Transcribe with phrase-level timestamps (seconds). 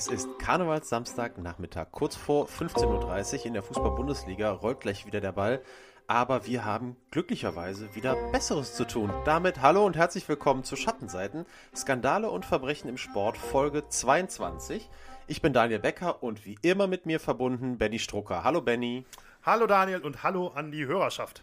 [0.00, 5.32] Es ist Karnevalssamstag Nachmittag, kurz vor 15.30 Uhr in der Fußball-Bundesliga, rollt gleich wieder der
[5.32, 5.60] Ball.
[6.06, 9.12] Aber wir haben glücklicherweise wieder Besseres zu tun.
[9.26, 11.44] Damit hallo und herzlich willkommen zu Schattenseiten,
[11.76, 14.88] Skandale und Verbrechen im Sport, Folge 22.
[15.26, 18.42] Ich bin Daniel Becker und wie immer mit mir verbunden Benny Strucker.
[18.42, 19.04] Hallo Benny.
[19.42, 21.42] Hallo Daniel und hallo an die Hörerschaft.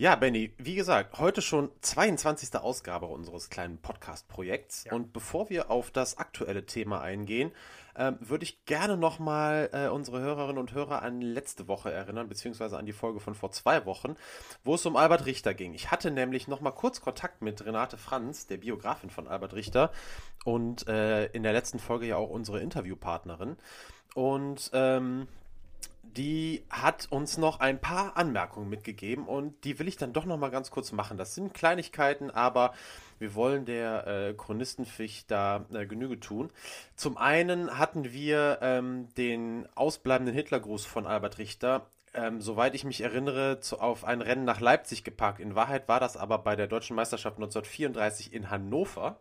[0.00, 2.54] Ja, Benny, wie gesagt, heute schon 22.
[2.54, 4.84] Ausgabe unseres kleinen Podcast-Projekts.
[4.84, 4.92] Ja.
[4.92, 7.50] Und bevor wir auf das aktuelle Thema eingehen,
[7.96, 12.78] äh, würde ich gerne nochmal äh, unsere Hörerinnen und Hörer an letzte Woche erinnern, beziehungsweise
[12.78, 14.14] an die Folge von vor zwei Wochen,
[14.62, 15.74] wo es um Albert Richter ging.
[15.74, 19.90] Ich hatte nämlich nochmal kurz Kontakt mit Renate Franz, der Biografin von Albert Richter,
[20.44, 23.56] und äh, in der letzten Folge ja auch unsere Interviewpartnerin.
[24.14, 25.26] Und ähm,
[26.16, 30.38] die hat uns noch ein paar Anmerkungen mitgegeben und die will ich dann doch noch
[30.38, 31.18] mal ganz kurz machen.
[31.18, 32.72] Das sind Kleinigkeiten, aber
[33.18, 36.50] wir wollen der äh, Chronistenpflicht da äh, Genüge tun.
[36.96, 43.02] Zum einen hatten wir ähm, den ausbleibenden Hitlergruß von Albert Richter ähm, soweit ich mich
[43.02, 45.40] erinnere, zu, auf ein Rennen nach Leipzig gepackt.
[45.40, 49.20] In Wahrheit war das aber bei der Deutschen Meisterschaft 1934 in Hannover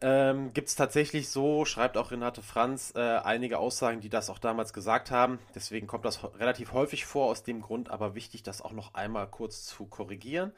[0.00, 4.38] ähm, gibt es tatsächlich so, schreibt auch Renate Franz, äh, einige Aussagen, die das auch
[4.38, 5.38] damals gesagt haben.
[5.54, 9.28] Deswegen kommt das relativ häufig vor aus dem Grund, aber wichtig, das auch noch einmal
[9.28, 10.52] kurz zu korrigieren.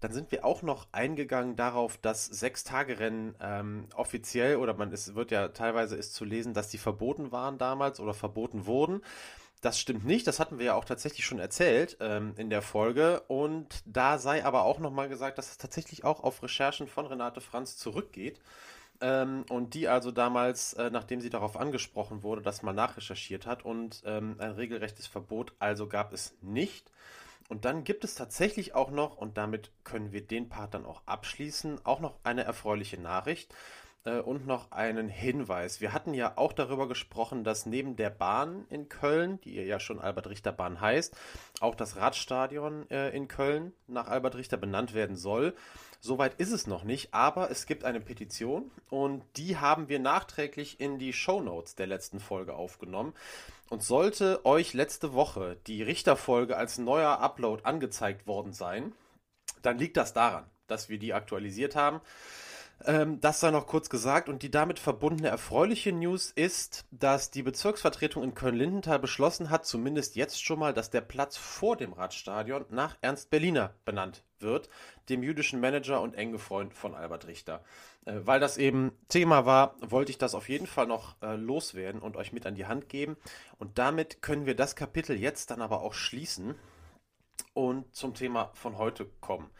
[0.00, 5.30] Dann sind wir auch noch eingegangen darauf, dass Sechs-Tage-Rennen ähm, offiziell oder man es wird
[5.30, 9.02] ja teilweise ist zu lesen, dass die verboten waren damals oder verboten wurden.
[9.60, 13.22] Das stimmt nicht, das hatten wir ja auch tatsächlich schon erzählt ähm, in der Folge.
[13.28, 17.40] Und da sei aber auch nochmal gesagt, dass es tatsächlich auch auf Recherchen von Renate
[17.40, 18.40] Franz zurückgeht.
[19.02, 23.64] Ähm, und die also damals, äh, nachdem sie darauf angesprochen wurde, das mal nachrecherchiert hat
[23.64, 26.90] und ähm, ein regelrechtes Verbot also gab es nicht.
[27.48, 31.02] Und dann gibt es tatsächlich auch noch, und damit können wir den Part dann auch
[31.04, 33.52] abschließen, auch noch eine erfreuliche Nachricht
[34.04, 35.80] äh, und noch einen Hinweis.
[35.80, 40.00] Wir hatten ja auch darüber gesprochen, dass neben der Bahn in Köln, die ja schon
[40.00, 41.16] Albert Richter Bahn heißt,
[41.60, 45.54] auch das Radstadion äh, in Köln nach Albert Richter benannt werden soll.
[46.04, 50.80] Soweit ist es noch nicht, aber es gibt eine Petition und die haben wir nachträglich
[50.80, 53.14] in die Show Notes der letzten Folge aufgenommen.
[53.70, 58.92] Und sollte euch letzte Woche die Richterfolge als neuer Upload angezeigt worden sein,
[59.62, 62.00] dann liegt das daran, dass wir die aktualisiert haben.
[62.84, 67.42] Ähm, das sei noch kurz gesagt und die damit verbundene erfreuliche News ist, dass die
[67.42, 72.64] Bezirksvertretung in Köln-Lindenthal beschlossen hat, zumindest jetzt schon mal, dass der Platz vor dem Radstadion
[72.70, 74.68] nach Ernst Berliner benannt wird,
[75.08, 77.62] dem jüdischen Manager und enge Freund von Albert Richter.
[78.04, 82.00] Äh, weil das eben Thema war, wollte ich das auf jeden Fall noch äh, loswerden
[82.00, 83.16] und euch mit an die Hand geben.
[83.58, 86.56] Und damit können wir das Kapitel jetzt dann aber auch schließen
[87.54, 89.50] und zum Thema von heute kommen.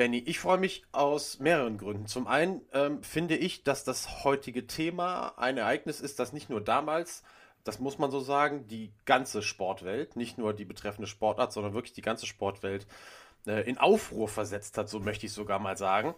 [0.00, 2.06] Benny, ich freue mich aus mehreren Gründen.
[2.06, 6.62] Zum einen ähm, finde ich, dass das heutige Thema ein Ereignis ist, das nicht nur
[6.62, 7.22] damals,
[7.64, 11.92] das muss man so sagen, die ganze Sportwelt, nicht nur die betreffende Sportart, sondern wirklich
[11.92, 12.86] die ganze Sportwelt
[13.46, 16.14] äh, in Aufruhr versetzt hat, so möchte ich sogar mal sagen.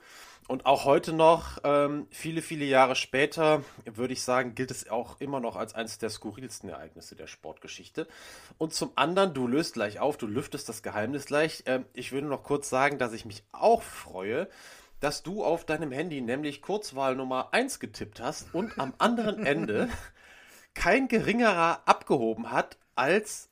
[0.49, 5.21] Und auch heute noch, ähm, viele, viele Jahre später, würde ich sagen, gilt es auch
[5.21, 8.09] immer noch als eines der skurrilsten Ereignisse der Sportgeschichte.
[8.59, 11.63] Und zum anderen, du löst gleich auf, du lüftest das Geheimnis gleich.
[11.67, 14.49] Ähm, ich würde noch kurz sagen, dass ich mich auch freue,
[14.99, 19.89] dass du auf deinem Handy nämlich Kurzwahl Nummer 1 getippt hast und am anderen Ende
[20.75, 23.49] kein geringerer abgehoben hat als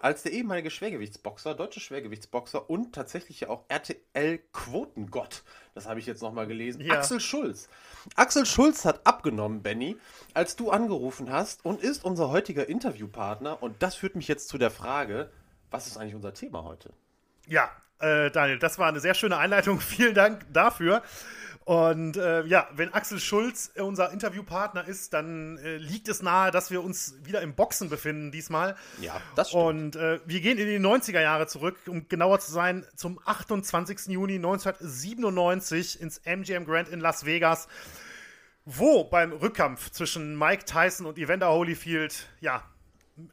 [0.00, 5.42] als der ehemalige Schwergewichtsboxer, deutsche Schwergewichtsboxer und tatsächlich ja auch RTL-Quotengott,
[5.74, 6.94] das habe ich jetzt nochmal gelesen, ja.
[6.94, 7.68] Axel Schulz.
[8.16, 9.96] Axel Schulz hat abgenommen, Benny,
[10.34, 13.62] als du angerufen hast und ist unser heutiger Interviewpartner.
[13.62, 15.30] Und das führt mich jetzt zu der Frage,
[15.70, 16.92] was ist eigentlich unser Thema heute?
[17.46, 17.70] Ja,
[18.00, 19.80] äh, Daniel, das war eine sehr schöne Einleitung.
[19.80, 21.02] Vielen Dank dafür.
[21.68, 26.70] Und äh, ja, wenn Axel Schulz unser Interviewpartner ist, dann äh, liegt es nahe, dass
[26.70, 28.74] wir uns wieder im Boxen befinden diesmal.
[29.02, 29.64] Ja, das stimmt.
[29.64, 34.06] Und äh, wir gehen in die 90er Jahre zurück, um genauer zu sein, zum 28.
[34.06, 37.68] Juni 1997 ins MGM Grand in Las Vegas,
[38.64, 42.62] wo beim Rückkampf zwischen Mike Tyson und Evander Holyfield, ja,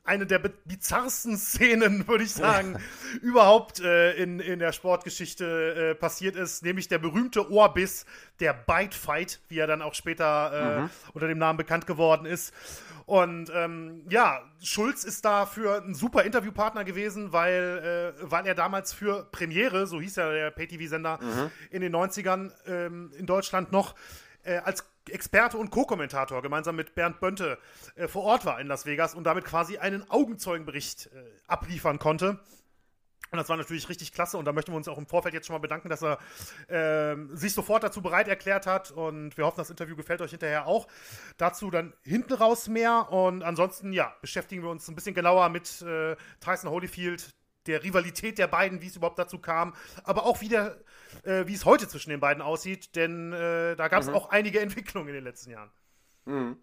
[0.03, 2.77] eine der bizarrsten Szenen, würde ich sagen,
[3.21, 8.05] überhaupt äh, in, in der Sportgeschichte äh, passiert ist, nämlich der berühmte Ohrbiss,
[8.39, 10.89] der Bite Fight, wie er dann auch später äh, mhm.
[11.13, 12.53] unter dem Namen bekannt geworden ist.
[13.05, 18.93] Und ähm, ja, Schulz ist dafür ein super Interviewpartner gewesen, weil, äh, weil er damals
[18.93, 21.51] für Premiere, so hieß ja der Pay-TV-Sender mhm.
[21.69, 23.93] in den 90ern ähm, in Deutschland noch,
[24.43, 27.57] äh, als Experte und Co-Kommentator gemeinsam mit Bernd Bönte
[27.95, 32.39] äh, vor Ort war in Las Vegas und damit quasi einen Augenzeugenbericht äh, abliefern konnte.
[33.31, 35.47] Und das war natürlich richtig klasse und da möchten wir uns auch im Vorfeld jetzt
[35.47, 36.19] schon mal bedanken, dass er
[36.69, 40.67] äh, sich sofort dazu bereit erklärt hat und wir hoffen, das Interview gefällt euch hinterher
[40.67, 40.87] auch.
[41.37, 45.81] Dazu dann hinten raus mehr und ansonsten, ja, beschäftigen wir uns ein bisschen genauer mit
[45.81, 47.33] äh, Tyson Holyfield,
[47.67, 49.73] der Rivalität der beiden, wie es überhaupt dazu kam,
[50.03, 50.77] aber auch wie, der,
[51.23, 54.15] äh, wie es heute zwischen den beiden aussieht, denn äh, da gab es mhm.
[54.15, 55.71] auch einige Entwicklungen in den letzten Jahren.
[56.25, 56.57] Mhm.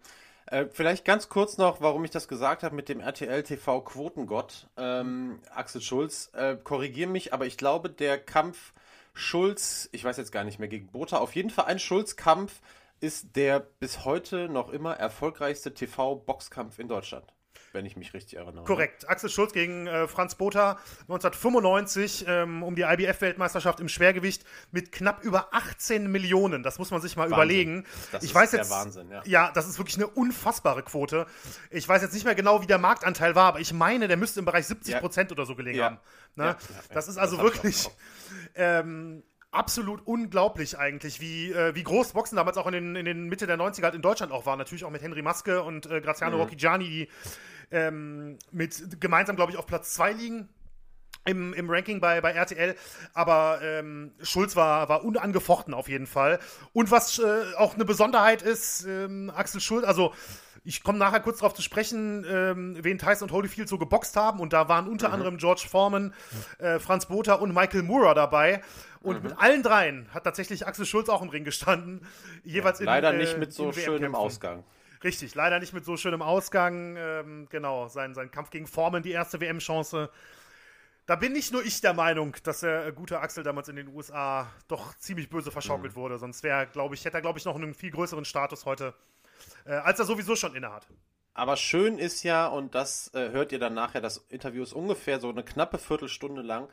[0.45, 4.67] Äh, vielleicht ganz kurz noch, warum ich das gesagt habe mit dem RTL TV Quotengott.
[4.77, 8.73] Ähm, Axel Schulz, äh, korrigiere mich, aber ich glaube, der Kampf
[9.13, 12.61] Schulz, ich weiß jetzt gar nicht mehr gegen Bota, auf jeden Fall ein Schulz-Kampf
[12.99, 17.33] ist der bis heute noch immer erfolgreichste TV-Boxkampf in Deutschland
[17.73, 18.63] wenn ich mich richtig erinnere.
[18.63, 19.09] Korrekt.
[19.09, 25.23] Axel Schulz gegen äh, Franz Botha 1995 ähm, um die IBF-Weltmeisterschaft im Schwergewicht mit knapp
[25.23, 26.63] über 18 Millionen.
[26.63, 27.33] Das muss man sich mal Wahnsinn.
[27.33, 27.85] überlegen.
[28.11, 29.21] Das ich ist weiß der jetzt, Wahnsinn, ja.
[29.25, 31.25] Ja, das ist wirklich eine unfassbare Quote.
[31.71, 34.39] Ich weiß jetzt nicht mehr genau, wie der Marktanteil war, aber ich meine, der müsste
[34.39, 35.35] im Bereich 70 Prozent ja.
[35.35, 35.85] oder so gelegen ja.
[35.85, 35.99] haben.
[36.35, 36.45] Ne?
[36.45, 36.57] Ja,
[36.93, 37.89] das ist also das wirklich.
[38.55, 39.23] Ähm,
[39.53, 43.47] absolut unglaublich eigentlich, wie, äh, wie groß Boxen damals auch in den, in den Mitte
[43.47, 44.57] der 90er halt in Deutschland auch war.
[44.57, 46.43] Natürlich auch mit Henry Maske und äh, Graziano mhm.
[46.43, 47.09] Rocchigiani, die
[47.73, 50.49] ähm, mit gemeinsam, glaube ich, auf Platz 2 liegen.
[51.25, 52.75] Im, im Ranking bei, bei RTL,
[53.13, 56.37] aber ähm, Schulz war, war unangefochten auf jeden Fall.
[56.73, 57.23] Und was äh,
[57.55, 60.11] auch eine Besonderheit ist, ähm, Axel Schulz, also
[60.65, 64.39] ich komme nachher kurz darauf zu sprechen, ähm, wen Tyson und Holyfield so geboxt haben.
[64.39, 65.13] Und da waren unter mhm.
[65.13, 66.13] anderem George Foreman,
[66.59, 68.61] äh, Franz Botha und Michael Moorer dabei.
[69.01, 69.29] Und mhm.
[69.29, 72.05] mit allen dreien hat tatsächlich Axel Schulz auch im Ring gestanden.
[72.43, 74.63] Jeweils ja, leider in, äh, nicht mit so schönem Ausgang.
[75.03, 76.95] Richtig, leider nicht mit so schönem Ausgang.
[76.97, 80.09] Ähm, genau, sein, sein Kampf gegen Foreman, die erste WM-Chance.
[81.05, 83.89] Da bin nicht nur ich der Meinung, dass der äh, gute Axel damals in den
[83.89, 85.99] USA doch ziemlich böse verschaukelt mhm.
[85.99, 86.17] wurde.
[86.17, 88.93] Sonst wäre, glaube ich, hätte er, glaube ich, noch einen viel größeren Status heute
[89.65, 90.87] äh, als er sowieso schon innehat.
[91.33, 95.19] Aber schön ist ja, und das äh, hört ihr dann nachher, das Interview ist ungefähr
[95.19, 96.69] so eine knappe Viertelstunde lang.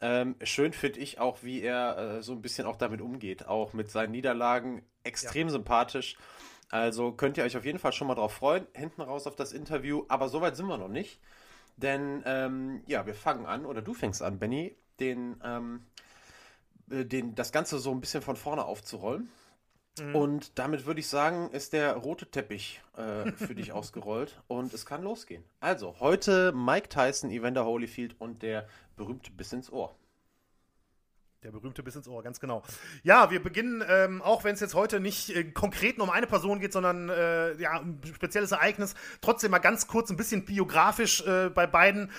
[0.00, 3.72] Ähm, schön finde ich auch, wie er äh, so ein bisschen auch damit umgeht, auch
[3.72, 4.84] mit seinen Niederlagen.
[5.02, 5.52] Extrem ja.
[5.52, 6.16] sympathisch.
[6.74, 8.66] Also könnt ihr euch auf jeden Fall schon mal drauf freuen.
[8.74, 10.02] Hinten raus auf das Interview.
[10.08, 11.20] Aber soweit sind wir noch nicht.
[11.76, 15.86] Denn ähm, ja, wir fangen an, oder du fängst an, Benny, den, ähm,
[16.90, 19.28] äh, den, das Ganze so ein bisschen von vorne aufzurollen.
[20.00, 20.16] Mhm.
[20.16, 24.84] Und damit würde ich sagen, ist der rote Teppich äh, für dich ausgerollt und es
[24.84, 25.44] kann losgehen.
[25.60, 28.66] Also, heute Mike Tyson, Evander Holyfield und der
[28.96, 29.94] berühmte Biss ins Ohr.
[31.44, 32.62] Der berühmte Biss ins Ohr, ganz genau.
[33.02, 36.26] Ja, wir beginnen, ähm, auch wenn es jetzt heute nicht äh, konkret nur um eine
[36.26, 41.20] Person geht, sondern äh, ja, ein spezielles Ereignis, trotzdem mal ganz kurz ein bisschen biografisch
[41.26, 42.10] äh, bei beiden.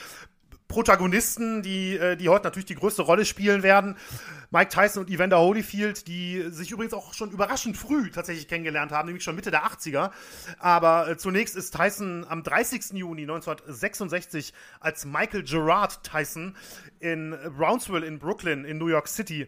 [0.67, 3.97] Protagonisten, die, äh, die heute natürlich die größte Rolle spielen werden.
[4.51, 9.07] Mike Tyson und Evander Holyfield, die sich übrigens auch schon überraschend früh tatsächlich kennengelernt haben,
[9.07, 10.11] nämlich schon Mitte der 80er.
[10.59, 12.93] Aber äh, zunächst ist Tyson am 30.
[12.93, 16.55] Juni 1966 als Michael Gerard Tyson
[16.99, 19.47] in Brownsville in Brooklyn in New York City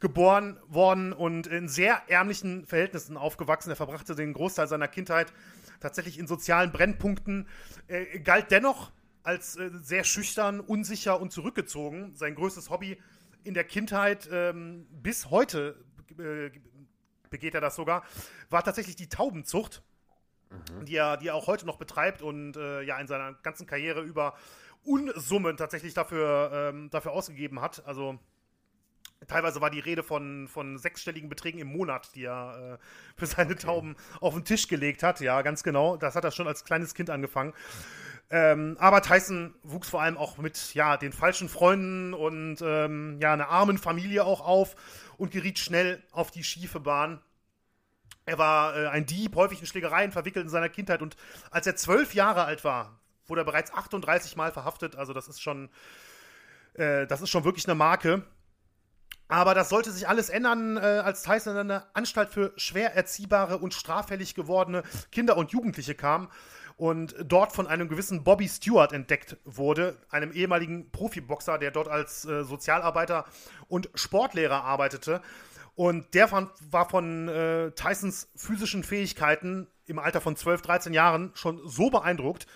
[0.00, 3.70] geboren worden und in sehr ärmlichen Verhältnissen aufgewachsen.
[3.70, 5.32] Er verbrachte den Großteil seiner Kindheit
[5.80, 7.46] tatsächlich in sozialen Brennpunkten,
[7.88, 8.90] er galt dennoch
[9.30, 12.12] als äh, sehr schüchtern, unsicher und zurückgezogen.
[12.16, 13.00] Sein größtes Hobby
[13.44, 15.76] in der Kindheit ähm, bis heute
[16.18, 16.50] äh,
[17.30, 18.02] begeht er das sogar,
[18.50, 19.84] war tatsächlich die Taubenzucht,
[20.50, 20.84] mhm.
[20.84, 24.02] die, er, die er auch heute noch betreibt und äh, ja in seiner ganzen Karriere
[24.02, 24.34] über
[24.82, 27.86] Unsummen tatsächlich dafür, ähm, dafür ausgegeben hat.
[27.86, 28.18] Also
[29.28, 33.52] Teilweise war die Rede von, von sechsstelligen Beträgen im Monat, die er äh, für seine
[33.52, 33.66] okay.
[33.66, 35.20] Tauben auf den Tisch gelegt hat.
[35.20, 35.98] Ja, ganz genau.
[35.98, 37.52] Das hat er schon als kleines Kind angefangen.
[38.32, 43.32] Ähm, aber Tyson wuchs vor allem auch mit ja, den falschen Freunden und ähm, ja,
[43.32, 44.76] einer armen Familie auch auf
[45.16, 47.20] und geriet schnell auf die schiefe Bahn.
[48.26, 51.16] Er war äh, ein Dieb, häufig in Schlägereien verwickelt in seiner Kindheit und
[51.50, 54.94] als er zwölf Jahre alt war, wurde er bereits 38 Mal verhaftet.
[54.94, 55.68] Also das ist schon,
[56.74, 58.22] äh, das ist schon wirklich eine Marke.
[59.26, 63.58] Aber das sollte sich alles ändern, äh, als Tyson in eine Anstalt für schwer erziehbare
[63.58, 66.28] und straffällig gewordene Kinder und Jugendliche kam
[66.80, 72.24] und dort von einem gewissen Bobby Stewart entdeckt wurde, einem ehemaligen Profiboxer, der dort als
[72.24, 73.26] äh, Sozialarbeiter
[73.68, 75.20] und Sportlehrer arbeitete.
[75.74, 81.32] Und der von, war von äh, Tysons physischen Fähigkeiten im Alter von 12, 13 Jahren
[81.34, 82.46] schon so beeindruckt,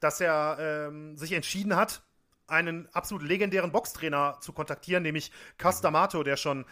[0.00, 2.00] dass er ähm, sich entschieden hat,
[2.46, 6.64] einen absolut legendären Boxtrainer zu kontaktieren, nämlich Cus D'Amato, der schon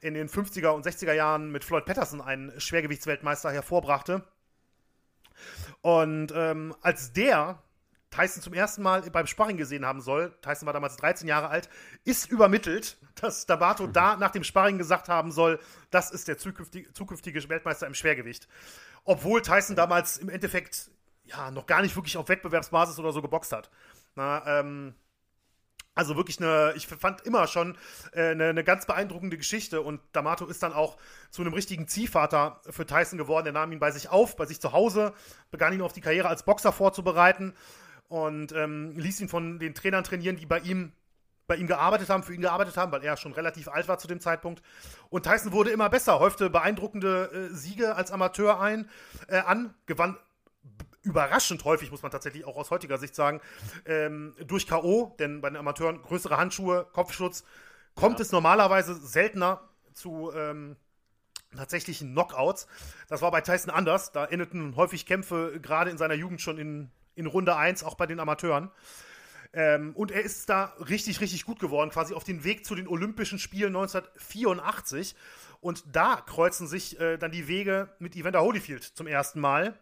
[0.00, 4.22] in den 50er und 60er Jahren mit Floyd Patterson einen Schwergewichtsweltmeister hervorbrachte.
[5.80, 7.62] Und ähm, als der
[8.10, 11.68] Tyson zum ersten Mal beim Sparring gesehen haben soll, Tyson war damals 13 Jahre alt,
[12.04, 13.92] ist übermittelt, dass Dabato mhm.
[13.92, 15.58] da nach dem Sparring gesagt haben soll,
[15.90, 18.46] das ist der zukünftige, zukünftige Weltmeister im Schwergewicht.
[19.04, 20.90] Obwohl Tyson damals im Endeffekt
[21.24, 23.70] ja noch gar nicht wirklich auf Wettbewerbsbasis oder so geboxt hat.
[24.14, 24.94] Na, ähm,
[25.94, 27.76] Also wirklich eine, ich fand immer schon
[28.12, 30.96] äh, eine, eine, ganz beeindruckende Geschichte und D'Amato ist dann auch
[31.30, 33.46] zu einem richtigen Ziehvater für Tyson geworden.
[33.46, 35.12] Er nahm ihn bei sich auf, bei sich zu Hause,
[35.50, 37.52] begann ihn auf die Karriere als Boxer vorzubereiten
[38.08, 40.92] und ähm, ließ ihn von den Trainern trainieren, die bei ihm
[41.46, 44.08] bei ihm gearbeitet haben, für ihn gearbeitet haben, weil er schon relativ alt war zu
[44.08, 44.62] dem Zeitpunkt.
[45.10, 48.88] Und Tyson wurde immer besser, häufte beeindruckende äh, Siege als Amateur ein,
[49.28, 50.16] äh, an, gewann
[51.02, 53.40] überraschend häufig, muss man tatsächlich auch aus heutiger Sicht sagen,
[53.86, 57.44] ähm, durch K.O., denn bei den Amateuren größere Handschuhe, Kopfschutz,
[57.94, 58.22] kommt ja.
[58.22, 60.76] es normalerweise seltener zu ähm,
[61.56, 62.66] tatsächlichen Knockouts.
[63.08, 64.12] Das war bei Tyson anders.
[64.12, 68.06] Da endeten häufig Kämpfe gerade in seiner Jugend schon in, in Runde 1, auch bei
[68.06, 68.70] den Amateuren.
[69.54, 72.88] Ähm, und er ist da richtig, richtig gut geworden, quasi auf den Weg zu den
[72.88, 75.14] Olympischen Spielen 1984.
[75.60, 79.78] Und da kreuzen sich äh, dann die Wege mit Evander Holyfield zum ersten Mal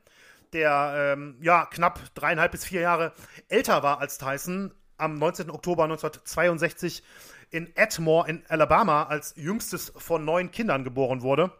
[0.53, 3.13] der ähm, ja, knapp dreieinhalb bis vier Jahre
[3.49, 5.51] älter war als Tyson, am 19.
[5.51, 7.03] Oktober 1962
[7.51, 11.53] in Atmore in Alabama als jüngstes von neun Kindern geboren wurde.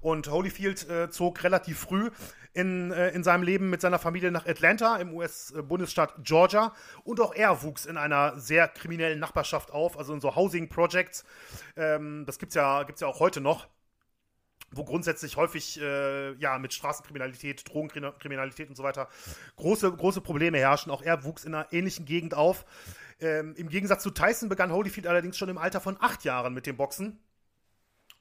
[0.00, 2.10] Und Holyfield äh, zog relativ früh
[2.54, 6.72] in, äh, in seinem Leben mit seiner Familie nach Atlanta im US-Bundesstaat Georgia.
[7.04, 11.24] Und auch er wuchs in einer sehr kriminellen Nachbarschaft auf, also in so Housing Projects.
[11.76, 13.68] Ähm, das gibt es ja, gibt's ja auch heute noch
[14.72, 19.08] wo grundsätzlich häufig äh, ja mit Straßenkriminalität, Drogenkriminalität und so weiter
[19.56, 20.90] große, große Probleme herrschen.
[20.92, 22.64] Auch er wuchs in einer ähnlichen Gegend auf.
[23.20, 26.66] Ähm, Im Gegensatz zu Tyson begann Holyfield allerdings schon im Alter von acht Jahren mit
[26.66, 27.18] dem Boxen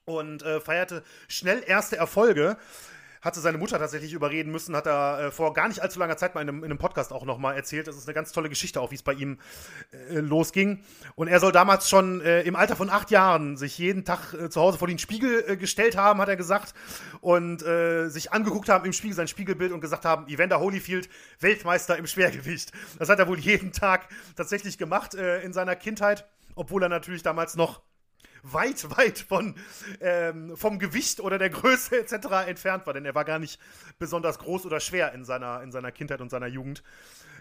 [0.06, 2.58] und äh, feierte schnell erste Erfolge
[3.21, 6.35] hatte seine Mutter tatsächlich überreden müssen, hat er äh, vor gar nicht allzu langer Zeit
[6.35, 7.88] mal in einem, in einem Podcast auch nochmal erzählt.
[7.88, 9.39] Das ist eine ganz tolle Geschichte auch, wie es bei ihm
[9.91, 10.83] äh, losging.
[11.15, 14.49] Und er soll damals schon äh, im Alter von acht Jahren sich jeden Tag äh,
[14.49, 16.73] zu Hause vor den Spiegel äh, gestellt haben, hat er gesagt,
[17.21, 21.09] und äh, sich angeguckt haben im Spiegel, sein Spiegelbild und gesagt haben, Evander Holyfield,
[21.39, 22.71] Weltmeister im Schwergewicht.
[22.97, 27.55] Das hat er wohl jeden Tag tatsächlich gemacht in seiner Kindheit, obwohl er natürlich damals
[27.55, 27.81] noch
[28.43, 29.55] weit, weit von,
[30.01, 32.48] ähm, vom Gewicht oder der Größe etc.
[32.48, 33.60] entfernt war, denn er war gar nicht
[33.98, 36.84] besonders groß oder schwer in seiner, in seiner Kindheit und seiner Jugend.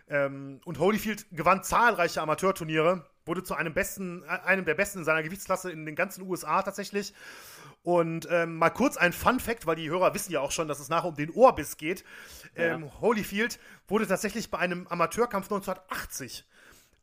[0.09, 5.05] Ähm, und Holyfield gewann zahlreiche Amateurturniere, wurde zu einem, besten, äh, einem der besten in
[5.05, 7.13] seiner Gewichtsklasse in den ganzen USA tatsächlich.
[7.83, 10.81] Und ähm, mal kurz ein Fun Fact, weil die Hörer wissen ja auch schon, dass
[10.81, 12.05] es nachher um den Ohrbiss geht.
[12.57, 13.01] Ähm, ja.
[13.01, 16.45] Holyfield wurde tatsächlich bei einem Amateurkampf 1980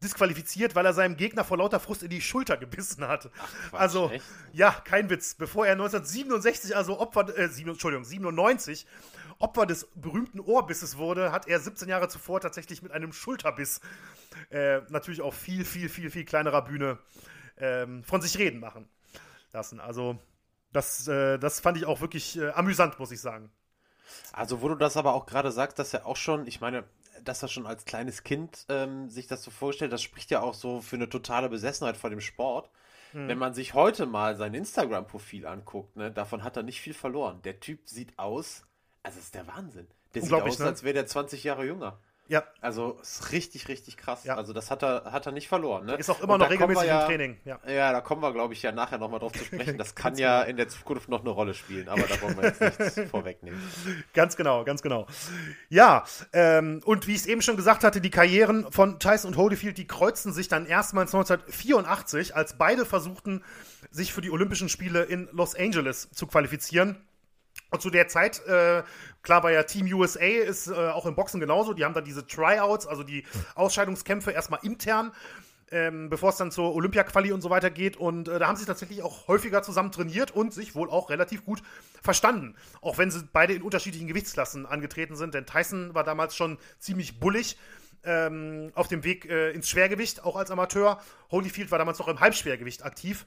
[0.03, 3.29] disqualifiziert, weil er seinem Gegner vor lauter Frust in die Schulter gebissen hat.
[3.37, 4.25] Ach, Quatsch, also, echt?
[4.53, 5.35] ja, kein Witz.
[5.35, 8.85] Bevor er 1967, also Opfer, äh, 7, Entschuldigung, 97,
[9.39, 13.81] Opfer des berühmten Ohrbisses wurde, hat er 17 Jahre zuvor tatsächlich mit einem Schulterbiss,
[14.49, 16.99] äh, natürlich auf viel, viel, viel, viel kleinerer Bühne,
[17.57, 18.87] ähm, von sich reden machen
[19.51, 19.79] lassen.
[19.79, 20.19] Also,
[20.71, 23.51] das, äh, das fand ich auch wirklich äh, amüsant, muss ich sagen.
[24.33, 26.83] Also, wo du das aber auch gerade sagst, dass er auch schon, ich meine,
[27.27, 30.53] dass er schon als kleines Kind ähm, sich das so vorstellt, das spricht ja auch
[30.53, 32.69] so für eine totale Besessenheit vor dem Sport.
[33.11, 33.27] Hm.
[33.27, 37.41] Wenn man sich heute mal sein Instagram-Profil anguckt, ne, davon hat er nicht viel verloren.
[37.43, 38.65] Der Typ sieht aus,
[39.03, 39.87] also ist der Wahnsinn.
[40.13, 40.65] Der sieht aus, ne?
[40.65, 41.99] als wäre der 20 Jahre jünger.
[42.27, 42.43] Ja.
[42.59, 44.23] Also ist richtig, richtig krass.
[44.23, 44.35] Ja.
[44.35, 45.85] Also das hat er, hat er nicht verloren.
[45.85, 45.95] Ne?
[45.95, 47.37] Ist auch immer noch regelmäßig ja, im Training.
[47.45, 47.59] Ja.
[47.67, 49.77] ja, da kommen wir, glaube ich, ja nachher nochmal drauf zu sprechen.
[49.77, 50.49] Das kann ja genau.
[50.49, 53.61] in der Zukunft noch eine Rolle spielen, aber da wollen wir jetzt nichts vorwegnehmen.
[54.13, 55.05] Ganz genau, ganz genau.
[55.69, 56.03] Ja,
[56.33, 59.77] ähm, und wie ich es eben schon gesagt hatte, die Karrieren von Tyson und Holyfield,
[59.77, 63.43] die kreuzten sich dann erstmals 1984, als beide versuchten,
[63.91, 67.05] sich für die Olympischen Spiele in Los Angeles zu qualifizieren.
[67.77, 68.83] Zu der Zeit, äh,
[69.21, 71.73] klar war ja Team USA, ist äh, auch im Boxen genauso.
[71.73, 75.11] Die haben da diese Tryouts, also die Ausscheidungskämpfe erstmal intern,
[75.71, 77.97] ähm, bevor es dann zur Olympia-Quali und so weiter geht.
[77.97, 81.43] Und äh, da haben sie tatsächlich auch häufiger zusammen trainiert und sich wohl auch relativ
[81.45, 81.61] gut
[82.01, 82.55] verstanden.
[82.81, 85.33] Auch wenn sie beide in unterschiedlichen Gewichtsklassen angetreten sind.
[85.33, 87.57] Denn Tyson war damals schon ziemlich bullig.
[88.03, 91.01] Ähm, auf dem Weg äh, ins Schwergewicht, auch als Amateur.
[91.31, 93.25] Holyfield war damals noch im Halbschwergewicht aktiv.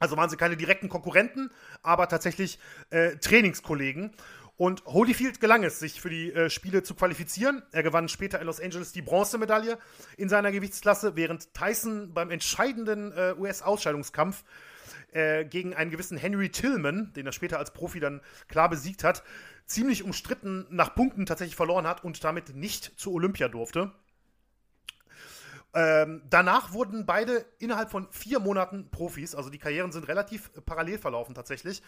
[0.00, 1.50] Also waren sie keine direkten Konkurrenten,
[1.82, 4.12] aber tatsächlich äh, Trainingskollegen.
[4.56, 7.62] Und Holyfield gelang es, sich für die äh, Spiele zu qualifizieren.
[7.72, 9.78] Er gewann später in Los Angeles die Bronzemedaille
[10.16, 14.44] in seiner Gewichtsklasse, während Tyson beim entscheidenden äh, US-Ausscheidungskampf
[15.12, 19.22] äh, gegen einen gewissen Henry Tillman, den er später als Profi dann klar besiegt hat,
[19.66, 23.92] ziemlich umstritten nach Punkten tatsächlich verloren hat und damit nicht zu Olympia durfte.
[25.72, 30.98] Ähm, danach wurden beide innerhalb von vier Monaten Profis, also die Karrieren sind relativ parallel
[30.98, 31.82] verlaufen tatsächlich.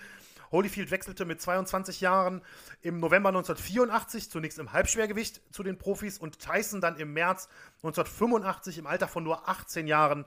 [0.52, 2.42] Holyfield wechselte mit 22 Jahren
[2.82, 7.48] im November 1984 zunächst im Halbschwergewicht zu den Profis und Tyson dann im März
[7.78, 10.26] 1985 im Alter von nur 18 Jahren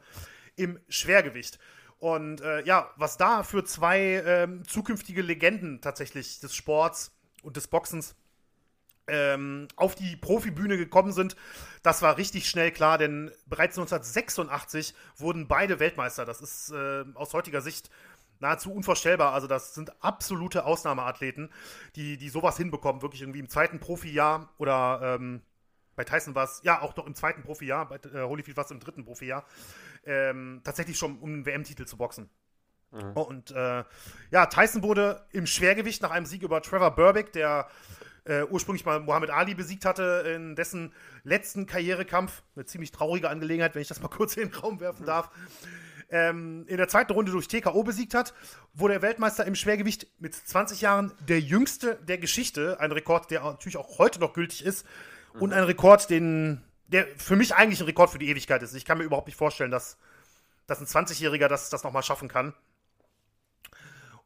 [0.58, 1.60] im Schwergewicht.
[2.00, 7.68] Und äh, ja, was da für zwei ähm, zukünftige Legenden tatsächlich des Sports und des
[7.68, 8.16] Boxens
[9.08, 11.36] ähm, auf die Profibühne gekommen sind.
[11.84, 16.26] Das war richtig schnell klar, denn bereits 1986 wurden beide Weltmeister.
[16.26, 17.90] Das ist äh, aus heutiger Sicht
[18.40, 19.34] nahezu unvorstellbar.
[19.34, 21.52] Also das sind absolute Ausnahmeathleten,
[21.96, 25.42] die, die sowas hinbekommen, wirklich irgendwie im zweiten Profijahr oder ähm,
[25.96, 28.72] bei Tyson war es, ja, auch noch im zweiten Profijahr, bei äh, Holyfield war es
[28.72, 29.46] im dritten Profijahr,
[30.06, 32.30] ähm, tatsächlich schon um einen WM-Titel zu boxen.
[32.92, 33.12] Mhm.
[33.14, 33.84] Und äh,
[34.32, 37.70] ja, Tyson wurde im Schwergewicht nach einem Sieg über Trevor Burbick, der
[38.26, 40.92] äh, ursprünglich mal Muhammad Ali besiegt hatte, in dessen
[41.24, 45.04] letzten Karrierekampf, eine ziemlich traurige Angelegenheit, wenn ich das mal kurz in den Raum werfen
[45.04, 45.08] mhm.
[45.08, 45.30] darf,
[46.10, 48.34] ähm, in der zweiten Runde durch TKO besiegt hat,
[48.74, 52.80] wurde er Weltmeister im Schwergewicht mit 20 Jahren der jüngste der Geschichte.
[52.80, 54.86] Ein Rekord, der natürlich auch heute noch gültig ist.
[55.34, 55.42] Mhm.
[55.42, 58.76] Und ein Rekord, den, der für mich eigentlich ein Rekord für die Ewigkeit ist.
[58.76, 59.98] Ich kann mir überhaupt nicht vorstellen, dass,
[60.68, 62.54] dass ein 20-Jähriger das, das nochmal schaffen kann.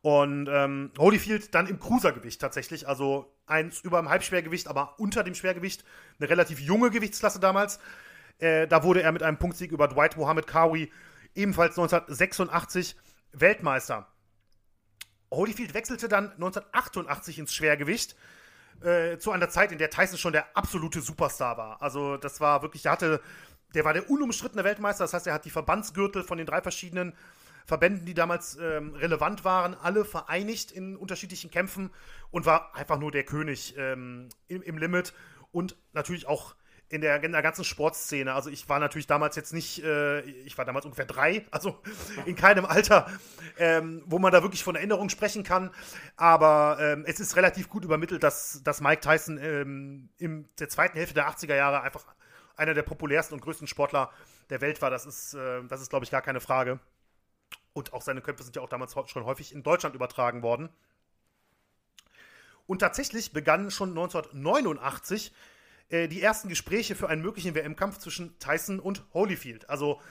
[0.02, 5.36] Und ähm, Holyfield dann im Cruisergewicht tatsächlich, also eins über dem Halbschwergewicht, aber unter dem
[5.36, 5.84] Schwergewicht,
[6.20, 7.80] eine relativ junge Gewichtsklasse damals.
[8.40, 10.92] Äh, da wurde er mit einem Punktsieg über Dwight Mohammed Kawi
[11.36, 12.96] ebenfalls 1986
[13.34, 14.08] Weltmeister.
[15.32, 18.16] Holyfield wechselte dann 1988 ins Schwergewicht.
[18.82, 21.82] Äh, zu einer Zeit, in der Tyson schon der absolute Superstar war.
[21.82, 23.22] Also, das war wirklich, der hatte,
[23.76, 25.04] der war der unumstrittene Weltmeister.
[25.04, 27.14] Das heißt, er hat die Verbandsgürtel von den drei verschiedenen
[27.70, 31.92] Verbänden, die damals ähm, relevant waren, alle vereinigt in unterschiedlichen Kämpfen
[32.32, 35.14] und war einfach nur der König ähm, im, im, Limit
[35.52, 36.56] und natürlich auch
[36.90, 38.34] in der, in der ganzen Sportszene.
[38.34, 41.80] Also ich war natürlich damals jetzt nicht, äh, ich war damals ungefähr drei, also
[42.26, 43.08] in keinem Alter,
[43.60, 45.70] ähm, wo man da wirklich von Erinnerung sprechen kann.
[46.18, 50.98] Aber ähm, es ist relativ gut übermittelt, dass, dass Mike Tyson ähm, in der zweiten
[50.98, 52.04] Hälfte der 80er Jahre einfach
[52.56, 54.10] einer der populärsten und größten Sportler
[54.50, 54.90] der Welt war.
[54.90, 56.80] Das ist, äh, das ist glaube ich, gar keine Frage.
[57.80, 60.70] Und auch seine Kämpfe sind ja auch damals schon häufig in Deutschland übertragen worden.
[62.68, 65.34] Und tatsächlich begann schon 1989
[65.88, 69.70] äh, die ersten Gespräche für einen möglichen WM-Kampf zwischen Tyson und Holyfield.
[69.70, 70.02] Also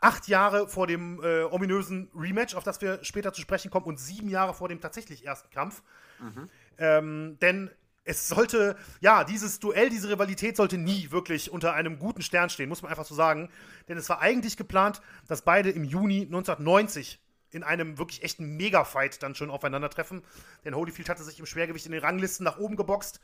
[0.00, 3.98] acht Jahre vor dem äh, ominösen Rematch, auf das wir später zu sprechen kommen, und
[3.98, 5.82] sieben Jahre vor dem tatsächlich ersten Kampf.
[6.20, 6.48] Mhm.
[6.78, 7.70] Ähm, denn
[8.08, 12.70] es sollte, ja, dieses Duell, diese Rivalität sollte nie wirklich unter einem guten Stern stehen,
[12.70, 13.50] muss man einfach so sagen.
[13.86, 19.22] Denn es war eigentlich geplant, dass beide im Juni 1990 in einem wirklich echten Mega-Fight
[19.22, 20.22] dann schon aufeinandertreffen.
[20.64, 23.20] Denn Holyfield hatte sich im Schwergewicht in den Ranglisten nach oben geboxt.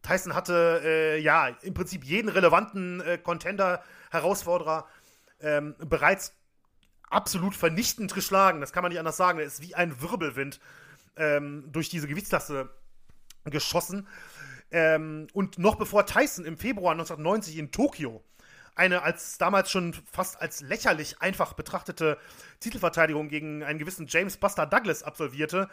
[0.00, 4.86] Tyson hatte, äh, ja, im Prinzip jeden relevanten äh, Contender, Herausforderer
[5.40, 6.32] ähm, bereits
[7.10, 8.62] absolut vernichtend geschlagen.
[8.62, 9.38] Das kann man nicht anders sagen.
[9.38, 10.58] Er ist wie ein Wirbelwind
[11.16, 12.70] ähm, durch diese Gewichtsklasse
[13.44, 14.06] geschossen.
[14.70, 18.22] Ähm, und noch bevor Tyson im Februar 1990 in Tokio
[18.74, 22.18] eine als damals schon fast als lächerlich einfach betrachtete
[22.60, 25.68] Titelverteidigung gegen einen gewissen James Buster Douglas absolvierte,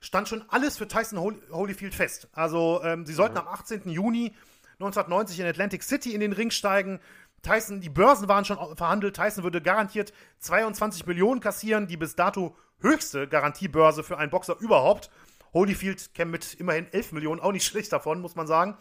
[0.00, 1.18] stand schon alles für Tyson
[1.50, 2.28] Holyfield fest.
[2.32, 3.40] Also ähm, sie sollten mhm.
[3.40, 3.88] am 18.
[3.88, 4.34] Juni
[4.74, 7.00] 1990 in Atlantic City in den Ring steigen.
[7.42, 9.16] Tyson, die Börsen waren schon verhandelt.
[9.16, 15.10] Tyson würde garantiert 22 Millionen kassieren, die bis dato höchste Garantiebörse für einen Boxer überhaupt.
[15.52, 18.76] Holyfield käme mit immerhin 11 Millionen auch nicht schlecht davon, muss man sagen.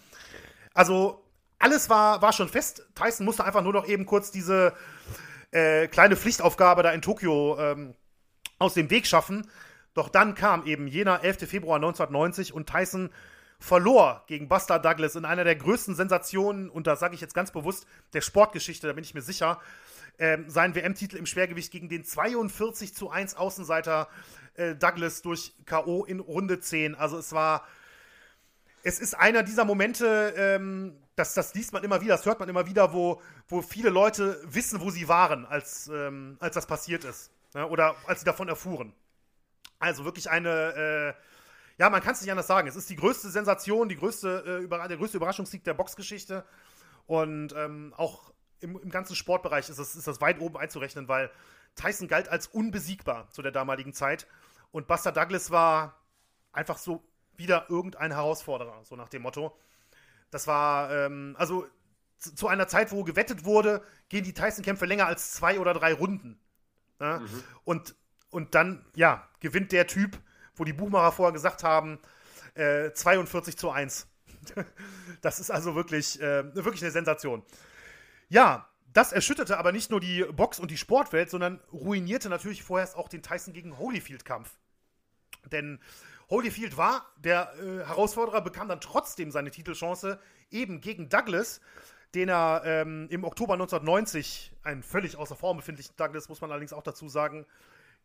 [0.74, 1.24] Also
[1.60, 2.88] alles war, war schon fest.
[2.96, 4.74] Tyson musste einfach nur noch eben kurz diese
[5.52, 7.94] äh, kleine Pflichtaufgabe da in Tokio ähm,
[8.58, 9.50] aus dem Weg schaffen.
[9.94, 11.50] Doch dann kam eben jener 11.
[11.50, 13.10] Februar 1990 und Tyson
[13.60, 17.52] verlor gegen Buster Douglas in einer der größten Sensationen, und das sage ich jetzt ganz
[17.52, 19.60] bewusst, der Sportgeschichte, da bin ich mir sicher,
[20.18, 24.08] äh, seinen WM-Titel im Schwergewicht gegen den 42 zu 1 Außenseiter
[24.56, 26.06] äh, Douglas durch K.O.
[26.06, 26.96] in Runde 10.
[26.96, 27.68] Also es war.
[28.84, 32.50] Es ist einer dieser Momente, ähm, das, das liest man immer wieder, das hört man
[32.50, 37.04] immer wieder, wo, wo viele Leute wissen, wo sie waren, als, ähm, als das passiert
[37.04, 37.30] ist.
[37.54, 37.68] Ne?
[37.68, 38.94] Oder als sie davon erfuhren.
[39.78, 41.16] Also wirklich eine.
[41.16, 42.68] Äh, ja, man kann es nicht anders sagen.
[42.68, 46.44] Es ist die größte Sensation, die größte, äh, der größte Überraschungssieg der Boxgeschichte.
[47.08, 51.32] Und ähm, auch im, im, ganzen Sportbereich ist das, ist das weit oben einzurechnen, weil
[51.76, 54.28] Tyson galt als unbesiegbar zu der damaligen Zeit.
[54.72, 56.00] Und Buster Douglas war
[56.52, 57.04] einfach so
[57.36, 59.58] wieder irgendein Herausforderer, so nach dem Motto.
[60.30, 61.68] Das war, ähm, also
[62.18, 65.94] zu, zu, einer Zeit, wo gewettet wurde, gehen die Tyson-Kämpfe länger als zwei oder drei
[65.94, 66.40] Runden.
[67.00, 67.20] Ne?
[67.22, 67.44] Mhm.
[67.64, 67.96] Und,
[68.30, 70.18] und dann, ja, gewinnt der Typ,
[70.56, 72.00] wo die Buchmacher vorher gesagt haben,
[72.54, 74.08] äh, 42 zu 1.
[75.22, 77.44] das ist also wirklich, äh, wirklich eine Sensation.
[78.30, 82.96] Ja, das erschütterte aber nicht nur die Box- und die Sportwelt, sondern ruinierte natürlich vorerst
[82.96, 84.58] auch den Tyson gegen Holyfield-Kampf.
[85.52, 85.80] Denn
[86.30, 91.62] Holyfield war der äh, Herausforderer, bekam dann trotzdem seine Titelchance eben gegen Douglas,
[92.16, 96.74] den er ähm, im Oktober 1990, einen völlig außer Form befindlichen Douglas, muss man allerdings
[96.74, 97.46] auch dazu sagen,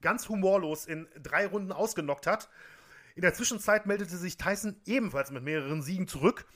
[0.00, 2.48] ganz humorlos in drei Runden ausgenockt hat.
[3.14, 6.46] In der Zwischenzeit meldete sich Tyson ebenfalls mit mehreren Siegen zurück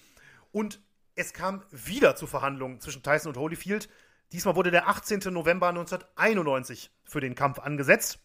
[0.53, 0.81] Und
[1.15, 3.89] es kam wieder zu Verhandlungen zwischen Tyson und Holyfield.
[4.33, 5.33] Diesmal wurde der 18.
[5.33, 8.21] November 1991 für den Kampf angesetzt.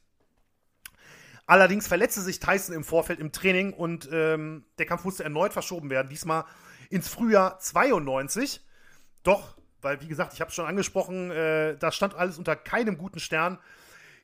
[1.47, 5.89] Allerdings verletzte sich Tyson im Vorfeld im Training und ähm, der Kampf musste erneut verschoben
[5.89, 6.09] werden.
[6.09, 6.45] Diesmal
[6.89, 8.61] ins Frühjahr 92.
[9.23, 12.97] Doch, weil wie gesagt, ich habe es schon angesprochen, äh, da stand alles unter keinem
[12.97, 13.59] guten Stern.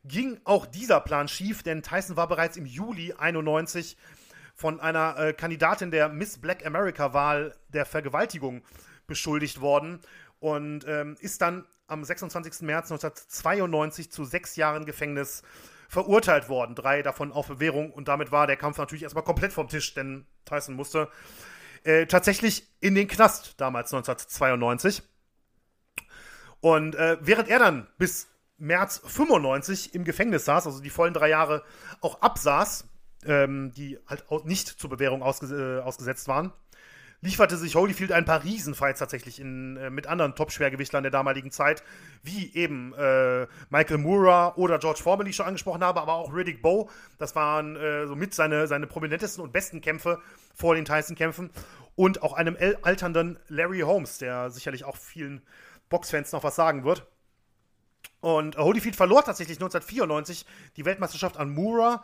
[0.03, 3.97] Ging auch dieser Plan schief, denn Tyson war bereits im Juli 91
[4.55, 8.63] von einer äh, Kandidatin der Miss Black America Wahl der Vergewaltigung
[9.05, 9.99] beschuldigt worden
[10.41, 12.63] und ähm, ist dann am 26.
[12.63, 15.43] März 1992 zu sechs Jahren Gefängnis
[15.87, 16.73] verurteilt worden.
[16.73, 20.25] Drei davon auf Bewährung und damit war der Kampf natürlich erstmal komplett vom Tisch, denn
[20.45, 21.09] Tyson musste
[21.83, 25.03] äh, tatsächlich in den Knast damals 1992.
[26.59, 28.27] Und äh, während er dann bis
[28.57, 31.63] März 95 im Gefängnis saß, also die vollen drei Jahre
[31.99, 32.85] auch absaß,
[33.25, 36.51] ähm, die halt auch nicht zur Bewährung ausge äh, ausgesetzt waren,
[37.21, 41.83] lieferte sich Holyfield ein paar Riesenfights tatsächlich in, äh, mit anderen Top-Schwergewichtlern der damaligen Zeit,
[42.23, 46.33] wie eben äh, Michael Moore oder George Foreman, die ich schon angesprochen habe, aber auch
[46.33, 46.89] Riddick Bowe.
[47.19, 50.19] Das waren äh, somit seine, seine prominentesten und besten Kämpfe
[50.55, 51.51] vor den Tyson-Kämpfen.
[51.95, 55.41] Und auch einem alternden Larry Holmes, der sicherlich auch vielen
[55.89, 57.05] Boxfans noch was sagen wird.
[58.21, 60.45] Und Holyfield verlor tatsächlich 1994
[60.77, 62.01] die Weltmeisterschaft an Moore.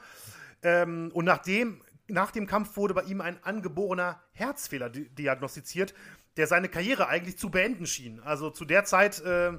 [0.64, 5.94] Ähm, und nachdem nach dem Kampf wurde bei ihm ein angeborener Herzfehler di diagnostiziert,
[6.38, 8.20] der seine Karriere eigentlich zu beenden schien.
[8.22, 9.58] Also zu der Zeit äh,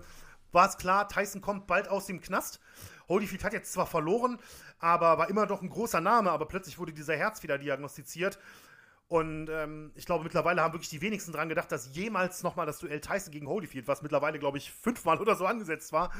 [0.53, 2.61] war es klar, Tyson kommt bald aus dem Knast.
[3.09, 4.39] Holyfield hat jetzt zwar verloren,
[4.79, 8.39] aber war immer noch ein großer Name, aber plötzlich wurde dieser Herzfehler diagnostiziert.
[9.09, 12.79] Und ähm, ich glaube, mittlerweile haben wirklich die wenigsten dran gedacht, dass jemals nochmal das
[12.79, 16.13] Duell Tyson gegen Holyfield, was mittlerweile, glaube ich, fünfmal oder so angesetzt war,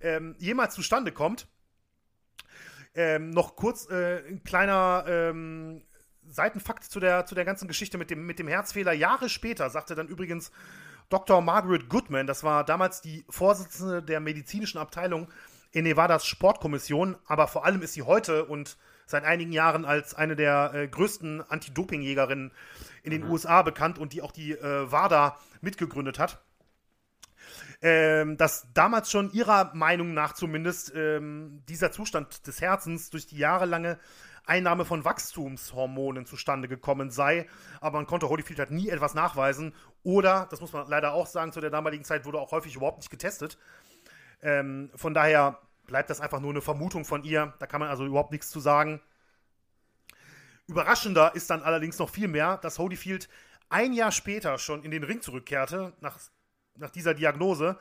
[0.00, 1.46] ähm, jemals zustande kommt.
[2.96, 5.82] Ähm, noch kurz äh, ein kleiner ähm,
[6.26, 8.92] Seitenfakt zu der, zu der ganzen Geschichte mit dem, mit dem Herzfehler.
[8.92, 10.50] Jahre später sagte dann übrigens
[11.10, 11.42] Dr.
[11.42, 15.28] Margaret Goodman, das war damals die Vorsitzende der medizinischen Abteilung
[15.72, 20.34] in Nevadas Sportkommission, aber vor allem ist sie heute und seit einigen Jahren als eine
[20.34, 22.50] der äh, größten Anti-Doping-Jägerinnen
[23.02, 23.30] in den mhm.
[23.30, 26.40] USA bekannt und die auch die äh, WADA mitgegründet hat
[27.82, 33.38] ähm, dass damals schon ihrer Meinung nach zumindest ähm, dieser Zustand des Herzens durch die
[33.38, 33.98] jahrelange
[34.46, 37.48] Einnahme von Wachstumshormonen zustande gekommen sei.
[37.80, 39.74] Aber man konnte Holyfield halt nie etwas nachweisen.
[40.02, 42.98] Oder, das muss man leider auch sagen, zu der damaligen Zeit wurde auch häufig überhaupt
[42.98, 43.58] nicht getestet.
[44.42, 47.54] Ähm, von daher bleibt das einfach nur eine Vermutung von ihr.
[47.58, 49.00] Da kann man also überhaupt nichts zu sagen.
[50.68, 53.28] Überraschender ist dann allerdings noch viel mehr, dass Holyfield
[53.68, 56.18] ein Jahr später schon in den Ring zurückkehrte, nach
[56.78, 57.78] nach dieser Diagnose.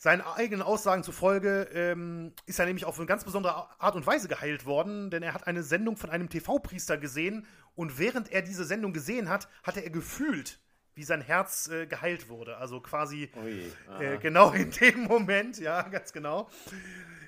[0.00, 4.28] Seinen eigenen Aussagen zufolge ähm, ist er nämlich auf eine ganz besondere Art und Weise
[4.28, 8.64] geheilt worden, denn er hat eine Sendung von einem TV-Priester gesehen und während er diese
[8.64, 10.60] Sendung gesehen hat, hatte er gefühlt,
[10.94, 12.58] wie sein Herz äh, geheilt wurde.
[12.58, 16.48] Also quasi Ui, äh, genau in dem Moment, ja, ganz genau.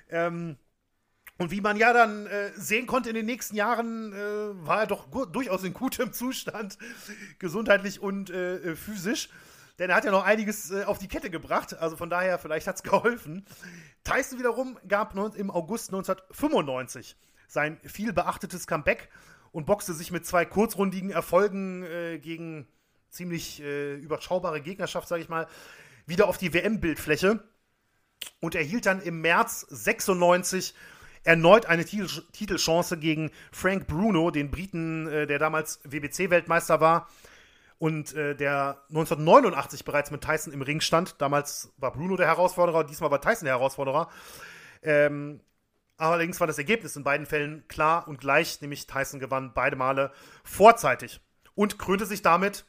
[0.09, 0.57] Ähm,
[1.37, 4.17] und wie man ja dann äh, sehen konnte in den nächsten Jahren, äh,
[4.65, 6.77] war er doch durchaus in gutem Zustand,
[7.39, 9.27] gesundheitlich und äh, physisch.
[9.81, 11.75] Denn er hat ja noch einiges äh, auf die Kette gebracht.
[11.79, 13.43] Also von daher, vielleicht hat es geholfen.
[14.03, 17.15] Tyson wiederum gab im August 1995
[17.47, 19.09] sein viel beachtetes Comeback
[19.51, 22.67] und boxte sich mit zwei kurzrundigen Erfolgen äh, gegen
[23.09, 25.47] ziemlich äh, überschaubare Gegnerschaft, sage ich mal,
[26.05, 27.43] wieder auf die WM-Bildfläche
[28.39, 30.75] und erhielt dann im März 96
[31.23, 37.09] erneut eine Titel Titelchance gegen Frank Bruno, den Briten, äh, der damals WBC-Weltmeister war
[37.81, 41.19] und äh, der 1989 bereits mit Tyson im Ring stand.
[41.19, 44.07] Damals war Bruno der Herausforderer, diesmal war Tyson der Herausforderer.
[44.83, 45.41] Ähm,
[45.97, 50.11] allerdings war das Ergebnis in beiden Fällen klar und gleich, nämlich Tyson gewann beide Male
[50.43, 51.21] vorzeitig
[51.55, 52.65] und krönte sich damit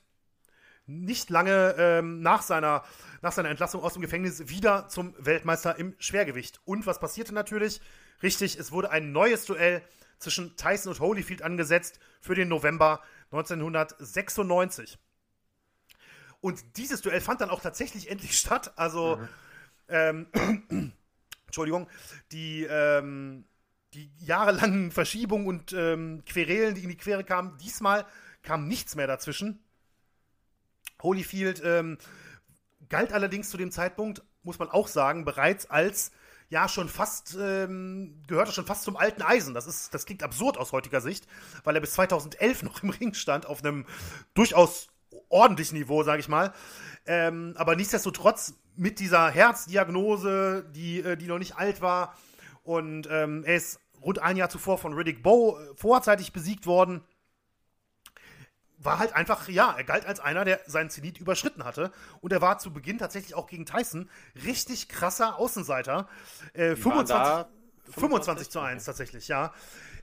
[0.87, 2.83] nicht lange ähm, nach, seiner,
[3.21, 6.63] nach seiner Entlassung aus dem Gefängnis wieder zum Weltmeister im Schwergewicht.
[6.65, 7.83] Und was passierte natürlich?
[8.23, 9.83] Richtig, es wurde ein neues Duell
[10.19, 14.99] zwischen Tyson und Holyfield angesetzt für den November 1996.
[16.41, 18.73] Und dieses Duell fand dann auch tatsächlich endlich statt.
[18.77, 19.29] Also, mhm.
[19.89, 20.27] ähm,
[21.47, 21.89] Entschuldigung,
[22.33, 23.45] die, ähm,
[23.95, 28.07] die jahrelangen Verschiebungen und ähm, Querelen, die in die Quere kamen, diesmal
[28.43, 29.63] kam nichts mehr dazwischen.
[31.03, 31.99] Holyfield ähm,
[32.89, 36.11] galt allerdings zu dem Zeitpunkt, muss man auch sagen, bereits als
[36.53, 39.55] ja schon fast, ähm, gehörte schon fast zum alten Eisen.
[39.55, 41.27] Das, ist, das klingt absurd aus heutiger Sicht,
[41.65, 43.87] weil er bis 2011 noch im Ring stand, auf einem
[44.35, 44.89] durchaus
[45.31, 46.53] ordentlichen Niveau, sage ich mal.
[47.07, 52.19] Ähm, aber nichtsdestotrotz mit dieser Herzdiagnose, die, äh, die noch nicht alt war.
[52.65, 57.03] Und ähm, er ist rund ein Jahr zuvor von Riddick Bowe äh, vorzeitig besiegt worden.
[58.85, 61.93] War halt einfach, ja, er galt als einer, der seinen Zenit überschritten hatte.
[62.21, 64.09] Und er war zu Beginn tatsächlich auch gegen Tyson
[64.45, 66.09] richtig krasser Außenseiter.
[66.53, 67.47] Äh, 25,
[67.91, 69.53] 25 zu 1 tatsächlich, ja.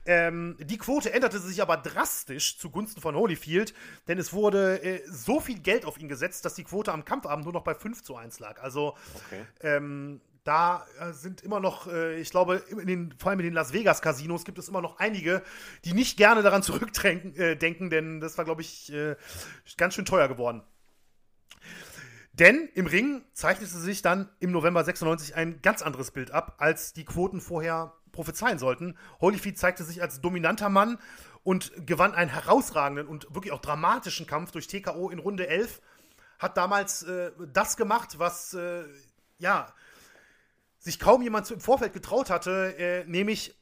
[0.06, 3.74] Ähm, die Quote änderte sich aber drastisch zugunsten von Holyfield,
[4.08, 7.44] denn es wurde äh, so viel Geld auf ihn gesetzt, dass die Quote am Kampfabend
[7.44, 8.62] nur noch bei 5 zu 1 lag.
[8.62, 9.44] Also okay.
[9.60, 13.72] ähm, da äh, sind immer noch, äh, ich glaube, den, vor allem in den Las
[13.72, 15.42] Vegas Casinos gibt es immer noch einige,
[15.84, 18.92] die nicht gerne daran zurückdenken, äh, denn das war, glaube ich,
[19.76, 20.62] ganz schön teuer geworden.
[22.32, 26.92] Denn im Ring zeichnete sich dann im November 96 ein ganz anderes Bild ab, als
[26.92, 28.96] die Quoten vorher prophezeien sollten.
[29.20, 30.98] Holyfield zeigte sich als dominanter Mann
[31.42, 35.80] und gewann einen herausragenden und wirklich auch dramatischen Kampf durch TKO in Runde 11.
[36.38, 38.56] Hat damals äh, das gemacht, was
[39.38, 39.72] ja
[40.80, 43.54] sich kaum jemand im Vorfeld getraut hatte, äh, nämlich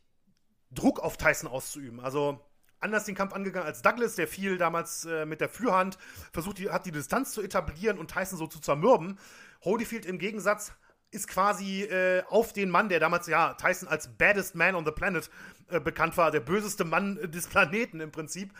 [0.70, 2.00] Druck auf Tyson auszuüben.
[2.00, 2.40] Also
[2.80, 5.98] anders den Kampf angegangen als Douglas, der fiel damals äh, mit der Führhand,
[6.32, 9.18] versucht die, hat die Distanz zu etablieren und Tyson so zu zermürben.
[9.64, 10.72] Holyfield im Gegensatz
[11.10, 14.92] ist quasi äh, auf den Mann, der damals ja Tyson als baddest man on the
[14.92, 15.28] planet
[15.68, 18.52] äh, bekannt war, der böseste Mann des Planeten im Prinzip.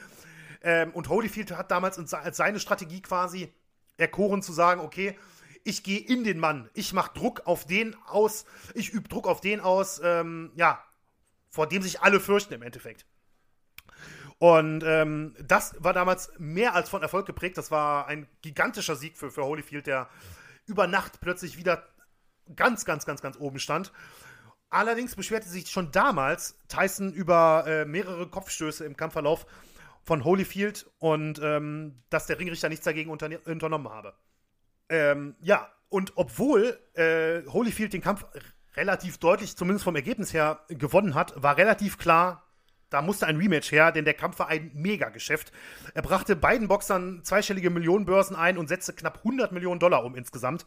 [0.63, 3.53] Ähm, und Holyfield hat damals als seine Strategie quasi
[3.99, 5.17] erkoren zu sagen, okay,
[5.69, 9.43] ich gehe in den Mann, ich mache Druck auf den aus, ich übe Druck auf
[9.43, 10.83] den aus, ähm, ja,
[11.51, 13.05] vor dem sich alle fürchten im Endeffekt.
[14.39, 17.59] Und ähm, das war damals mehr als von Erfolg geprägt.
[17.59, 20.09] Das war ein gigantischer Sieg für, für Holyfield, der
[20.65, 21.87] über Nacht plötzlich wieder
[22.57, 23.93] ganz, ganz, ganz, ganz oben stand.
[24.71, 29.45] Allerdings beschwerte sich schon damals Tyson über äh, mehrere Kopfstöße im Kampfverlauf
[30.05, 34.15] von Holyfield und ähm, dass der Ringrichter nichts dagegen unternommen habe.
[34.89, 38.27] Ähm, ja, und obwohl äh, Holyfield den Kampf
[38.77, 42.45] relativ deutlich, zumindest vom Ergebnis her, gewonnen hat, war relativ klar,
[42.91, 45.53] da musste ein Rematch her, denn der Kampf war ein Megageschäft.
[45.95, 50.65] Er brachte beiden Boxern zweistellige Millionenbörsen ein und setzte knapp 100 Millionen Dollar um insgesamt.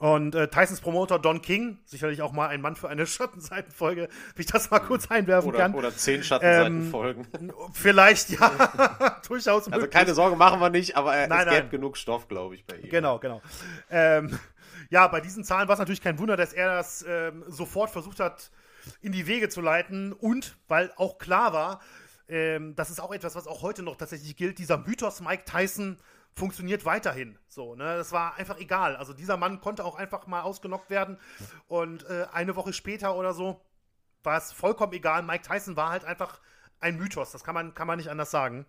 [0.00, 4.40] Und äh, Tysons Promoter Don King, sicherlich auch mal ein Mann für eine Schattenseitenfolge, wie
[4.40, 5.74] ich das mal kurz einwerfen oder, kann.
[5.74, 7.28] Oder zehn Schattenseitenfolgen.
[7.38, 9.70] Ähm, vielleicht, ja, durchaus.
[9.70, 12.64] Also keine Sorge, machen wir nicht, aber äh, nein, es gäbe genug Stoff, glaube ich,
[12.64, 12.88] bei ihm.
[12.88, 13.42] Genau, genau.
[13.90, 14.38] Ähm,
[14.88, 18.20] ja, bei diesen Zahlen war es natürlich kein Wunder, dass er das ähm, sofort versucht
[18.20, 18.50] hat,
[19.02, 20.14] in die Wege zu leiten.
[20.14, 21.80] Und weil auch klar war,
[22.26, 25.98] ähm, das ist auch etwas, was auch heute noch tatsächlich gilt, dieser Mythos Mike Tyson
[26.34, 27.38] funktioniert weiterhin.
[27.48, 27.96] So, ne?
[27.96, 28.96] Das war einfach egal.
[28.96, 31.18] Also dieser Mann konnte auch einfach mal ausgenockt werden
[31.68, 33.60] und äh, eine Woche später oder so
[34.22, 35.22] war es vollkommen egal.
[35.22, 36.40] Mike Tyson war halt einfach
[36.78, 37.32] ein Mythos.
[37.32, 38.66] Das kann man, kann man nicht anders sagen.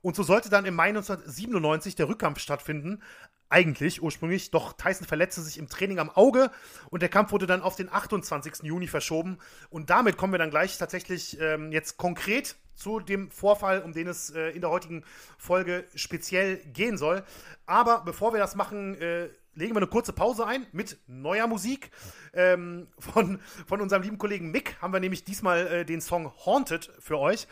[0.00, 3.02] Und so sollte dann im Mai 1997 der Rückkampf stattfinden.
[3.48, 6.50] Eigentlich ursprünglich, doch Tyson verletzte sich im Training am Auge
[6.90, 8.62] und der Kampf wurde dann auf den 28.
[8.62, 9.38] Juni verschoben.
[9.68, 14.06] Und damit kommen wir dann gleich tatsächlich ähm, jetzt konkret zu dem Vorfall, um den
[14.06, 15.04] es äh, in der heutigen
[15.38, 17.22] Folge speziell gehen soll.
[17.66, 21.90] Aber bevor wir das machen, äh, legen wir eine kurze Pause ein mit neuer Musik.
[22.32, 26.90] Ähm, von, von unserem lieben Kollegen Mick haben wir nämlich diesmal äh, den Song Haunted
[26.98, 27.46] für euch.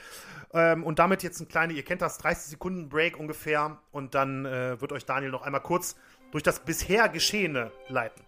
[0.53, 3.79] Ähm, und damit jetzt ein kleiner, ihr kennt das, 30 Sekunden Break ungefähr.
[3.93, 5.97] Und dann äh, wird euch Daniel noch einmal kurz
[6.33, 8.25] durch das bisher Geschehene leiten.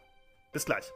[0.52, 0.92] Bis gleich.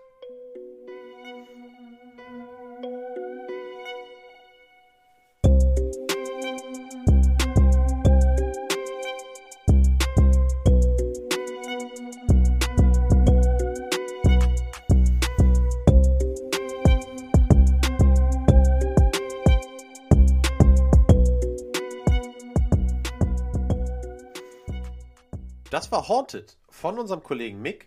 [25.86, 27.86] Das war Haunted von unserem Kollegen Mick.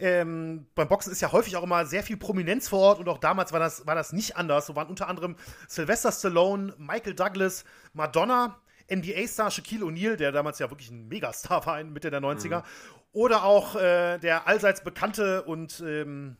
[0.00, 3.18] Ähm, beim Boxen ist ja häufig auch immer sehr viel Prominenz vor Ort und auch
[3.18, 4.66] damals war das, war das nicht anders.
[4.66, 10.70] So waren unter anderem Sylvester Stallone, Michael Douglas, Madonna, NBA-Star Shaquille O'Neal, der damals ja
[10.70, 12.64] wirklich ein Megastar war in Mitte der 90er, mhm.
[13.12, 16.36] oder auch äh, der allseits bekannte und ähm,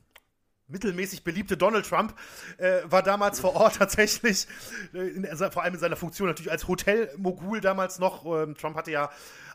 [0.68, 2.14] mittelmäßig beliebte Donald Trump
[2.58, 4.46] äh, war damals vor Ort tatsächlich,
[4.94, 8.24] äh, in, vor allem in seiner Funktion natürlich als Hotelmogul damals noch.
[8.24, 9.10] Ähm, Trump hatte ja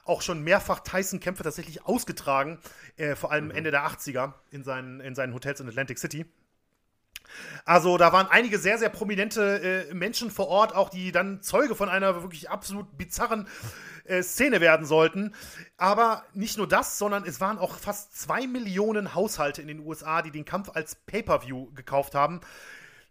[0.06, 2.60] auch schon mehrfach Tyson-Kämpfe tatsächlich ausgetragen,
[2.98, 3.52] äh, vor allem mhm.
[3.52, 6.26] Ende der 80er in seinen, in seinen Hotels in Atlantic City.
[7.66, 11.76] Also da waren einige sehr, sehr prominente äh, Menschen vor Ort, auch die dann Zeuge
[11.76, 13.48] von einer wirklich absolut bizarren
[14.06, 15.34] äh, Szene werden sollten.
[15.78, 20.22] Aber nicht nur das, sondern es waren auch fast zwei Millionen Haushalte in den USA,
[20.22, 22.42] die den Kampf als Pay-per-view gekauft haben.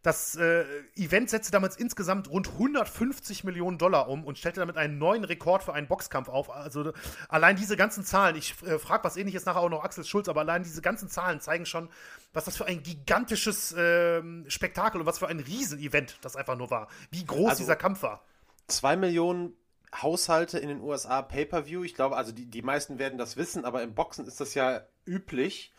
[0.03, 0.65] Das äh,
[0.97, 5.63] Event setzte damals insgesamt rund 150 Millionen Dollar um und stellte damit einen neuen Rekord
[5.63, 6.51] für einen Boxkampf auf.
[6.51, 6.93] Also
[7.29, 10.41] allein diese ganzen Zahlen, ich äh, frage was ähnliches nachher auch noch Axel Schulz, aber
[10.41, 11.89] allein diese ganzen Zahlen zeigen schon,
[12.33, 16.71] was das für ein gigantisches äh, Spektakel und was für ein Riesenevent das einfach nur
[16.71, 16.89] war.
[17.13, 18.25] Wie groß also, dieser Kampf war.
[18.67, 19.55] Zwei Millionen
[19.95, 21.85] Haushalte in den USA Pay-per-view.
[21.85, 24.81] Ich glaube, also die, die meisten werden das wissen, aber im Boxen ist das ja
[25.07, 25.73] üblich,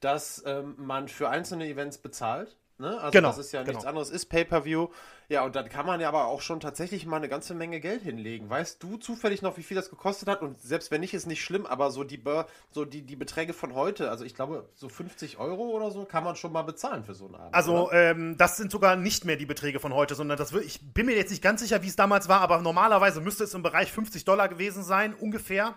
[0.00, 2.56] dass ähm, man für einzelne Events bezahlt.
[2.78, 2.96] Ne?
[3.00, 3.88] Also genau, das ist ja nichts genau.
[3.88, 4.88] anderes, ist Pay-Per-View.
[5.28, 8.02] Ja, und dann kann man ja aber auch schon tatsächlich mal eine ganze Menge Geld
[8.02, 8.48] hinlegen.
[8.48, 10.42] Weißt du zufällig noch, wie viel das gekostet hat?
[10.42, 12.22] Und selbst wenn nicht, ist nicht schlimm, aber so die,
[12.70, 16.22] so die, die Beträge von heute, also ich glaube, so 50 Euro oder so, kann
[16.22, 17.54] man schon mal bezahlen für so einen Abend.
[17.54, 20.80] Also, ähm, das sind sogar nicht mehr die Beträge von heute, sondern das wird, ich
[20.94, 23.62] bin mir jetzt nicht ganz sicher, wie es damals war, aber normalerweise müsste es im
[23.62, 25.74] Bereich 50 Dollar gewesen sein, ungefähr.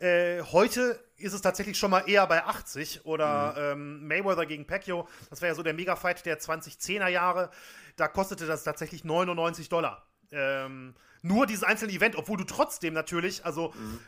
[0.00, 3.80] Äh, heute ist es tatsächlich schon mal eher bei 80 oder mhm.
[3.80, 7.50] ähm, Mayweather gegen Pacquiao, das wäre ja so der Mega-Fight der 2010er Jahre,
[7.96, 10.06] da kostete das tatsächlich 99 Dollar.
[10.32, 14.00] Ähm, nur dieses einzelne Event, obwohl du trotzdem natürlich, also mhm.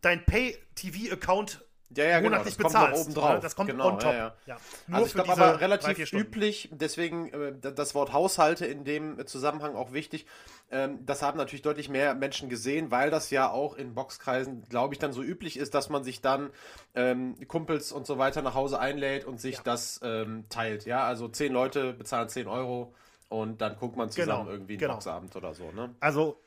[0.00, 2.42] dein Pay-TV-Account ja, ja, genau.
[2.42, 2.74] Das bezahlst.
[2.74, 3.40] kommt oben drauf.
[3.40, 4.12] Das kommt genau, on top.
[4.12, 4.56] Ja, ja.
[4.90, 9.92] also ich glaube aber relativ üblich, deswegen äh, das Wort Haushalte in dem Zusammenhang auch
[9.92, 10.26] wichtig.
[10.70, 14.94] Ähm, das haben natürlich deutlich mehr Menschen gesehen, weil das ja auch in Boxkreisen, glaube
[14.94, 16.50] ich, dann so üblich ist, dass man sich dann
[16.94, 19.62] ähm, Kumpels und so weiter nach Hause einlädt und sich ja.
[19.62, 20.86] das ähm, teilt.
[20.86, 22.94] Ja, also zehn Leute bezahlen 10 Euro
[23.28, 24.94] und dann guckt man zusammen genau, irgendwie einen genau.
[24.94, 25.70] Boxabend oder so.
[25.70, 25.94] Ne?
[26.00, 26.40] Also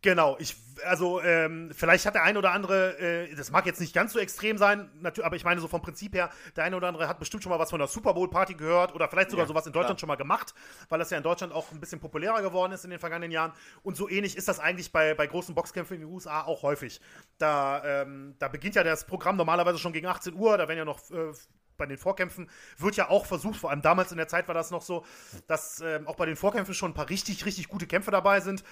[0.00, 3.92] Genau, ich, also ähm, vielleicht hat der eine oder andere, äh, das mag jetzt nicht
[3.92, 4.88] ganz so extrem sein,
[5.22, 7.58] aber ich meine so vom Prinzip her, der eine oder andere hat bestimmt schon mal
[7.58, 9.98] was von der Super Bowl Party gehört oder vielleicht sogar ja, sowas in Deutschland klar.
[9.98, 10.54] schon mal gemacht,
[10.88, 13.52] weil das ja in Deutschland auch ein bisschen populärer geworden ist in den vergangenen Jahren.
[13.82, 17.00] Und so ähnlich ist das eigentlich bei, bei großen Boxkämpfen in den USA auch häufig.
[17.38, 20.84] Da, ähm, da beginnt ja das Programm normalerweise schon gegen 18 Uhr, da werden ja
[20.84, 21.32] noch äh,
[21.78, 24.70] bei den Vorkämpfen wird ja auch versucht, vor allem damals in der Zeit war das
[24.70, 25.04] noch so,
[25.46, 28.62] dass ähm, auch bei den Vorkämpfen schon ein paar richtig, richtig gute Kämpfe dabei sind.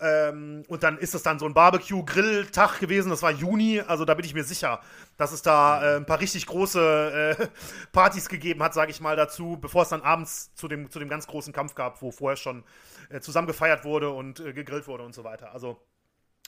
[0.00, 4.14] Ähm, und dann ist es dann so ein Barbecue-Grill-Tag gewesen, das war Juni, also da
[4.14, 4.80] bin ich mir sicher,
[5.16, 7.46] dass es da äh, ein paar richtig große äh,
[7.92, 11.08] Partys gegeben hat, sage ich mal dazu, bevor es dann abends zu dem, zu dem
[11.08, 12.64] ganz großen Kampf gab, wo vorher schon
[13.08, 15.52] äh, zusammen gefeiert wurde und äh, gegrillt wurde und so weiter.
[15.52, 15.80] Also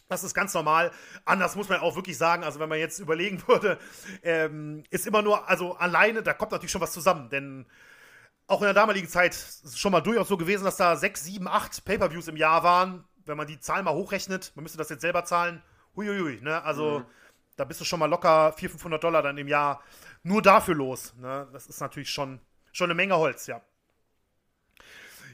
[0.08, 0.90] das ist ganz normal.
[1.24, 3.78] Anders muss man auch wirklich sagen, also wenn man jetzt überlegen würde,
[4.22, 7.66] ähm, ist immer nur, also alleine, da kommt natürlich schon was zusammen, denn
[8.50, 11.24] auch in der damaligen Zeit ist es schon mal durchaus so gewesen, dass da sechs,
[11.24, 13.04] sieben, acht Pay-Per-Views im Jahr waren.
[13.24, 15.62] Wenn man die Zahl mal hochrechnet, man müsste das jetzt selber zahlen,
[15.94, 16.60] huiuiui, ne?
[16.64, 17.04] Also mhm.
[17.54, 19.80] da bist du schon mal locker 400, 500 Dollar dann im Jahr
[20.24, 21.48] nur dafür los, ne?
[21.52, 22.40] Das ist natürlich schon,
[22.72, 23.60] schon eine Menge Holz, ja.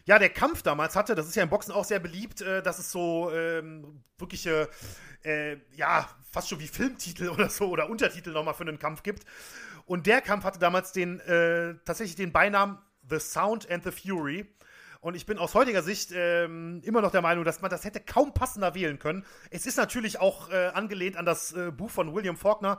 [0.06, 2.78] Ja, der Kampf damals hatte, das ist ja im Boxen auch sehr beliebt, äh, dass
[2.78, 4.68] es so ähm, wirkliche,
[5.24, 9.24] äh, ja, fast schon wie Filmtitel oder so oder Untertitel nochmal für einen Kampf gibt.
[9.84, 12.78] Und der Kampf hatte damals den, äh, tatsächlich den Beinamen
[13.08, 14.46] The Sound and the Fury.
[15.00, 17.98] Und ich bin aus heutiger Sicht ähm, immer noch der Meinung, dass man das hätte
[17.98, 19.24] kaum passender wählen können.
[19.50, 22.78] Es ist natürlich auch äh, angelehnt an das äh, Buch von William Faulkner,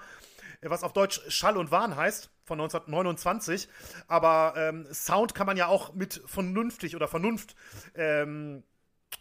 [0.62, 3.68] was auf Deutsch Schall und Wahn heißt, von 1929.
[4.08, 7.56] Aber ähm, Sound kann man ja auch mit vernünftig oder Vernunft
[7.94, 8.64] ähm,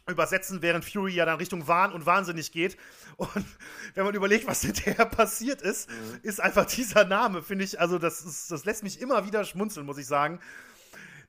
[0.09, 2.77] übersetzen, während Fury ja dann Richtung Wahn und Wahnsinnig geht.
[3.17, 3.31] Und
[3.95, 6.21] wenn man überlegt, was hinterher passiert ist, mhm.
[6.23, 9.85] ist einfach dieser Name, finde ich, also das, ist, das lässt mich immer wieder schmunzeln,
[9.85, 10.41] muss ich sagen.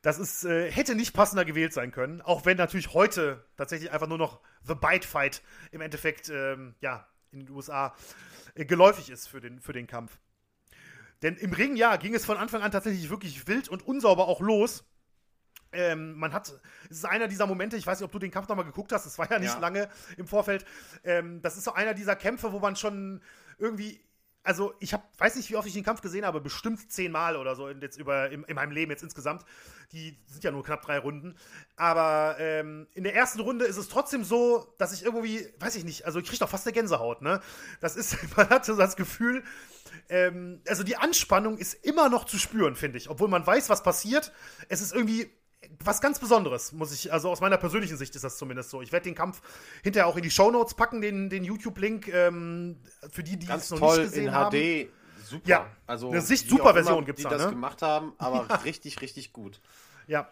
[0.04, 4.08] Das ist, äh, hätte nicht passender gewählt sein können, auch wenn natürlich heute tatsächlich einfach
[4.08, 5.41] nur noch The Bite Fight
[5.72, 7.95] im Endeffekt, ähm, ja, in den USA
[8.54, 10.20] äh, geläufig ist für den, für den Kampf.
[11.22, 14.41] Denn im Ring, ja, ging es von Anfang an tatsächlich wirklich wild und unsauber auch
[14.41, 14.86] los.
[15.74, 16.53] Ähm, man hat,
[16.89, 19.05] es ist einer dieser Momente, ich weiß nicht, ob du den Kampf nochmal geguckt hast,
[19.05, 19.59] es war ja nicht ja.
[19.59, 20.65] lange im Vorfeld.
[21.03, 23.22] Ähm, das ist so einer dieser Kämpfe, wo man schon
[23.57, 23.99] irgendwie
[24.48, 27.54] also ich hab, weiß nicht, wie oft ich den Kampf gesehen habe, bestimmt zehnmal oder
[27.58, 29.43] so in, jetzt über, in, in, meinem Leben jetzt insgesamt.
[29.91, 31.36] Die sind ja nur knapp drei Runden.
[31.76, 35.84] Aber ähm, in der ersten Runde ist es trotzdem so, dass ich irgendwie, weiß ich
[35.84, 37.41] nicht, also ich kriege doch fast eine Gänsehaut, ne?
[37.82, 39.43] Das ist, man hat so das Gefühl,
[40.08, 43.10] ähm, also die Anspannung ist immer noch zu spüren, finde ich.
[43.10, 44.32] Obwohl man weiß, was passiert.
[44.70, 45.30] Es ist irgendwie
[45.84, 48.82] was ganz Besonderes, muss ich, also aus meiner persönlichen Sicht ist das zumindest so.
[48.82, 49.41] Ich werde den Kampf
[49.84, 52.78] hinterher auch in die Shownotes packen, den, den YouTube-Link, ähm,
[53.10, 54.55] für die, die es noch nicht gesehen in haben.
[54.55, 54.89] HD,
[55.24, 55.47] super.
[55.47, 57.30] Ja, also eine Sicht-Super-Version gibt es da.
[57.30, 57.51] Die das ne?
[57.51, 58.55] gemacht haben, aber ja.
[58.58, 59.60] richtig, richtig gut.
[60.08, 60.30] Ja.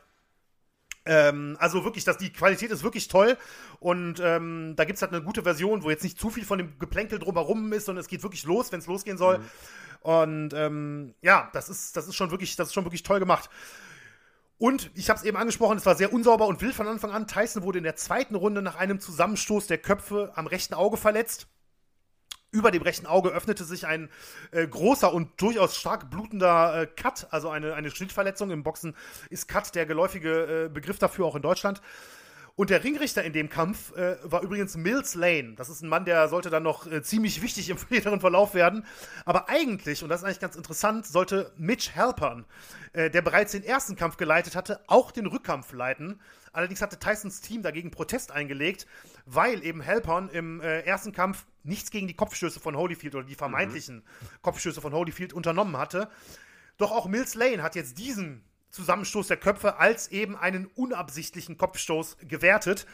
[1.07, 3.37] Ähm, also wirklich, das, die Qualität ist wirklich toll
[3.79, 6.57] und ähm, da gibt es halt eine gute Version, wo jetzt nicht zu viel von
[6.57, 9.37] dem Geplänkel drumherum ist, sondern es geht wirklich los, wenn es losgehen soll.
[9.37, 9.43] Mhm.
[10.01, 13.49] Und ähm, ja, das ist, das ist schon wirklich, das ist schon wirklich toll gemacht.
[14.57, 17.27] Und ich habe es eben angesprochen, es war sehr unsauber und wild von Anfang an.
[17.27, 21.47] Tyson wurde in der zweiten Runde nach einem Zusammenstoß der Köpfe am rechten Auge verletzt.
[22.51, 24.09] Über dem rechten Auge öffnete sich ein
[24.51, 28.49] äh, großer und durchaus stark blutender äh, Cut, also eine, eine Schnittverletzung.
[28.49, 28.95] Im Boxen
[29.29, 31.81] ist Cut der geläufige äh, Begriff dafür, auch in Deutschland.
[32.57, 35.55] Und der Ringrichter in dem Kampf äh, war übrigens Mills Lane.
[35.57, 38.85] Das ist ein Mann, der sollte dann noch äh, ziemlich wichtig im späteren Verlauf werden.
[39.25, 42.45] Aber eigentlich, und das ist eigentlich ganz interessant, sollte Mitch Halpern,
[42.93, 46.21] äh, der bereits den ersten Kampf geleitet hatte, auch den Rückkampf leiten.
[46.53, 48.87] Allerdings hatte Tysons Team dagegen Protest eingelegt,
[49.25, 53.35] weil eben Halpern im äh, ersten Kampf nichts gegen die Kopfstöße von Holyfield oder die
[53.35, 54.41] vermeintlichen mhm.
[54.41, 56.07] Kopfstöße von Holyfield unternommen hatte.
[56.77, 58.45] Doch auch Mills Lane hat jetzt diesen
[58.75, 62.85] Zusammenstoß der Köpfe als eben einen unabsichtlichen Kopfstoß gewertet.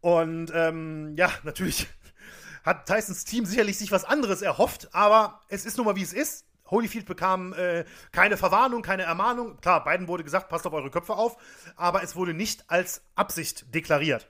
[0.00, 1.86] Und ähm, ja, natürlich
[2.64, 6.12] hat Tysons Team sicherlich sich was anderes erhofft, aber es ist nun mal wie es
[6.12, 6.44] ist.
[6.70, 9.58] Holyfield bekam äh, keine Verwarnung, keine Ermahnung.
[9.60, 11.36] Klar, beiden wurde gesagt, passt auf eure Köpfe auf,
[11.76, 14.26] aber es wurde nicht als Absicht deklariert.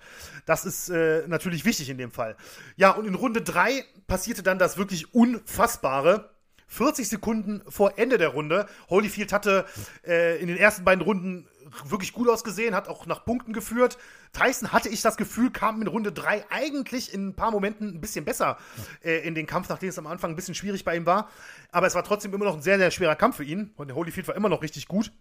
[0.46, 2.36] Das ist äh, natürlich wichtig in dem Fall.
[2.76, 6.30] Ja, und in Runde 3 passierte dann das wirklich Unfassbare.
[6.68, 8.66] 40 Sekunden vor Ende der Runde.
[8.88, 9.66] Holyfield hatte
[10.06, 11.48] äh, in den ersten beiden Runden
[11.84, 13.98] wirklich gut ausgesehen, hat auch nach Punkten geführt.
[14.32, 18.00] Tyson hatte ich das Gefühl, kam in Runde 3 eigentlich in ein paar Momenten ein
[18.00, 18.58] bisschen besser
[19.02, 21.28] äh, in den Kampf, nachdem es am Anfang ein bisschen schwierig bei ihm war.
[21.72, 23.72] Aber es war trotzdem immer noch ein sehr, sehr schwerer Kampf für ihn.
[23.76, 25.12] Und Holyfield war immer noch richtig gut.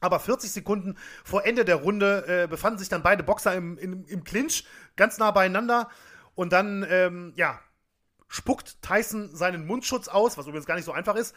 [0.00, 4.04] Aber 40 Sekunden vor Ende der Runde äh, befanden sich dann beide Boxer im, im,
[4.04, 4.64] im Clinch,
[4.96, 5.88] ganz nah beieinander.
[6.34, 7.60] Und dann, ähm, ja,
[8.34, 11.36] spuckt Tyson seinen Mundschutz aus, was übrigens gar nicht so einfach ist,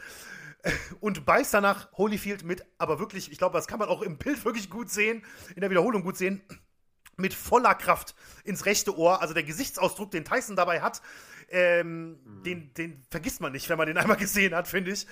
[1.00, 4.44] und beißt danach Holyfield mit, aber wirklich, ich glaube, das kann man auch im Bild
[4.46, 5.24] wirklich gut sehen,
[5.56, 6.42] in der Wiederholung gut sehen,
[7.16, 9.22] mit voller Kraft ins rechte Ohr.
[9.22, 11.04] Also der Gesichtsausdruck, den Tyson dabei hat,
[11.50, 12.44] ähm, mhm.
[12.44, 15.06] den, den vergisst man nicht, wenn man den einmal gesehen hat, finde ich.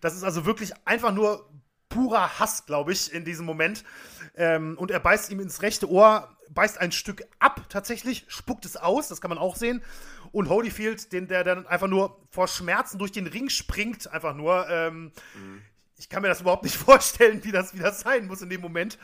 [0.00, 1.50] Das ist also wirklich einfach nur
[1.90, 3.84] purer Hass, glaube ich, in diesem Moment.
[4.36, 8.76] Ähm, und er beißt ihm ins rechte Ohr, beißt ein Stück ab tatsächlich, spuckt es
[8.76, 9.82] aus, das kann man auch sehen.
[10.36, 14.68] Und Holyfield, den, der dann einfach nur vor Schmerzen durch den Ring springt, einfach nur.
[14.68, 15.62] Ähm, mhm.
[15.96, 18.60] Ich kann mir das überhaupt nicht vorstellen, wie das, wie das sein muss in dem
[18.60, 18.98] Moment.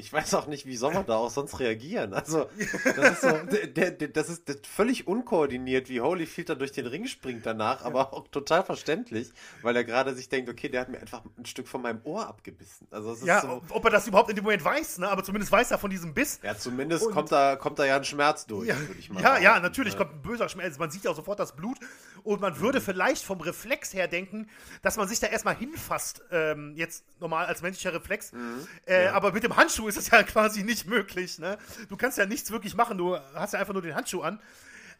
[0.00, 2.14] Ich weiß auch nicht, wie soll man da auch sonst reagieren.
[2.14, 2.46] Also,
[2.96, 3.30] das ist so,
[3.66, 8.14] der, der, das ist völlig unkoordiniert, wie Holyfield da durch den Ring springt danach, aber
[8.14, 9.30] auch total verständlich,
[9.62, 12.26] weil er gerade sich denkt, okay, der hat mir einfach ein Stück von meinem Ohr
[12.26, 12.86] abgebissen.
[12.90, 15.08] Also, ja, so, ob er das überhaupt in dem Moment weiß, ne?
[15.08, 16.40] aber zumindest weiß er von diesem Biss.
[16.42, 19.22] Ja, zumindest Und, kommt, da, kommt da ja ein Schmerz durch, ja, würde ich mal
[19.22, 19.44] Ja, sagen.
[19.44, 19.98] ja, natürlich ja.
[19.98, 20.78] kommt ein böser Schmerz.
[20.78, 21.78] Man sieht ja auch sofort das Blut
[22.24, 24.48] und man würde vielleicht vom Reflex her denken,
[24.82, 28.32] dass man sich da erstmal hinfasst, ähm, jetzt normal als menschlicher Reflex.
[28.32, 28.66] Mhm.
[28.86, 29.12] Äh, ja.
[29.12, 31.38] Aber mit dem Handschuh ist es ja quasi nicht möglich.
[31.38, 31.58] Ne?
[31.88, 34.40] Du kannst ja nichts wirklich machen, du hast ja einfach nur den Handschuh an.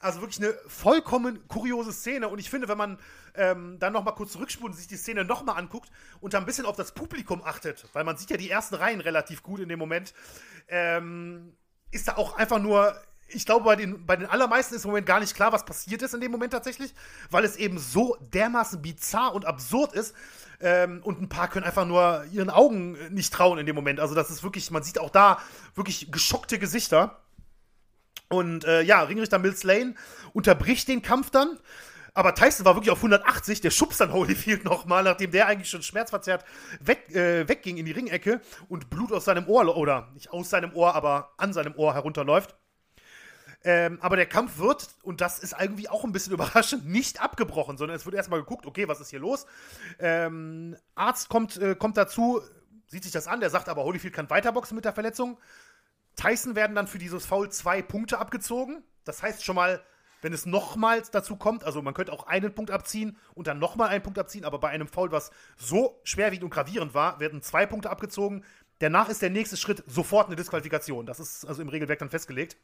[0.02, 2.28] Also wirklich eine vollkommen kuriose Szene.
[2.28, 2.98] Und ich finde, wenn man
[3.34, 5.90] ähm, dann nochmal kurz zurückspult und sich die Szene nochmal anguckt
[6.20, 9.02] und da ein bisschen auf das Publikum achtet, weil man sieht ja die ersten Reihen
[9.02, 10.14] relativ gut in dem Moment,
[10.68, 11.54] ähm,
[11.90, 12.94] ist da auch einfach nur
[13.32, 16.02] ich glaube, bei den, bei den allermeisten ist im Moment gar nicht klar, was passiert
[16.02, 16.94] ist in dem Moment tatsächlich,
[17.30, 20.14] weil es eben so dermaßen bizarr und absurd ist.
[20.60, 23.98] Ähm, und ein paar können einfach nur ihren Augen nicht trauen in dem Moment.
[24.00, 25.38] Also, das ist wirklich, man sieht auch da
[25.74, 27.20] wirklich geschockte Gesichter.
[28.28, 29.94] Und äh, ja, Ringrichter Mills Lane
[30.32, 31.58] unterbricht den Kampf dann.
[32.14, 35.82] Aber Tyson war wirklich auf 180, der schubst dann Holyfield nochmal, nachdem der eigentlich schon
[35.82, 36.44] schmerzverzerrt
[36.80, 40.74] weg, äh, wegging in die Ringecke und Blut aus seinem Ohr, oder nicht aus seinem
[40.74, 42.56] Ohr, aber an seinem Ohr herunterläuft.
[43.62, 47.76] Ähm, aber der Kampf wird, und das ist irgendwie auch ein bisschen überraschend, nicht abgebrochen,
[47.76, 49.46] sondern es wird erstmal geguckt, okay, was ist hier los?
[49.98, 52.40] Ähm, Arzt kommt, äh, kommt dazu,
[52.86, 55.38] sieht sich das an, der sagt aber, Holyfield kann weiterboxen mit der Verletzung.
[56.16, 58.82] Tyson werden dann für dieses Foul zwei Punkte abgezogen.
[59.04, 59.82] Das heißt schon mal,
[60.22, 63.88] wenn es nochmals dazu kommt, also man könnte auch einen Punkt abziehen und dann nochmal
[63.88, 67.64] einen Punkt abziehen, aber bei einem Foul, was so schwerwiegend und gravierend war, werden zwei
[67.66, 68.44] Punkte abgezogen.
[68.80, 71.06] Danach ist der nächste Schritt sofort eine Disqualifikation.
[71.06, 72.56] Das ist also im Regelwerk dann festgelegt.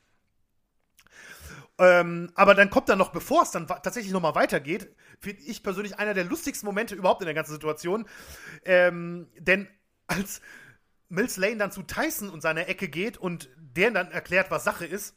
[1.78, 5.98] Ähm, aber dann kommt dann noch, bevor es dann tatsächlich nochmal weitergeht, finde ich persönlich
[5.98, 8.08] einer der lustigsten Momente überhaupt in der ganzen Situation.
[8.64, 9.68] Ähm, denn
[10.06, 10.40] als
[11.08, 14.86] Mills Lane dann zu Tyson und seiner Ecke geht und der dann erklärt, was Sache
[14.86, 15.16] ist,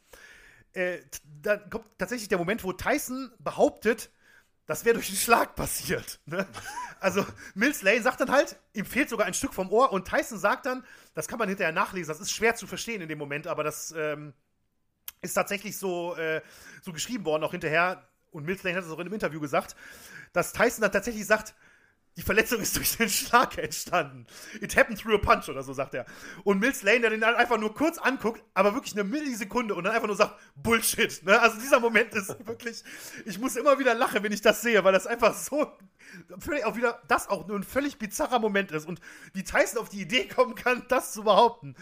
[0.73, 0.99] äh,
[1.41, 4.11] dann kommt tatsächlich der Moment, wo Tyson behauptet,
[4.65, 6.19] das wäre durch den Schlag passiert.
[6.25, 6.45] Ne?
[6.99, 10.37] Also Mills Lane sagt dann halt, ihm fehlt sogar ein Stück vom Ohr und Tyson
[10.37, 13.47] sagt dann, das kann man hinterher nachlesen, das ist schwer zu verstehen in dem Moment,
[13.47, 14.33] aber das ähm,
[15.21, 16.41] ist tatsächlich so, äh,
[16.81, 19.75] so geschrieben worden, auch hinterher, und Mills Lane hat es auch in einem Interview gesagt,
[20.33, 21.55] dass Tyson dann tatsächlich sagt,
[22.19, 24.27] die Verletzung ist durch den Schlag entstanden.
[24.61, 26.05] It happened through a punch oder so, sagt er.
[26.43, 29.85] Und Mills Lane, der den dann einfach nur kurz anguckt, aber wirklich eine Millisekunde und
[29.85, 31.23] dann einfach nur sagt, Bullshit.
[31.23, 31.39] Ne?
[31.39, 32.83] Also dieser Moment ist wirklich,
[33.25, 35.71] ich muss immer wieder lachen, wenn ich das sehe, weil das einfach so,
[36.39, 38.99] völlig auch wieder, das auch nur ein völlig bizarrer Moment ist und
[39.33, 41.75] wie Tyson auf die Idee kommen kann, das zu behaupten.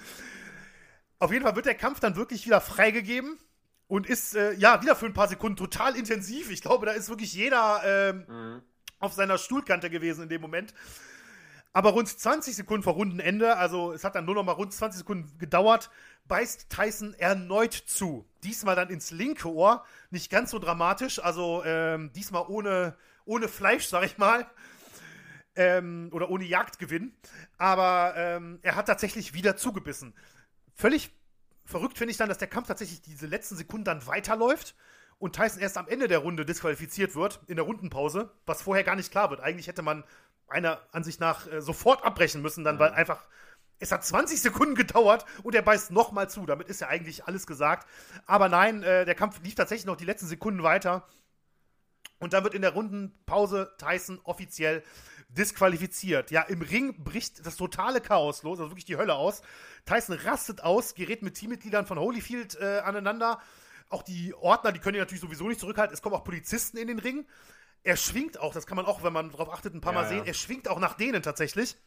[1.20, 3.38] Auf jeden Fall wird der Kampf dann wirklich wieder freigegeben
[3.88, 6.52] und ist, äh, ja, wieder für ein paar Sekunden total intensiv.
[6.52, 8.62] Ich glaube, da ist wirklich jeder, ähm, mhm
[9.00, 10.74] auf seiner Stuhlkante gewesen in dem Moment.
[11.74, 15.00] Aber rund 20 Sekunden vor Rundenende, also es hat dann nur noch mal rund 20
[15.00, 15.92] Sekunden gedauert,
[16.28, 18.26] beißt Tyson erneut zu.
[18.44, 23.88] Diesmal dann ins linke Ohr, nicht ganz so dramatisch, also ähm, diesmal ohne, ohne Fleisch,
[23.88, 24.48] sag ich mal.
[25.56, 27.14] Ähm, oder ohne Jagdgewinn.
[27.58, 30.14] Aber ähm, er hat tatsächlich wieder zugebissen.
[30.78, 31.12] Völlig
[31.66, 34.76] verrückt finde ich dann, dass der Kampf tatsächlich diese letzten Sekunden dann weiterläuft
[35.18, 38.96] und Tyson erst am Ende der Runde disqualifiziert wird, in der Rundenpause, was vorher gar
[38.96, 39.42] nicht klar wird.
[39.42, 40.04] Eigentlich hätte man
[40.48, 42.80] einer Ansicht nach äh, sofort abbrechen müssen, dann, mhm.
[42.80, 43.28] weil einfach
[43.80, 46.46] es hat 20 Sekunden gedauert und er beißt nochmal zu.
[46.46, 47.88] Damit ist ja eigentlich alles gesagt.
[48.26, 51.08] Aber nein, äh, der Kampf lief tatsächlich noch die letzten Sekunden weiter.
[52.20, 54.84] Und dann wird in der Rundenpause Tyson offiziell
[55.30, 56.32] disqualifiziert.
[56.32, 59.42] Ja, im Ring bricht das totale Chaos los, also wirklich die Hölle aus.
[59.86, 63.40] Tyson rastet aus, gerät mit Teammitgliedern von Holyfield äh, aneinander
[63.90, 65.94] auch die Ordner, die können ihn natürlich sowieso nicht zurückhalten.
[65.94, 67.26] Es kommen auch Polizisten in den Ring.
[67.84, 70.10] Er schwingt auch, das kann man auch, wenn man darauf achtet, ein paar ja, Mal
[70.10, 70.26] sehen.
[70.26, 71.78] Er schwingt auch nach denen tatsächlich.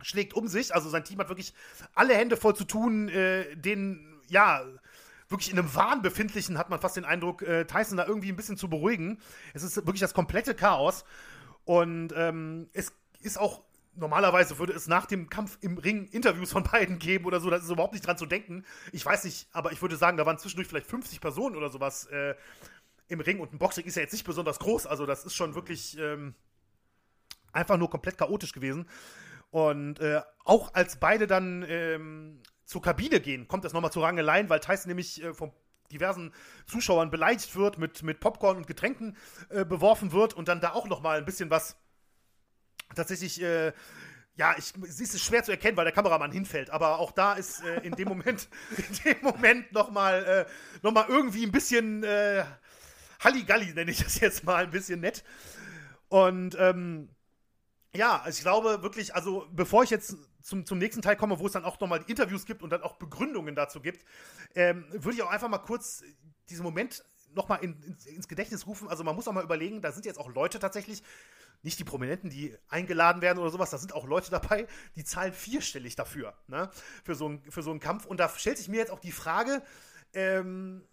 [0.00, 0.74] Schlägt um sich.
[0.74, 1.54] Also sein Team hat wirklich
[1.94, 4.64] alle Hände voll zu tun, äh, den, ja,
[5.28, 8.36] wirklich in einem Wahn befindlichen, hat man fast den Eindruck, äh, Tyson da irgendwie ein
[8.36, 9.20] bisschen zu beruhigen.
[9.54, 11.04] Es ist wirklich das komplette Chaos.
[11.66, 16.62] Und ähm, es ist auch normalerweise würde es nach dem Kampf im Ring Interviews von
[16.64, 18.64] beiden geben oder so, das ist überhaupt nicht dran zu denken.
[18.92, 22.06] Ich weiß nicht, aber ich würde sagen, da waren zwischendurch vielleicht 50 Personen oder sowas
[22.06, 22.34] äh,
[23.08, 25.54] im Ring und ein Boxring ist ja jetzt nicht besonders groß, also das ist schon
[25.54, 26.34] wirklich ähm,
[27.52, 28.88] einfach nur komplett chaotisch gewesen.
[29.50, 34.48] Und äh, auch als beide dann ähm, zur Kabine gehen, kommt das nochmal zu Rangeleien,
[34.50, 35.52] weil Tyson nämlich äh, vom
[35.92, 36.32] diversen
[36.66, 39.16] Zuschauern beleidigt wird, mit, mit Popcorn und Getränken
[39.48, 41.76] äh, beworfen wird und dann da auch nochmal ein bisschen was
[42.94, 43.72] tatsächlich, äh,
[44.36, 47.62] ja, ich, es ist schwer zu erkennen, weil der Kameramann hinfällt, aber auch da ist
[47.64, 52.44] äh, in dem Moment, in dem Moment nochmal äh, noch irgendwie ein bisschen äh,
[53.20, 55.24] Halligalli, nenne ich das jetzt mal, ein bisschen nett.
[56.08, 57.08] Und ähm,
[57.94, 60.16] ja, also ich glaube wirklich, also bevor ich jetzt
[60.46, 62.96] zum, zum nächsten Teil komme, wo es dann auch nochmal Interviews gibt und dann auch
[62.96, 64.04] Begründungen dazu gibt,
[64.54, 66.04] ähm, würde ich auch einfach mal kurz
[66.48, 68.88] diesen Moment nochmal in, in, ins Gedächtnis rufen.
[68.88, 71.02] Also man muss auch mal überlegen, da sind jetzt auch Leute tatsächlich,
[71.62, 75.32] nicht die Prominenten, die eingeladen werden oder sowas, da sind auch Leute dabei, die zahlen
[75.32, 76.70] vierstellig dafür, ne?
[77.02, 78.04] Für so, ein, für so einen Kampf.
[78.06, 79.62] Und da stellt sich mir jetzt auch die Frage,
[80.12, 80.86] ähm,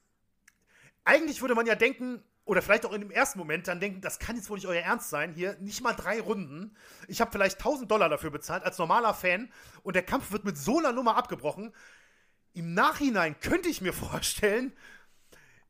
[1.03, 4.19] eigentlich würde man ja denken, oder vielleicht auch in dem ersten Moment dann denken, das
[4.19, 6.75] kann jetzt wohl nicht euer Ernst sein, hier nicht mal drei Runden.
[7.07, 10.57] Ich habe vielleicht 1000 Dollar dafür bezahlt als normaler Fan und der Kampf wird mit
[10.57, 11.73] so einer Nummer abgebrochen.
[12.53, 14.73] Im Nachhinein könnte ich mir vorstellen,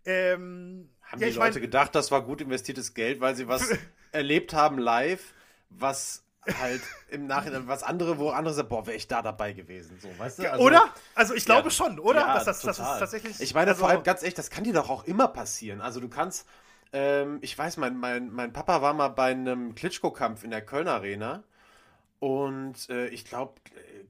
[0.06, 3.70] ähm, haben ja, die Leute mein, gedacht, das war gut investiertes Geld, weil sie was
[4.12, 5.34] erlebt haben live,
[5.70, 6.24] was
[6.60, 10.10] halt im Nachhinein was andere, wo andere sagen, boah, wäre ich da dabei gewesen, so,
[10.18, 10.52] weißt du?
[10.52, 10.90] Also, oder?
[11.16, 12.22] Also ich glaube ja, schon, oder?
[12.22, 13.40] Ja, Dass das, das ist tatsächlich.
[13.40, 15.82] Ich meine, also, vor allem ganz echt, das kann dir doch auch immer passieren.
[15.82, 16.48] Also du kannst,
[16.92, 20.94] ähm, ich weiß, mein, mein, mein Papa war mal bei einem Klitschko-Kampf in der Kölner
[20.94, 21.44] Arena
[22.20, 23.54] und äh, ich glaube,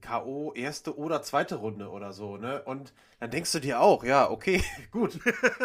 [0.04, 0.52] K.O.
[0.54, 2.62] erste oder zweite Runde oder so, ne?
[2.62, 5.18] Und dann denkst du dir auch, ja, okay, gut,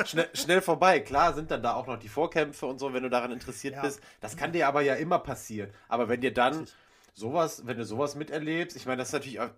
[0.05, 1.01] schnell, schnell vorbei.
[1.01, 3.81] Klar sind dann da auch noch die Vorkämpfe und so, wenn du daran interessiert ja.
[3.81, 4.01] bist.
[4.21, 5.71] Das kann dir aber ja immer passieren.
[5.89, 6.67] Aber wenn dir dann
[7.13, 9.49] sowas, wenn du sowas miterlebst, ich meine, das ist natürlich, äh,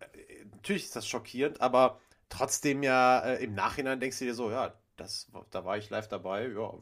[0.51, 4.73] natürlich ist das schockierend, aber trotzdem ja äh, im Nachhinein denkst du dir so, ja,
[4.97, 6.73] das, da war ich live dabei, ja,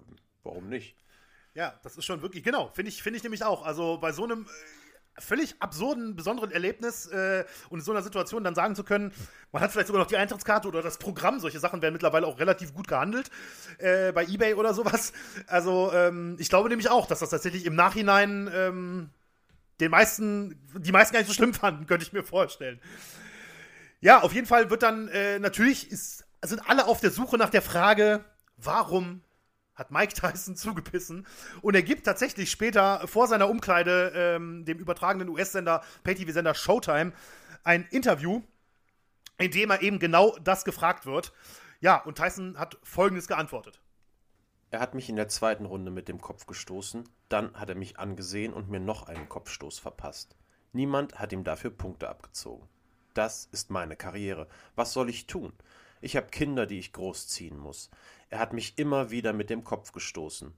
[0.44, 0.96] warum nicht?
[1.54, 3.64] Ja, das ist schon wirklich, genau, finde ich, finde ich nämlich auch.
[3.64, 4.48] Also bei so einem, äh,
[5.20, 9.12] völlig absurden, besonderen Erlebnis äh, und in so einer Situation dann sagen zu können,
[9.52, 12.40] man hat vielleicht sogar noch die Eintrittskarte oder das Programm, solche Sachen werden mittlerweile auch
[12.40, 13.30] relativ gut gehandelt
[13.78, 15.14] äh, bei Ebay oder sowas.
[15.48, 19.10] Also ähm, ich glaube nämlich auch, dass das tatsächlich im Nachhinein ähm,
[19.80, 22.80] den meisten, die meisten gar nicht so schlimm fanden, könnte ich mir vorstellen.
[24.02, 27.50] Ja, auf jeden Fall wird dann, äh, natürlich ist, sind alle auf der Suche nach
[27.50, 28.24] der Frage,
[28.58, 29.22] warum
[29.80, 31.26] hat Mike Tyson zugebissen
[31.62, 37.14] und er gibt tatsächlich später vor seiner Umkleide ähm, dem übertragenen US-Sender, Pay-TV-Sender Showtime,
[37.64, 38.42] ein Interview,
[39.38, 41.34] in dem er eben genau das gefragt wird.
[41.80, 43.82] Ja, und Tyson hat folgendes geantwortet.
[44.72, 47.98] Er hat mich in der zweiten Runde mit dem Kopf gestoßen, dann hat er mich
[47.98, 50.36] angesehen und mir noch einen Kopfstoß verpasst.
[50.74, 52.68] Niemand hat ihm dafür Punkte abgezogen.
[53.16, 54.48] Das ist meine Karriere.
[54.76, 55.54] Was soll ich tun?
[56.02, 57.90] Ich habe Kinder, die ich großziehen muss.
[58.30, 60.54] Er hat mich immer wieder mit dem Kopf gestoßen.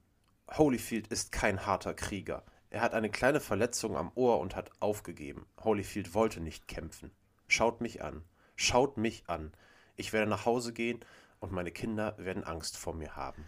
[0.57, 2.43] Holyfield ist kein harter Krieger.
[2.69, 5.45] Er hat eine kleine Verletzung am Ohr und hat aufgegeben.
[5.63, 7.11] Holyfield wollte nicht kämpfen.
[7.47, 8.23] Schaut mich an.
[8.55, 9.53] Schaut mich an.
[9.95, 10.99] Ich werde nach Hause gehen
[11.39, 13.45] und meine Kinder werden Angst vor mir haben.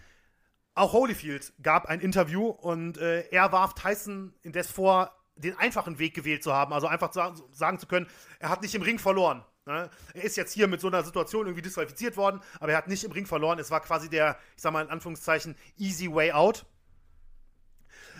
[0.75, 6.13] Auch Holyfield gab ein Interview und äh, er warf Tyson indes vor, den einfachen Weg
[6.13, 6.73] gewählt zu haben.
[6.73, 7.21] Also einfach zu,
[7.51, 8.07] sagen zu können,
[8.39, 9.45] er hat nicht im Ring verloren.
[9.65, 9.89] Ne?
[10.13, 13.03] Er ist jetzt hier mit so einer Situation irgendwie disqualifiziert worden, aber er hat nicht
[13.03, 13.59] im Ring verloren.
[13.59, 16.65] Es war quasi der, ich sag mal in Anführungszeichen, easy way out.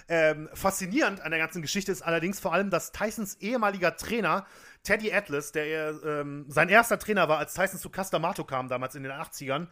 [0.10, 4.46] Ähm, faszinierend an der ganzen Geschichte ist allerdings vor allem, dass Tysons ehemaliger Trainer
[4.84, 9.04] Teddy Atlas, der ähm, sein erster Trainer war, als Tyson zu Castamato kam, damals in
[9.04, 9.68] den 80ern,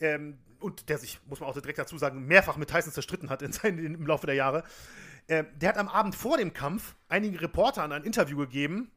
[0.00, 3.42] ähm, und der sich, muss man auch direkt dazu sagen, mehrfach mit Tyson zerstritten hat
[3.42, 4.64] in seinen, im Laufe der Jahre,
[5.26, 8.90] äh, der hat am Abend vor dem Kampf einigen Reportern ein Interview gegeben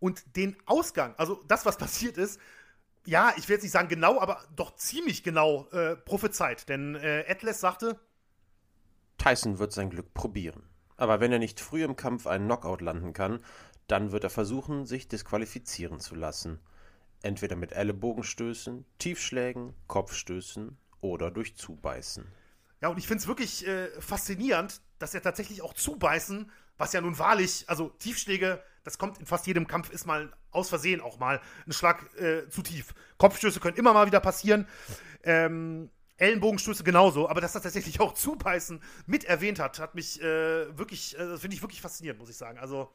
[0.00, 2.40] und den Ausgang, also das, was passiert ist,
[3.04, 6.68] ja, ich will jetzt nicht sagen genau, aber doch ziemlich genau äh, prophezeit.
[6.68, 7.98] Denn äh, Atlas sagte,
[9.16, 10.62] Tyson wird sein Glück probieren.
[10.96, 13.40] Aber wenn er nicht früh im Kampf einen Knockout landen kann,
[13.86, 16.60] dann wird er versuchen, sich disqualifizieren zu lassen.
[17.22, 22.26] Entweder mit Ellenbogenstößen, Tiefschlägen, Kopfstößen oder durch Zubeißen.
[22.80, 27.00] Ja, und ich finde es wirklich äh, faszinierend, dass er tatsächlich auch zubeißen, was ja
[27.00, 31.18] nun wahrlich, also Tiefschläge, das kommt in fast jedem Kampf, ist mal aus Versehen auch
[31.18, 32.94] mal ein Schlag äh, zu tief.
[33.18, 34.66] Kopfstöße können immer mal wieder passieren.
[35.24, 40.78] Ähm, Ellenbogenstöße genauso, aber dass er tatsächlich auch zubeißen mit erwähnt hat, hat mich äh,
[40.78, 42.58] wirklich, äh, finde ich wirklich faszinierend, muss ich sagen.
[42.58, 42.90] Also,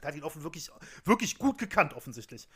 [0.00, 0.72] er hat ihn offen wirklich,
[1.04, 2.48] wirklich gut gekannt, offensichtlich.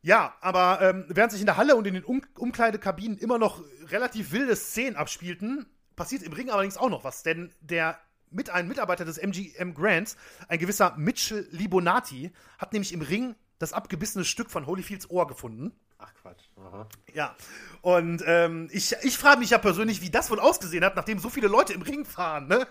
[0.00, 3.62] Ja, aber ähm, während sich in der Halle und in den um Umkleidekabinen immer noch
[3.88, 7.98] relativ wilde Szenen abspielten, passiert im Ring allerdings auch noch was, denn der
[8.34, 10.16] mit einem Mitarbeiter des MGM Grants,
[10.48, 15.72] ein gewisser Mitchell Libonati, hat nämlich im Ring das abgebissene Stück von Holyfields Ohr gefunden.
[15.98, 16.42] Ach Quatsch.
[16.56, 16.88] Aha.
[17.14, 17.36] Ja.
[17.80, 21.30] Und ähm, ich, ich frage mich ja persönlich, wie das wohl ausgesehen hat, nachdem so
[21.30, 22.66] viele Leute im Ring fahren, ne?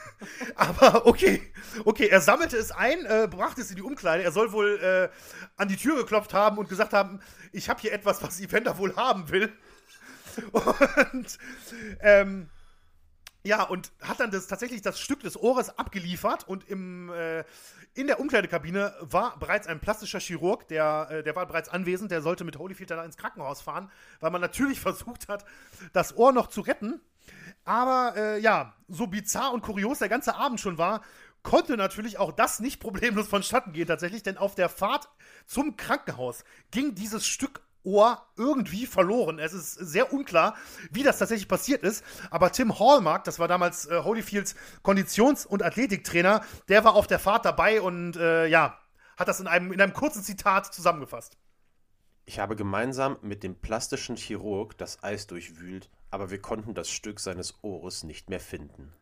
[0.56, 1.40] Aber okay.
[1.84, 4.24] Okay, er sammelte es ein, äh, brachte es in die Umkleide.
[4.24, 5.08] Er soll wohl äh,
[5.56, 7.20] an die Tür geklopft haben und gesagt haben,
[7.52, 9.52] ich habe hier etwas, was Evander wohl haben will.
[10.52, 11.38] Und
[12.00, 12.50] ähm,
[13.46, 17.44] ja, und hat dann das, tatsächlich das Stück des Ohres abgeliefert und im, äh,
[17.94, 22.22] in der Umkleidekabine war bereits ein plastischer Chirurg, der, äh, der war bereits anwesend, der
[22.22, 23.90] sollte mit Holyfield dann ins Krankenhaus fahren,
[24.20, 25.44] weil man natürlich versucht hat,
[25.92, 27.00] das Ohr noch zu retten.
[27.64, 31.02] Aber äh, ja, so bizarr und kurios der ganze Abend schon war,
[31.42, 35.08] konnte natürlich auch das nicht problemlos vonstatten gehen tatsächlich, denn auf der Fahrt
[35.46, 39.38] zum Krankenhaus ging dieses Stück Ohr irgendwie verloren.
[39.38, 40.56] Es ist sehr unklar,
[40.90, 42.04] wie das tatsächlich passiert ist.
[42.30, 47.18] Aber Tim Hallmark, das war damals äh, Holyfields Konditions- und Athletiktrainer, der war auf der
[47.18, 48.78] Fahrt dabei und äh, ja,
[49.16, 51.38] hat das in einem, in einem kurzen Zitat zusammengefasst.
[52.26, 57.20] Ich habe gemeinsam mit dem plastischen Chirurg das Eis durchwühlt, aber wir konnten das Stück
[57.20, 58.92] seines Ohres nicht mehr finden.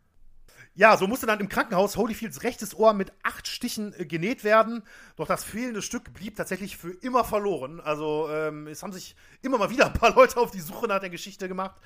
[0.77, 4.83] Ja, so musste dann im Krankenhaus Holyfields rechtes Ohr mit acht Stichen äh, genäht werden.
[5.15, 7.81] Doch das fehlende Stück blieb tatsächlich für immer verloren.
[7.81, 10.99] Also ähm, es haben sich immer mal wieder ein paar Leute auf die Suche nach
[10.99, 11.81] der Geschichte gemacht,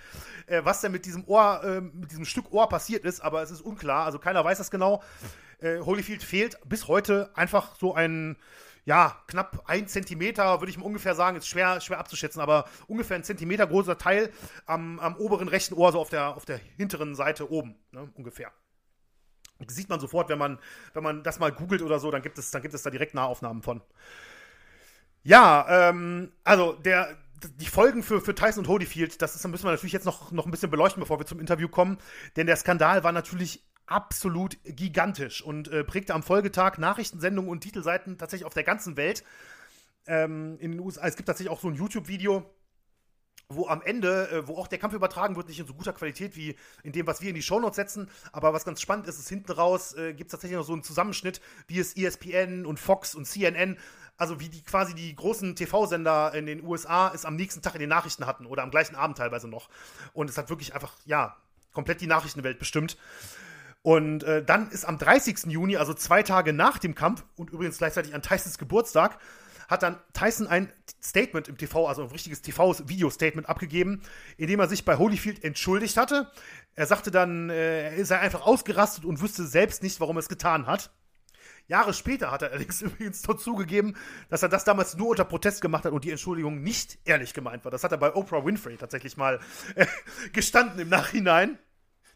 [0.46, 3.20] äh, was denn mit diesem Ohr, äh, mit diesem Stück Ohr passiert ist.
[3.20, 4.06] Aber es ist unklar.
[4.06, 5.02] Also keiner weiß das genau.
[5.60, 8.38] Äh, Holyfield fehlt bis heute einfach so ein
[8.86, 13.16] ja, knapp ein Zentimeter, würde ich mal ungefähr sagen, ist schwer, schwer abzuschätzen, aber ungefähr
[13.16, 14.32] ein Zentimeter großer Teil
[14.64, 18.50] am, am oberen rechten Ohr, so auf der, auf der hinteren Seite oben, ne, ungefähr.
[19.66, 20.58] Sieht man sofort, wenn man,
[20.94, 23.14] wenn man das mal googelt oder so, dann gibt es, dann gibt es da direkt
[23.14, 23.80] Nahaufnahmen von.
[25.24, 27.16] Ja, ähm, also der,
[27.56, 30.46] die Folgen für, für Tyson und Holyfield, das ist, müssen wir natürlich jetzt noch, noch
[30.46, 31.98] ein bisschen beleuchten, bevor wir zum Interview kommen.
[32.36, 38.18] Denn der Skandal war natürlich absolut gigantisch und äh, prägte am Folgetag Nachrichtensendungen und Titelseiten
[38.18, 39.24] tatsächlich auf der ganzen Welt.
[40.06, 42.48] Ähm, in den USA, es gibt tatsächlich auch so ein YouTube-Video,
[43.50, 46.36] wo am Ende, äh, wo auch der Kampf übertragen wird, nicht in so guter Qualität
[46.36, 48.10] wie in dem, was wir in die Shownotes setzen.
[48.30, 50.82] Aber was ganz spannend ist, ist hinten raus äh, gibt es tatsächlich noch so einen
[50.82, 53.78] Zusammenschnitt, wie es ESPN und Fox und CNN,
[54.18, 57.80] also wie die quasi die großen TV-Sender in den USA es am nächsten Tag in
[57.80, 59.70] den Nachrichten hatten oder am gleichen Abend teilweise noch.
[60.12, 61.34] Und es hat wirklich einfach, ja,
[61.72, 62.98] komplett die Nachrichtenwelt bestimmt.
[63.80, 65.46] Und äh, dann ist am 30.
[65.46, 69.18] Juni, also zwei Tage nach dem Kampf und übrigens gleichzeitig an Tysons Geburtstag,
[69.68, 74.02] hat dann Tyson ein Statement im TV, also ein richtiges TV-Video-Statement abgegeben,
[74.36, 76.30] in dem er sich bei Holyfield entschuldigt hatte.
[76.74, 80.28] Er sagte dann, äh, er sei einfach ausgerastet und wüsste selbst nicht, warum er es
[80.28, 80.90] getan hat.
[81.68, 83.94] Jahre später hat er allerdings übrigens zugegeben,
[84.30, 87.64] dass er das damals nur unter Protest gemacht hat und die Entschuldigung nicht ehrlich gemeint
[87.64, 87.70] war.
[87.70, 89.38] Das hat er bei Oprah Winfrey tatsächlich mal
[89.74, 89.86] äh,
[90.32, 91.58] gestanden im Nachhinein.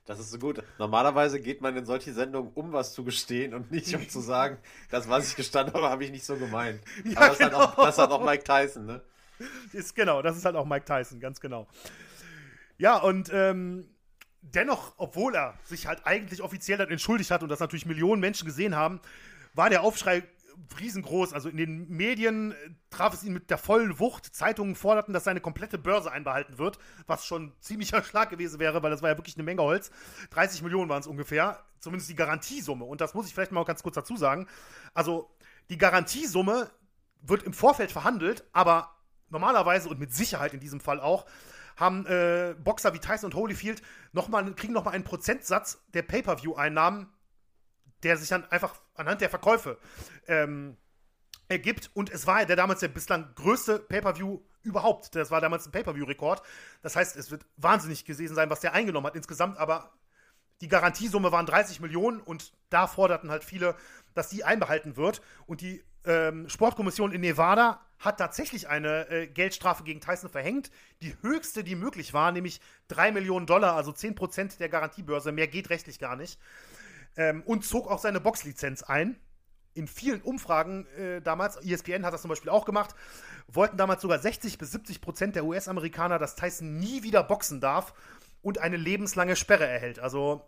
[0.04, 0.62] Das ist so gut.
[0.78, 4.58] Normalerweise geht man in solche Sendungen, um was zu gestehen und nicht um zu sagen,
[4.90, 6.80] das, was ich gestanden habe, habe ich nicht so gemeint.
[7.04, 7.58] Ja, Aber das, genau.
[7.58, 9.00] hat auch, das hat auch Mike Tyson, ne?
[9.72, 11.66] Ist, genau, das ist halt auch Mike Tyson, ganz genau.
[12.78, 13.88] Ja, und ähm,
[14.40, 18.46] dennoch, obwohl er sich halt eigentlich offiziell dann entschuldigt hat und das natürlich Millionen Menschen
[18.46, 19.00] gesehen haben,
[19.54, 20.24] war der Aufschrei
[20.78, 21.32] riesengroß.
[21.32, 22.54] Also in den Medien äh,
[22.90, 24.34] traf es ihn mit der vollen Wucht.
[24.34, 28.90] Zeitungen forderten, dass seine komplette Börse einbehalten wird, was schon ziemlicher Schlag gewesen wäre, weil
[28.90, 29.90] das war ja wirklich eine Menge Holz.
[30.30, 32.84] 30 Millionen waren es ungefähr, zumindest die Garantiesumme.
[32.84, 34.46] Und das muss ich vielleicht mal ganz kurz dazu sagen.
[34.94, 35.30] Also
[35.70, 36.70] die Garantiesumme
[37.22, 38.96] wird im Vorfeld verhandelt, aber
[39.30, 41.26] normalerweise und mit Sicherheit in diesem Fall auch
[41.76, 43.82] haben äh, Boxer wie Tyson und Holyfield
[44.12, 47.08] noch mal, kriegen nochmal einen Prozentsatz der Pay-per-view-Einnahmen
[48.02, 49.78] der sich dann einfach anhand der Verkäufe
[50.26, 50.76] ähm,
[51.48, 51.90] ergibt.
[51.94, 55.14] Und es war der damals der bislang größte Pay-Per-View überhaupt.
[55.14, 56.42] Das war damals ein Pay-Per-View-Rekord.
[56.82, 59.92] Das heißt, es wird wahnsinnig gewesen sein, was der eingenommen hat insgesamt, aber
[60.60, 63.74] die Garantiesumme waren 30 Millionen und da forderten halt viele,
[64.14, 65.20] dass die einbehalten wird.
[65.46, 70.70] Und die ähm, Sportkommission in Nevada hat tatsächlich eine äh, Geldstrafe gegen Tyson verhängt.
[71.02, 75.32] Die höchste, die möglich war, nämlich 3 Millionen Dollar, also 10 Prozent der Garantiebörse.
[75.32, 76.38] Mehr geht rechtlich gar nicht
[77.16, 79.18] ähm, und zog auch seine Boxlizenz ein.
[79.74, 82.94] In vielen Umfragen äh, damals, ESPN hat das zum Beispiel auch gemacht,
[83.48, 87.94] wollten damals sogar 60 bis 70 Prozent der US-Amerikaner, dass Tyson nie wieder boxen darf
[88.42, 89.98] und eine lebenslange Sperre erhält.
[89.98, 90.42] Also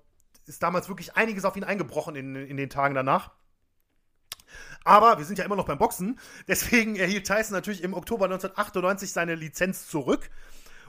[0.46, 3.32] ist damals wirklich einiges auf ihn eingebrochen in, in den Tagen danach.
[4.84, 6.18] Aber wir sind ja immer noch beim Boxen.
[6.48, 10.30] Deswegen erhielt Tyson natürlich im Oktober 1998 seine Lizenz zurück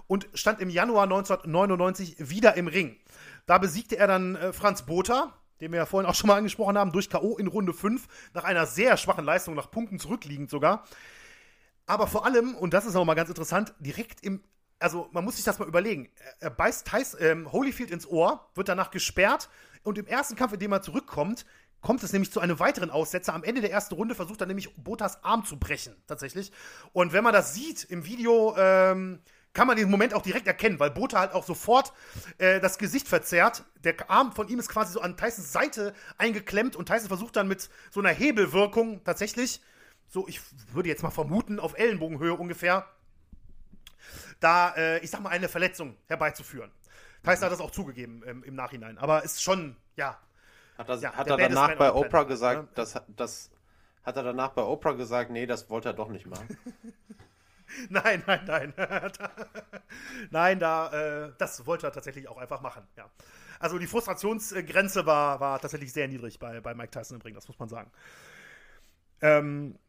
[0.07, 2.97] und stand im Januar 1999 wieder im Ring.
[3.45, 6.77] Da besiegte er dann äh, Franz Botha, den wir ja vorhin auch schon mal angesprochen
[6.77, 7.37] haben, durch K.O.
[7.37, 10.85] in Runde 5, nach einer sehr schwachen Leistung, nach Punkten zurückliegend sogar.
[11.85, 14.43] Aber vor allem, und das ist auch mal ganz interessant, direkt im,
[14.79, 18.67] also man muss sich das mal überlegen, er beißt Thais, ähm, Holyfield ins Ohr, wird
[18.67, 19.49] danach gesperrt
[19.83, 21.45] und im ersten Kampf, in dem er zurückkommt,
[21.81, 23.33] kommt es nämlich zu einem weiteren Aussetzer.
[23.35, 26.51] Am Ende der ersten Runde versucht er nämlich Botas Arm zu brechen, tatsächlich.
[26.93, 29.21] Und wenn man das sieht im Video, ähm,
[29.55, 31.93] kann man den Moment auch direkt erkennen, weil Bota halt auch sofort
[32.37, 33.63] äh, das Gesicht verzerrt.
[33.83, 37.47] Der Arm von ihm ist quasi so an Tysons Seite eingeklemmt und Tyson versucht dann
[37.47, 39.61] mit so einer Hebelwirkung tatsächlich,
[40.07, 40.41] so ich
[40.73, 42.85] würde jetzt mal vermuten, auf Ellenbogenhöhe ungefähr,
[44.41, 46.71] da, äh, ich sag mal, eine Verletzung herbeizuführen.
[47.23, 50.19] Tyson hat das auch zugegeben ähm, im Nachhinein, aber ist schon, ja.
[50.77, 52.67] Hat, das, ja, hat er danach bei Oprah gesagt, ja?
[52.75, 53.49] das, das,
[54.03, 56.57] hat er danach bei Oprah gesagt, nee, das wollte er doch nicht machen.
[57.89, 58.73] nein, nein, nein.
[60.31, 63.09] nein, da, äh, das wollte er tatsächlich auch einfach machen, ja.
[63.59, 67.47] Also die Frustrationsgrenze war, war tatsächlich sehr niedrig bei, bei Mike Tyson im Ring, das
[67.47, 67.89] muss man sagen.
[69.21, 69.79] Ähm,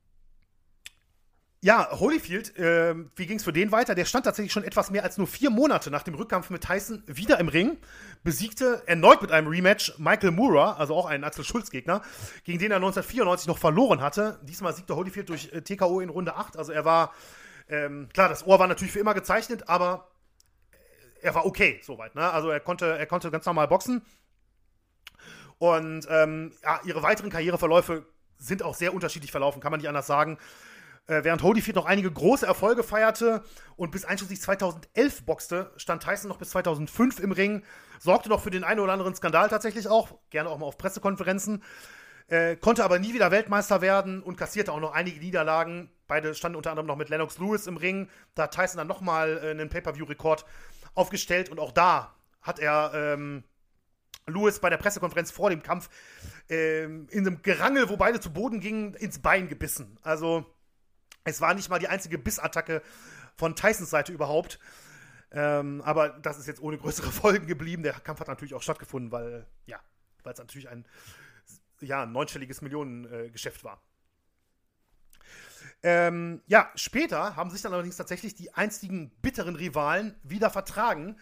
[1.62, 3.96] ja, Holyfield, äh, wie ging es für den weiter?
[3.96, 7.02] Der stand tatsächlich schon etwas mehr als nur vier Monate nach dem Rückkampf mit Tyson
[7.06, 7.78] wieder im Ring,
[8.22, 12.02] besiegte erneut mit einem Rematch Michael Moora, also auch einen Axel Schulz-Gegner,
[12.44, 14.38] gegen den er 1994 noch verloren hatte.
[14.44, 17.12] Diesmal siegte Holyfield durch äh, TKO in Runde 8, also er war
[17.68, 20.08] ähm, klar, das Ohr war natürlich für immer gezeichnet, aber
[21.22, 22.14] er war okay soweit.
[22.14, 22.30] Ne?
[22.30, 24.02] Also er konnte, er konnte ganz normal boxen.
[25.58, 28.06] Und ähm, ja, ihre weiteren Karriereverläufe
[28.38, 30.38] sind auch sehr unterschiedlich verlaufen, kann man nicht anders sagen.
[31.06, 33.42] Äh, während Holyfield noch einige große Erfolge feierte
[33.76, 37.62] und bis einschließlich 2011 boxte, stand Tyson noch bis 2005 im Ring,
[38.00, 41.62] sorgte noch für den einen oder anderen Skandal tatsächlich auch, gerne auch mal auf Pressekonferenzen.
[42.28, 45.90] Äh, konnte aber nie wieder Weltmeister werden und kassierte auch noch einige Niederlagen.
[46.08, 48.08] Beide standen unter anderem noch mit Lennox Lewis im Ring.
[48.34, 50.44] Da hat Tyson dann nochmal äh, einen Pay-Per-View-Rekord
[50.94, 53.44] aufgestellt und auch da hat er ähm,
[54.26, 55.88] Lewis bei der Pressekonferenz vor dem Kampf
[56.48, 59.98] ähm, in einem Gerangel, wo beide zu Boden gingen, ins Bein gebissen.
[60.02, 60.46] Also
[61.24, 62.82] es war nicht mal die einzige Bissattacke
[63.36, 64.58] von Tysons Seite überhaupt.
[65.30, 67.82] Ähm, aber das ist jetzt ohne größere Folgen geblieben.
[67.82, 69.78] Der Kampf hat natürlich auch stattgefunden, weil, ja,
[70.22, 70.86] weil es natürlich ein
[71.80, 73.82] ja, neunstelliges Millionengeschäft war.
[75.82, 81.16] Ähm, ja, später haben sich dann allerdings tatsächlich die einstigen bitteren Rivalen wieder vertragen.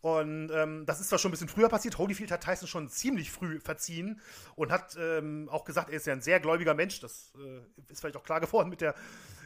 [0.00, 1.96] Und ähm, das ist zwar schon ein bisschen früher passiert.
[1.96, 4.20] Holyfield hat Tyson schon ziemlich früh verziehen
[4.56, 6.98] und hat ähm, auch gesagt, er ist ja ein sehr gläubiger Mensch.
[6.98, 7.60] Das äh,
[7.92, 8.96] ist vielleicht auch klar geworden mit der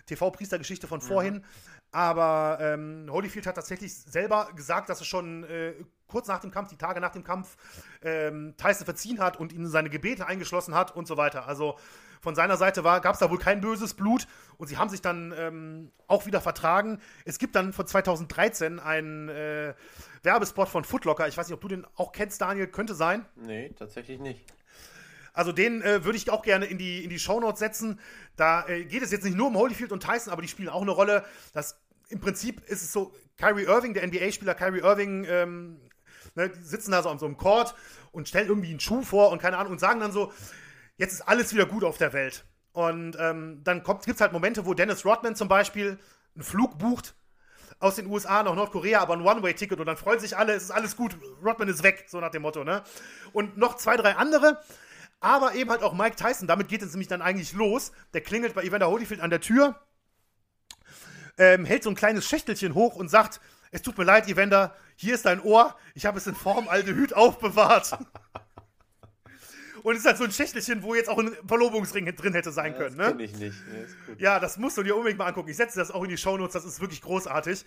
[0.07, 1.35] TV-Priester-Geschichte von vorhin.
[1.35, 1.45] Mhm.
[1.91, 5.75] Aber ähm, Holyfield hat tatsächlich selber gesagt, dass er schon äh,
[6.09, 7.57] kurz nach dem Kampf, die Tage nach dem Kampf,
[8.03, 11.47] ähm, Tyson verziehen hat und ihn seine Gebete eingeschlossen hat und so weiter.
[11.47, 11.77] Also
[12.21, 14.27] von seiner Seite gab es da wohl kein böses Blut
[14.57, 17.01] und sie haben sich dann ähm, auch wieder vertragen.
[17.25, 19.75] Es gibt dann von 2013 einen äh,
[20.23, 21.29] Werbespot von Footlocker.
[21.29, 22.67] Ich weiß nicht, ob du den auch kennst, Daniel.
[22.67, 23.25] Könnte sein.
[23.37, 24.45] Nee, tatsächlich nicht.
[25.33, 28.01] Also den äh, würde ich auch gerne in die, in die Shownotes setzen.
[28.37, 30.81] Da äh, geht es jetzt nicht nur um Holyfield und Tyson, aber die spielen auch
[30.81, 31.25] eine Rolle.
[31.53, 31.79] Das,
[32.09, 35.81] Im Prinzip ist es so, Kyrie Irving, der NBA-Spieler Kyrie Irving, ähm,
[36.37, 37.74] ne, die sitzen da so an so einem Court
[38.12, 40.32] und stellen irgendwie einen Schuh vor und keine Ahnung und sagen dann so,
[40.97, 42.45] jetzt ist alles wieder gut auf der Welt.
[42.72, 45.99] Und ähm, dann gibt es halt Momente, wo Dennis Rodman zum Beispiel
[46.34, 47.14] einen Flug bucht
[47.78, 50.70] aus den USA nach Nordkorea, aber ein One-Way-Ticket und dann freuen sich alle, es ist
[50.70, 52.82] alles gut, Rodman ist weg, so nach dem Motto, ne?
[53.32, 54.61] Und noch zwei, drei andere,
[55.20, 56.47] aber eben halt auch Mike Tyson.
[56.47, 57.93] Damit geht es nämlich dann eigentlich los.
[58.14, 59.80] Der klingelt bei Evander Holyfield an der Tür,
[61.39, 63.41] ähm, hält so ein kleines Schächtelchen hoch und sagt:
[63.77, 65.77] Es tut mir leid, Evander, hier ist dein Ohr.
[65.95, 67.93] Ich habe es in Form Aldehyd aufbewahrt.
[69.83, 72.72] Und es ist halt so ein Schächtelchen, wo jetzt auch ein Verlobungsring drin hätte sein
[72.72, 72.97] ja, können.
[72.97, 73.22] Das ne?
[73.22, 73.55] ich nicht.
[74.16, 75.51] Ja, ja, das musst du dir unbedingt mal angucken.
[75.51, 77.66] Ich setze das auch in die Shownotes, das ist wirklich großartig.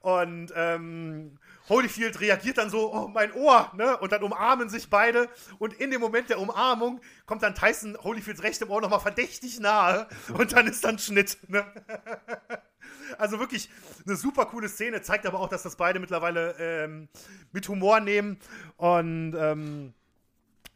[0.00, 1.38] Und ähm,
[1.68, 3.96] Holyfield reagiert dann so, oh, mein Ohr, ne?
[3.98, 5.28] Und dann umarmen sich beide.
[5.60, 10.08] Und in dem Moment der Umarmung kommt dann Tyson Holyfields rechtem Ohr nochmal verdächtig nahe.
[10.36, 11.64] Und dann ist dann Schnitt, ne?
[13.18, 13.68] Also wirklich
[14.06, 17.08] eine super coole Szene, zeigt aber auch, dass das beide mittlerweile ähm,
[17.52, 18.38] mit Humor nehmen.
[18.76, 19.94] Und ähm,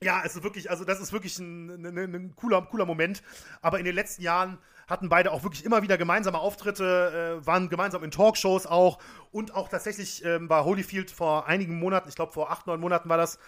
[0.03, 3.23] ja, es ist wirklich, also das ist wirklich ein, ein, ein, cooler, cooler Moment.
[3.61, 7.69] Aber in den letzten Jahren hatten beide auch wirklich immer wieder gemeinsame Auftritte, äh, waren
[7.69, 8.99] gemeinsam in Talkshows auch
[9.31, 13.09] und auch tatsächlich ähm, war Holyfield vor einigen Monaten, ich glaube vor acht, neun Monaten
[13.09, 13.39] war das,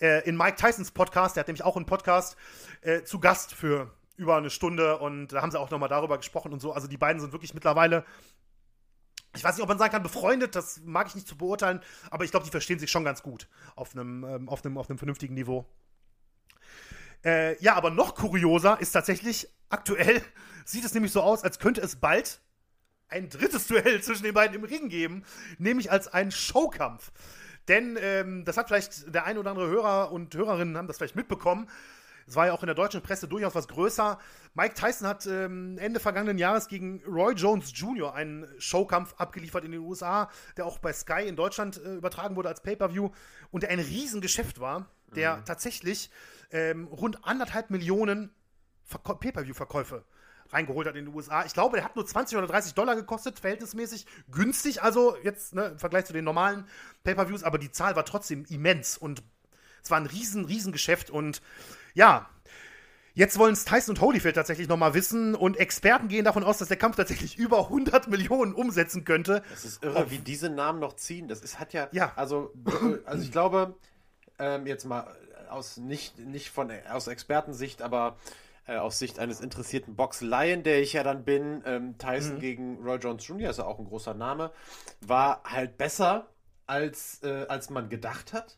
[0.00, 2.36] äh, in Mike Tysons Podcast, der hat nämlich auch einen Podcast,
[2.82, 6.52] äh, zu Gast für über eine Stunde und da haben sie auch nochmal darüber gesprochen
[6.52, 6.72] und so.
[6.72, 8.04] Also die beiden sind wirklich mittlerweile
[9.36, 12.24] ich weiß nicht, ob man sagen kann, befreundet, das mag ich nicht zu beurteilen, aber
[12.24, 14.98] ich glaube, die verstehen sich schon ganz gut auf einem, ähm, auf einem, auf einem
[14.98, 15.66] vernünftigen Niveau.
[17.24, 20.22] Äh, ja, aber noch kurioser ist tatsächlich, aktuell
[20.64, 22.40] sieht es nämlich so aus, als könnte es bald
[23.08, 25.24] ein drittes Duell zwischen den beiden im Ring geben,
[25.58, 27.12] nämlich als einen Showkampf.
[27.66, 31.16] Denn ähm, das hat vielleicht der ein oder andere Hörer und Hörerinnen haben das vielleicht
[31.16, 31.68] mitbekommen.
[32.26, 34.18] Es war ja auch in der deutschen Presse durchaus was größer.
[34.54, 38.14] Mike Tyson hat ähm, Ende vergangenen Jahres gegen Roy Jones Jr.
[38.14, 42.48] einen Showkampf abgeliefert in den USA, der auch bei Sky in Deutschland äh, übertragen wurde
[42.48, 43.10] als Pay-Per-View
[43.50, 45.44] und der ein Riesengeschäft war, der mhm.
[45.44, 46.10] tatsächlich
[46.50, 48.30] ähm, rund anderthalb Millionen
[48.88, 50.04] Pay-Per-View-Verkäufe
[50.50, 51.44] reingeholt hat in den USA.
[51.44, 55.66] Ich glaube, der hat nur 20 oder 30 Dollar gekostet, verhältnismäßig günstig, also jetzt ne,
[55.66, 56.66] im Vergleich zu den normalen
[57.02, 59.22] Pay-Per-Views, aber die Zahl war trotzdem immens und
[59.82, 61.42] es war ein riesen, riesen Geschäft und
[61.94, 62.28] ja,
[63.16, 66.66] Jetzt wollen es Tyson und Holyfield tatsächlich nochmal wissen und Experten gehen davon aus, dass
[66.66, 69.42] der Kampf tatsächlich über 100 Millionen umsetzen könnte.
[69.50, 71.28] Das ist irre, wie diese Namen noch ziehen.
[71.28, 72.12] Das ist, hat ja, ja.
[72.16, 72.52] Also,
[73.04, 73.76] also ich glaube,
[74.40, 75.14] ähm, jetzt mal
[75.48, 78.16] aus nicht, nicht von aus Expertensicht, aber
[78.66, 82.40] äh, aus Sicht eines interessierten Boxleien, der ich ja dann bin, ähm, Tyson mhm.
[82.40, 84.50] gegen Roy Jones Jr., ist ja auch ein großer Name,
[85.00, 86.26] war halt besser,
[86.66, 88.56] als, äh, als man gedacht hat.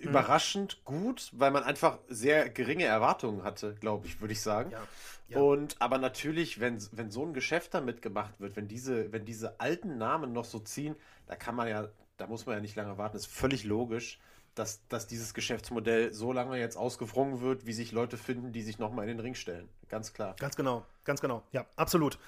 [0.00, 0.08] Mhm.
[0.08, 4.70] Überraschend gut, weil man einfach sehr geringe Erwartungen hatte, glaube ich, würde ich sagen.
[4.70, 4.82] Ja.
[5.28, 5.38] Ja.
[5.38, 9.60] Und aber natürlich, wenn, wenn so ein Geschäft damit gemacht wird, wenn diese, wenn diese
[9.60, 10.96] alten Namen noch so ziehen,
[11.26, 14.18] da kann man ja, da muss man ja nicht lange warten, ist völlig logisch
[14.54, 18.78] dass, dass dieses Geschäftsmodell so lange jetzt ausgefrungen wird, wie sich Leute finden, die sich
[18.78, 19.68] nochmal in den Ring stellen.
[19.88, 20.34] Ganz klar.
[20.38, 21.42] Ganz genau, ganz genau.
[21.52, 22.18] Ja, absolut.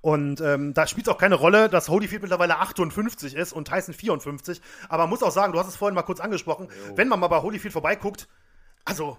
[0.00, 3.94] Und ähm, da spielt es auch keine Rolle, dass Holyfield mittlerweile 58 ist und Tyson
[3.94, 4.60] 54.
[4.88, 6.96] Aber man muss auch sagen, du hast es vorhin mal kurz angesprochen, jo.
[6.96, 8.28] wenn man mal bei Holyfield vorbeiguckt,
[8.84, 9.18] also,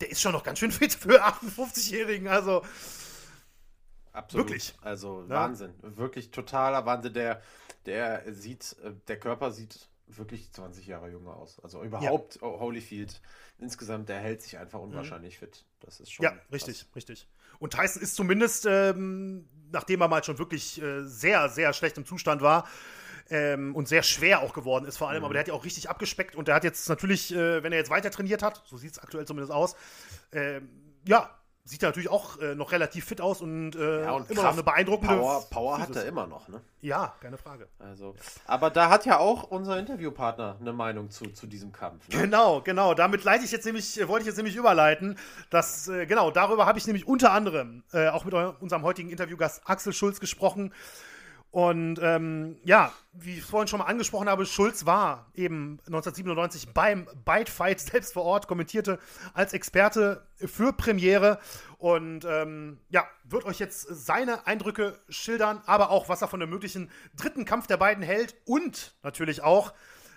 [0.00, 2.28] der ist schon noch ganz schön fit für 58-Jährigen.
[2.28, 2.62] Also.
[4.12, 4.48] Absolut.
[4.48, 4.74] Wirklich.
[4.80, 5.28] Also ja.
[5.28, 5.74] Wahnsinn.
[5.82, 7.14] Wirklich totaler Wahnsinn.
[7.14, 7.42] Der,
[7.86, 11.60] der sieht, äh, der Körper sieht wirklich 20 Jahre jünger aus.
[11.60, 12.42] Also überhaupt ja.
[12.42, 13.20] Holyfield
[13.58, 15.46] insgesamt, der hält sich einfach unwahrscheinlich mhm.
[15.46, 15.64] fit.
[15.80, 16.24] Das ist schon.
[16.24, 16.96] Ja, richtig, krass.
[16.96, 17.28] richtig.
[17.58, 22.06] Und Tyson ist zumindest, ähm, nachdem er mal schon wirklich äh, sehr, sehr schlecht im
[22.06, 22.66] Zustand war,
[23.30, 25.24] ähm, und sehr schwer auch geworden ist vor allem, mhm.
[25.26, 27.78] aber der hat ja auch richtig abgespeckt und der hat jetzt natürlich, äh, wenn er
[27.78, 29.76] jetzt weiter trainiert hat, so sieht es aktuell zumindest aus,
[30.32, 30.60] äh,
[31.06, 31.39] ja,
[31.70, 34.62] sieht natürlich auch äh, noch relativ fit aus und, äh, ja, und immer noch eine
[34.64, 35.14] beeindruckende.
[35.14, 36.60] Power, Power hat er immer noch, ne?
[36.80, 37.68] Ja, keine Frage.
[37.78, 38.16] Also,
[38.46, 42.08] aber da hat ja auch unser Interviewpartner eine Meinung zu, zu diesem Kampf.
[42.08, 42.22] Ne?
[42.22, 42.94] Genau, genau.
[42.94, 45.16] Damit leite ich jetzt nämlich, wollte ich jetzt nämlich überleiten.
[45.50, 49.62] Dass, äh, genau, darüber habe ich nämlich unter anderem äh, auch mit unserem heutigen Interviewgast
[49.66, 50.72] Axel Schulz gesprochen.
[51.50, 57.08] Und ähm, ja, wie ich vorhin schon mal angesprochen habe, Schulz war eben 1997 beim
[57.24, 59.00] Bite Fight selbst vor Ort, kommentierte
[59.34, 61.40] als Experte für Premiere
[61.78, 66.50] und ähm, ja, wird euch jetzt seine Eindrücke schildern, aber auch, was er von dem
[66.50, 69.72] möglichen dritten Kampf der beiden hält und natürlich auch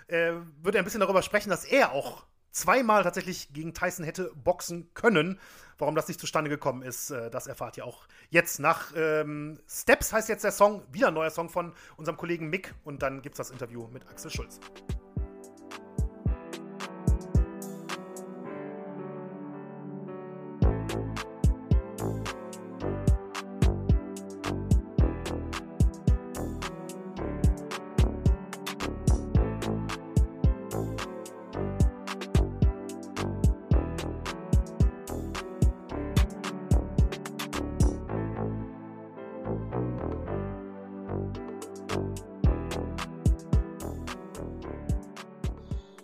[0.06, 4.30] äh, wird er ein bisschen darüber sprechen, dass er auch zweimal tatsächlich gegen Tyson hätte
[4.36, 5.40] boxen können.
[5.78, 8.60] Warum das nicht zustande gekommen ist, äh, das erfahrt ihr auch jetzt.
[8.60, 12.74] Nach ähm, Steps heißt jetzt der Song, wieder ein neuer Song von unserem Kollegen Mick.
[12.84, 14.60] Und dann gibt es das Interview mit Axel Schulz.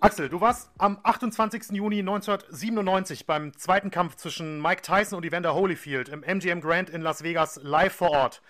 [0.03, 1.73] Axel, du warst am 28.
[1.73, 7.03] Juni 1997 beim zweiten Kampf zwischen Mike Tyson und Evander Holyfield im MGM Grand in
[7.03, 8.41] Las Vegas live vor Ort.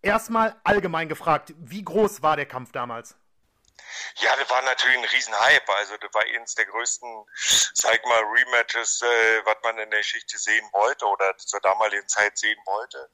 [0.00, 3.16] Erstmal allgemein gefragt, wie groß war der Kampf damals?
[4.16, 5.74] Ja, das war natürlich ein Riesenhype.
[5.76, 7.24] Also das war eines der größten,
[7.74, 12.38] sag mal, Rematches, äh, was man in der Geschichte sehen wollte oder zur damaligen Zeit
[12.38, 13.08] sehen wollte.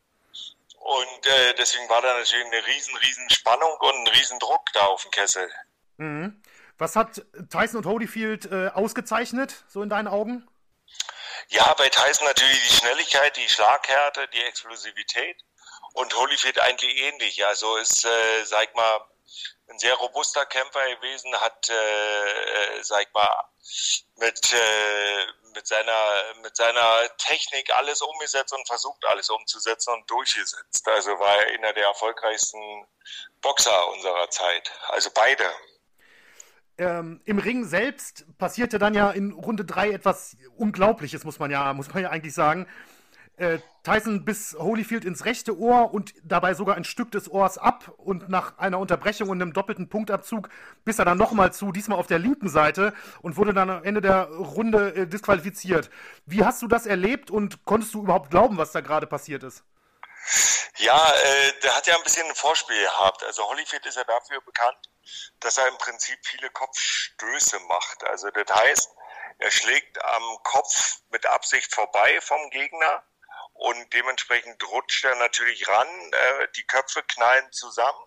[0.81, 4.85] Und äh, deswegen war da natürlich eine riesen, riesen Spannung und ein riesen Druck da
[4.85, 5.51] auf dem Kessel.
[5.97, 6.43] Mhm.
[6.79, 10.49] Was hat Tyson und Holyfield äh, ausgezeichnet, so in deinen Augen?
[11.49, 15.37] Ja, bei Tyson natürlich die Schnelligkeit, die Schlaghärte, die Explosivität
[15.95, 17.45] und Holyfield eigentlich ähnlich.
[17.47, 19.01] Also ist, äh, sag mal,
[19.69, 23.45] ein sehr robuster Kämpfer gewesen, hat, äh, sag mal,
[24.17, 30.87] mit, äh, mit, seiner, mit seiner Technik alles umgesetzt und versucht, alles umzusetzen und durchgesetzt.
[30.87, 32.87] Also war er einer der erfolgreichsten
[33.41, 34.71] Boxer unserer Zeit.
[34.89, 35.53] Also beide.
[36.79, 41.73] Ähm, Im Ring selbst passierte dann ja in Runde 3 etwas Unglaubliches, muss man ja,
[41.75, 42.67] muss man ja eigentlich sagen.
[43.37, 47.93] Äh, Tyson biss Holyfield ins rechte Ohr und dabei sogar ein Stück des Ohrs ab
[47.97, 50.49] und nach einer Unterbrechung und einem doppelten Punktabzug
[50.85, 54.01] biss er dann nochmal zu, diesmal auf der linken Seite und wurde dann am Ende
[54.01, 55.91] der Runde äh, disqualifiziert.
[56.27, 59.65] Wie hast du das erlebt und konntest du überhaupt glauben, was da gerade passiert ist?
[60.79, 63.25] Ja, äh, der hat ja ein bisschen ein Vorspiel gehabt.
[63.25, 64.79] Also Holyfield ist ja dafür bekannt,
[65.41, 68.05] dass er im Prinzip viele Kopfstöße macht.
[68.05, 68.91] Also das heißt,
[69.39, 73.05] er schlägt am Kopf mit Absicht vorbei vom Gegner
[73.55, 75.89] und dementsprechend rutscht er natürlich ran.
[76.13, 78.05] Äh, die Köpfe knallen zusammen.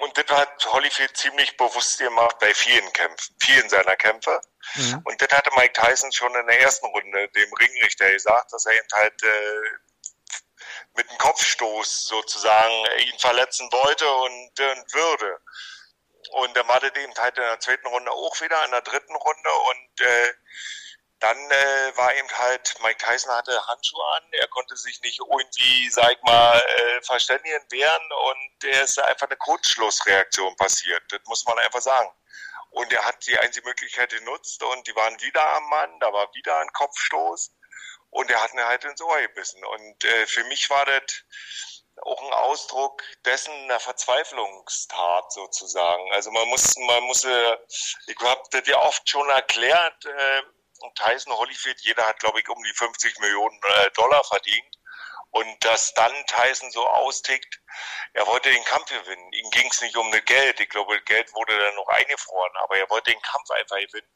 [0.00, 4.40] Und das hat Holyfield ziemlich bewusst gemacht bei vielen Kämpfen, vielen seiner Kämpfe.
[4.74, 5.02] Mhm.
[5.04, 8.72] Und das hatte Mike Tyson schon in der ersten Runde dem Ringrichter gesagt, dass er
[8.72, 9.62] eben halt äh,
[10.96, 15.40] mit einem Kopfstoß sozusagen ihn verletzen wollte und, und würde.
[16.34, 19.50] Und er machte eben halt in der zweiten Runde auch wieder, in der dritten Runde
[19.70, 20.34] und äh,
[21.20, 25.88] dann äh, war eben halt, Mike Tyson hatte Handschuhe an, er konnte sich nicht irgendwie,
[25.90, 31.02] sag ich mal, äh, verständigen, wehren und er ist einfach eine Kurzschlussreaktion passiert.
[31.08, 32.10] Das muss man einfach sagen.
[32.70, 36.34] Und er hat die einzige Möglichkeit genutzt und die waren wieder am Mann, da war
[36.34, 37.52] wieder ein Kopfstoß
[38.10, 39.64] und er hat mir halt ins Ohr gebissen.
[39.64, 41.73] Und äh, für mich war das
[42.04, 46.12] auch ein Ausdruck dessen einer Verzweiflungstat sozusagen.
[46.12, 47.56] Also man muss, man muss, äh,
[48.06, 50.42] ich habe das ja oft schon erklärt, äh,
[50.94, 54.78] Tyson Holyfield, jeder hat glaube ich um die 50 Millionen äh, Dollar verdient.
[55.30, 57.60] Und dass dann Tyson so austickt,
[58.12, 59.32] er wollte den Kampf gewinnen.
[59.32, 60.60] Ihm ging es nicht um das Geld.
[60.60, 64.08] Ich glaube, das Geld wurde dann noch eingefroren, aber er wollte den Kampf einfach gewinnen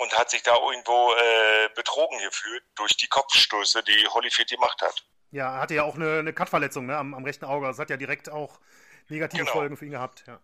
[0.00, 5.04] und hat sich da irgendwo äh, betrogen gefühlt durch die Kopfstöße, die Holyfield gemacht hat.
[5.32, 7.66] Ja, er hatte ja auch eine, eine Cut-Verletzung ne, am, am, rechten Auge.
[7.66, 8.60] Das hat ja direkt auch
[9.08, 9.52] negative genau.
[9.52, 10.24] Folgen für ihn gehabt.
[10.26, 10.40] Ja.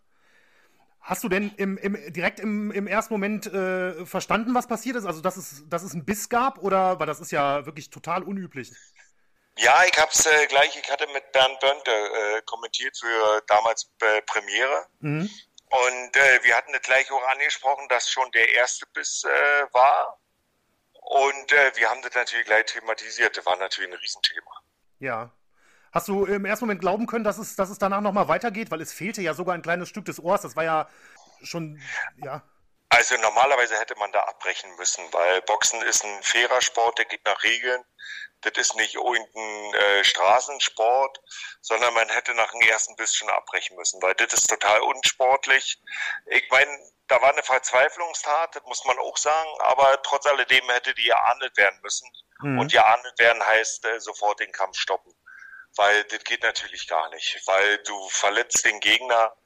[1.01, 5.05] Hast du denn im, im, direkt im, im ersten Moment äh, verstanden, was passiert ist?
[5.05, 6.59] Also, dass es, dass es einen Biss gab?
[6.59, 8.73] Oder, weil das ist ja wirklich total unüblich.
[9.59, 13.91] Ja, ich habe es äh, gleich, ich hatte mit Bernd Bönte äh, kommentiert für damals
[14.01, 14.87] äh, Premiere.
[15.01, 15.29] Mhm.
[15.69, 20.19] Und äh, wir hatten das gleich auch angesprochen, dass schon der erste Biss äh, war.
[20.93, 23.35] Und wir haben das natürlich gleich thematisiert.
[23.35, 24.63] Das war natürlich ein Riesenthema.
[24.99, 25.33] Ja.
[25.93, 28.71] Hast du im ersten Moment glauben können, dass es, dass es danach nochmal weitergeht?
[28.71, 30.43] Weil es fehlte ja sogar ein kleines Stück des Ohrs.
[30.43, 30.89] Das war ja
[31.43, 31.81] schon,
[32.17, 32.43] ja.
[32.91, 37.25] Also normalerweise hätte man da abbrechen müssen, weil Boxen ist ein fairer Sport, der geht
[37.25, 37.85] nach Regeln.
[38.41, 41.21] Das ist nicht irgendein äh, Straßensport,
[41.61, 45.83] sondern man hätte nach dem ersten Biss schon abbrechen müssen, weil das ist total unsportlich.
[46.27, 46.71] Ich meine,
[47.09, 51.57] da war eine Verzweiflungstat, das muss man auch sagen, aber trotz alledem hätte die geahndet
[51.57, 52.09] werden müssen.
[52.43, 52.59] Mhm.
[52.59, 55.13] Und geahndet werden heißt äh, sofort den Kampf stoppen.
[55.77, 59.37] Weil das geht natürlich gar nicht, weil du verletzt den Gegner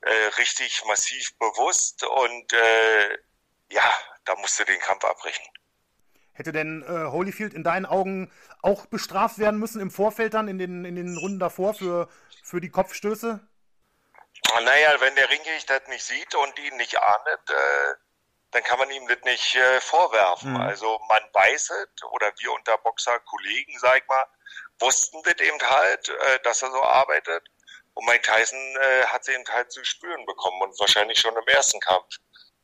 [0.00, 3.18] äh, richtig massiv bewusst und äh,
[3.70, 3.92] ja,
[4.24, 5.44] da musst du den Kampf abbrechen.
[6.32, 8.30] Hätte denn äh, Holyfield in deinen Augen
[8.62, 12.08] auch bestraft werden müssen im Vorfeld dann, in den, in den Runden davor für,
[12.42, 13.40] für die Kopfstöße?
[14.62, 17.94] Naja, wenn der Ringrichter das nicht sieht und ihn nicht ahndet, äh,
[18.56, 20.52] dann kann man ihm das nicht äh, vorwerfen.
[20.52, 20.60] Mhm.
[20.60, 24.24] Also man weiß es, oder wir unter Boxer-Kollegen, sag ich mal,
[24.80, 27.46] wussten das eben halt, äh, dass er so arbeitet.
[27.92, 31.46] Und Mike Tyson äh, hat sie eben halt zu spüren bekommen und wahrscheinlich schon im
[31.48, 32.16] ersten Kampf.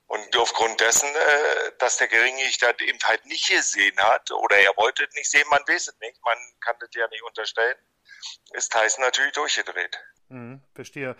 [0.06, 5.04] Und aufgrund dessen, äh, dass der Geringrichter eben halt nicht gesehen hat oder er wollte
[5.04, 7.76] es nicht sehen, man weiß es nicht, man kann das ja nicht unterstellen,
[8.52, 9.98] ist Tyson natürlich durchgedreht.
[10.28, 11.16] Mhm, verstehe.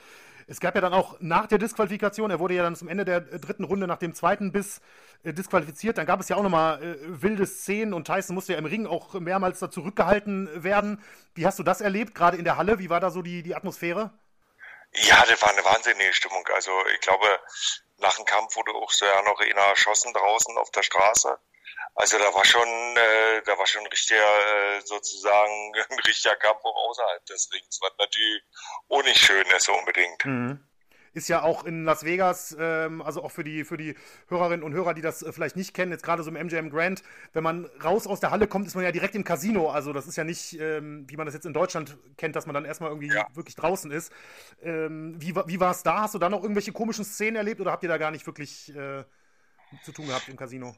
[0.47, 3.21] Es gab ja dann auch nach der Disqualifikation, er wurde ja dann zum Ende der
[3.21, 4.81] dritten Runde nach dem zweiten Biss
[5.23, 8.59] äh, disqualifiziert, dann gab es ja auch nochmal äh, wilde Szenen und Tyson musste ja
[8.59, 11.03] im Ring auch mehrmals da zurückgehalten werden.
[11.35, 12.79] Wie hast du das erlebt, gerade in der Halle?
[12.79, 14.11] Wie war da so die, die Atmosphäre?
[14.95, 16.47] Ja, das war eine wahnsinnige Stimmung.
[16.55, 17.27] Also ich glaube,
[17.99, 21.39] nach dem Kampf wurde auch so ja noch einer erschossen draußen auf der Straße.
[21.95, 26.91] Also da war schon, äh, da war schon richtiger, äh, sozusagen ein richtiger Kampf auch
[26.91, 28.43] außerhalb des Rings, was natürlich
[28.89, 30.25] auch nicht schön ist unbedingt.
[30.25, 30.69] Mhm
[31.15, 33.95] ist ja auch in Las Vegas, ähm, also auch für die, für die
[34.29, 37.03] Hörerinnen und Hörer, die das äh, vielleicht nicht kennen, jetzt gerade so im MGM Grand,
[37.33, 39.71] wenn man raus aus der Halle kommt, ist man ja direkt im Casino.
[39.71, 42.55] Also das ist ja nicht, ähm, wie man das jetzt in Deutschland kennt, dass man
[42.55, 43.27] dann erstmal irgendwie ja.
[43.35, 44.13] wirklich draußen ist.
[44.63, 46.03] Ähm, wie wie war es da?
[46.03, 48.75] Hast du da noch irgendwelche komischen Szenen erlebt oder habt ihr da gar nicht wirklich
[48.75, 49.05] äh,
[49.85, 50.75] zu tun gehabt im Casino?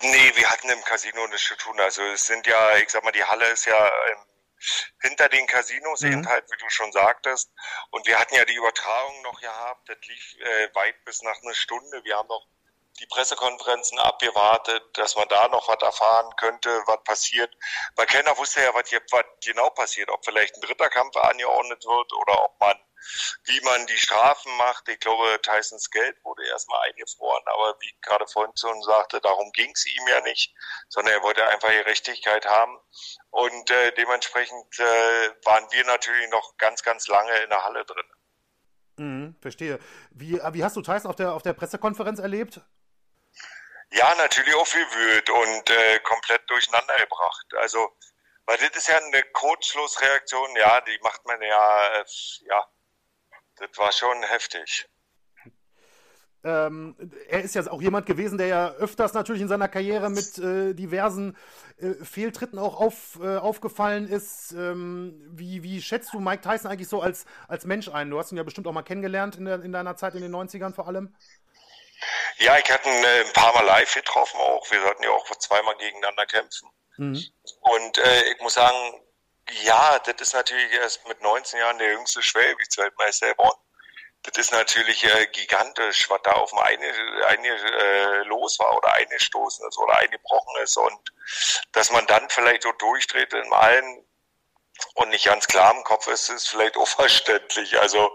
[0.00, 1.80] Nee, wir hatten im Casino nichts zu tun.
[1.80, 4.26] Also es sind ja, ich sag mal, die Halle ist ja im
[5.00, 6.12] hinter den Casinos mhm.
[6.12, 7.50] eben halt, wie du schon sagtest.
[7.90, 11.54] Und wir hatten ja die Übertragung noch gehabt, das lief äh, weit bis nach einer
[11.54, 12.02] Stunde.
[12.04, 12.46] Wir haben noch
[12.98, 17.54] die Pressekonferenzen abgewartet, dass man da noch was erfahren könnte, was passiert.
[17.94, 22.12] Weil keiner wusste ja, was, was genau passiert, ob vielleicht ein dritter Kampf angeordnet wird
[22.14, 22.78] oder ob man
[23.44, 24.88] wie man die Strafen macht.
[24.88, 29.70] Ich glaube, Tysons Geld wurde erstmal eingefroren, aber wie gerade vorhin schon sagte, darum ging
[29.72, 30.54] es ihm ja nicht,
[30.88, 32.78] sondern er wollte einfach Gerechtigkeit haben.
[33.30, 38.06] Und äh, dementsprechend äh, waren wir natürlich noch ganz, ganz lange in der Halle drin.
[38.98, 39.78] Mhm, verstehe.
[40.10, 42.60] Wie, wie hast du Tyson auf der, auf der Pressekonferenz erlebt?
[43.90, 47.46] Ja, natürlich wüt und äh, komplett durcheinander gebracht.
[47.58, 47.96] Also,
[48.46, 52.04] weil das ist ja eine Kurzschlussreaktion, ja, die macht man ja, äh,
[52.48, 52.66] ja,
[53.56, 54.88] das war schon heftig.
[56.44, 56.94] Ähm,
[57.28, 60.74] er ist ja auch jemand gewesen, der ja öfters natürlich in seiner Karriere mit äh,
[60.74, 61.36] diversen
[61.78, 64.52] äh, Fehltritten auch auf, äh, aufgefallen ist.
[64.52, 68.10] Ähm, wie, wie schätzt du Mike Tyson eigentlich so als, als Mensch ein?
[68.10, 70.32] Du hast ihn ja bestimmt auch mal kennengelernt in, der, in deiner Zeit in den
[70.32, 71.16] 90ern vor allem.
[72.38, 74.70] Ja, ich hatte ihn äh, ein paar Mal live getroffen auch.
[74.70, 76.68] Wir sollten ja auch zweimal gegeneinander kämpfen.
[76.98, 77.24] Mhm.
[77.60, 78.76] Und äh, ich muss sagen,
[79.64, 83.60] ja, das ist natürlich erst mit 19 Jahren der jüngste Schwergewichtsweltmeister geworden.
[84.22, 86.86] Das ist natürlich äh, gigantisch, was da auf dem eine,
[87.26, 90.98] eine äh, los war oder eingestoßen ist oder eingebrochen ist und
[91.72, 94.04] dass man dann vielleicht so durchdreht in allen
[94.94, 97.78] und nicht ganz klar im Kopf ist, ist vielleicht auch verständlich.
[97.78, 98.10] Also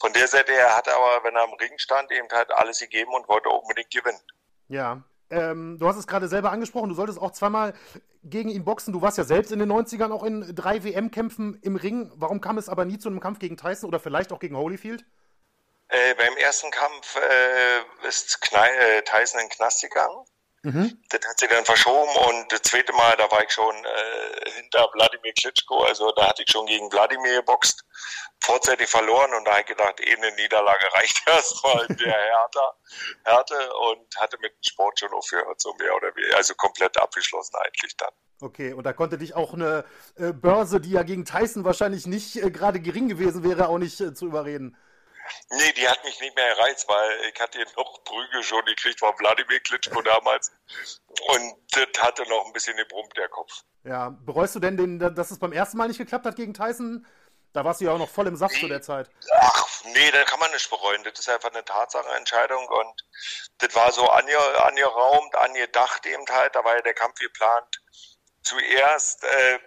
[0.00, 2.80] von der Seite her hat er aber, wenn er am Ring stand, eben halt alles
[2.80, 4.20] gegeben und wollte unbedingt gewinnen.
[4.68, 7.74] Ja, ähm, du hast es gerade selber angesprochen, du solltest auch zweimal
[8.22, 8.92] gegen ihn boxen.
[8.92, 12.10] Du warst ja selbst in den 90ern auch in drei WM-Kämpfen im Ring.
[12.14, 15.04] Warum kam es aber nie zu einem Kampf gegen Tyson oder vielleicht auch gegen Holyfield?
[15.88, 20.24] Äh, beim ersten Kampf äh, ist Knall, äh, Tyson in den Knast gegangen.
[20.62, 20.96] Mhm.
[21.08, 24.88] Das hat sich dann verschoben und das zweite Mal, da war ich schon äh, hinter
[24.94, 27.84] Wladimir Klitschko, also da hatte ich schon gegen Wladimir geboxt,
[28.40, 32.60] vorzeitig verloren und da habe ich gedacht, eh eine Niederlage reicht erstmal der Härte,
[33.24, 37.56] Härte und hatte mit dem Sport schon aufgehört, so mehr oder weniger, also komplett abgeschlossen
[37.64, 38.12] eigentlich dann.
[38.40, 39.84] Okay, und da konnte dich auch eine
[40.16, 44.00] äh, Börse, die ja gegen Tyson wahrscheinlich nicht äh, gerade gering gewesen wäre, auch nicht
[44.00, 44.76] äh, zu überreden.
[45.50, 49.14] Nee, die hat mich nicht mehr gereizt, weil ich hatte noch Prügel schon gekriegt von
[49.18, 50.50] Wladimir Klitschko damals.
[51.28, 53.62] Und das hatte noch ein bisschen gebrummt, der Kopf.
[53.84, 57.06] Ja, bereust du denn, den, dass es beim ersten Mal nicht geklappt hat gegen Tyson?
[57.52, 59.10] Da warst du ja auch noch voll im Saft nee, zu der Zeit.
[59.38, 61.04] Ach, nee, da kann man nicht bereuen.
[61.04, 63.04] Das ist einfach eine Tatsachenentscheidung und
[63.58, 66.54] das war so angeraumt, angedacht eben halt.
[66.54, 67.82] Da war ja der Kampf geplant.
[68.42, 69.58] Zuerst äh,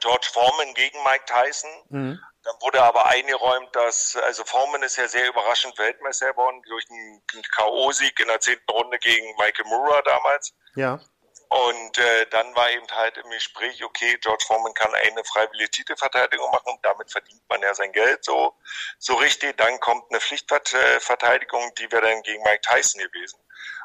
[0.00, 1.70] George Foreman gegen Mike Tyson.
[1.88, 2.20] Mhm.
[2.46, 7.20] Dann wurde aber eingeräumt, dass, also Foreman ist ja sehr überraschend Weltmeister geworden durch einen
[7.26, 10.54] K.O.-Sieg in der zehnten Runde gegen Michael Murray damals.
[10.76, 11.00] Ja.
[11.48, 16.48] Und äh, dann war eben halt im Gespräch, okay, George Foreman kann eine freiwillige Titelverteidigung
[16.52, 18.54] machen, damit verdient man ja sein Geld so,
[19.00, 19.56] so richtig.
[19.56, 23.40] Dann kommt eine Pflichtverteidigung, die wäre dann gegen Mike Tyson gewesen.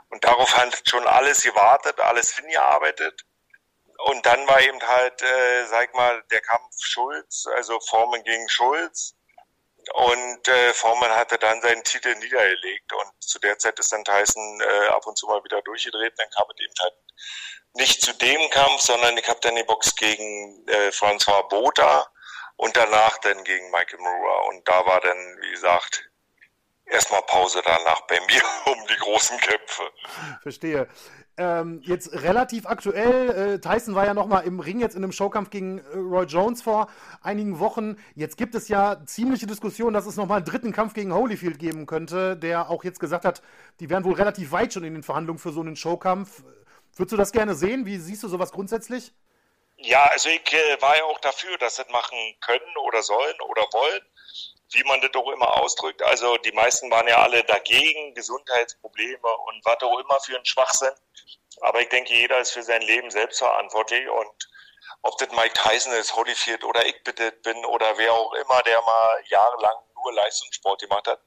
[0.09, 3.25] Und darauf hat schon alles gewartet, alles hingearbeitet.
[4.06, 9.15] Und dann war eben halt, äh, sag mal, der Kampf Schulz, also Foreman gegen Schulz.
[9.94, 12.91] Und äh, Foreman hatte dann seinen Titel niedergelegt.
[12.94, 16.14] Und zu der Zeit ist dann Tyson äh, ab und zu mal wieder durchgedreht.
[16.18, 16.94] Dann kam es eben halt
[17.73, 22.07] nicht zu dem Kampf, sondern ich habe dann die Box gegen äh, François Botha
[22.57, 24.49] und danach dann gegen Michael Moore.
[24.49, 26.10] Und da war dann, wie gesagt,
[26.86, 29.91] erstmal Pause danach bei mir um die großen Kämpfe.
[30.41, 30.88] Verstehe.
[31.43, 35.49] Ähm, jetzt relativ aktuell, äh, Tyson war ja nochmal im Ring jetzt in einem Showkampf
[35.49, 36.88] gegen äh, Roy Jones vor
[37.23, 37.97] einigen Wochen.
[38.13, 41.88] Jetzt gibt es ja ziemliche Diskussionen, dass es nochmal einen dritten Kampf gegen Holyfield geben
[41.88, 43.41] könnte, der auch jetzt gesagt hat,
[43.80, 46.43] die wären wohl relativ weit schon in den Verhandlungen für so einen Showkampf.
[46.95, 47.88] Würdest du das gerne sehen?
[47.88, 49.11] Wie siehst du sowas grundsätzlich?
[49.77, 53.35] Ja, also ich äh, war ja auch dafür, dass sie das machen können oder sollen
[53.49, 54.01] oder wollen,
[54.72, 56.02] wie man das auch immer ausdrückt.
[56.03, 60.93] Also die meisten waren ja alle dagegen, Gesundheitsprobleme und was auch immer für einen Schwachsinn.
[61.61, 64.49] Aber ich denke, jeder ist für sein Leben selbst verantwortlich und
[65.03, 68.81] ob das Mike Tyson ist, Holyfield oder ich bitte bin oder wer auch immer, der
[68.81, 71.22] mal jahrelang nur Leistungssport gemacht hat,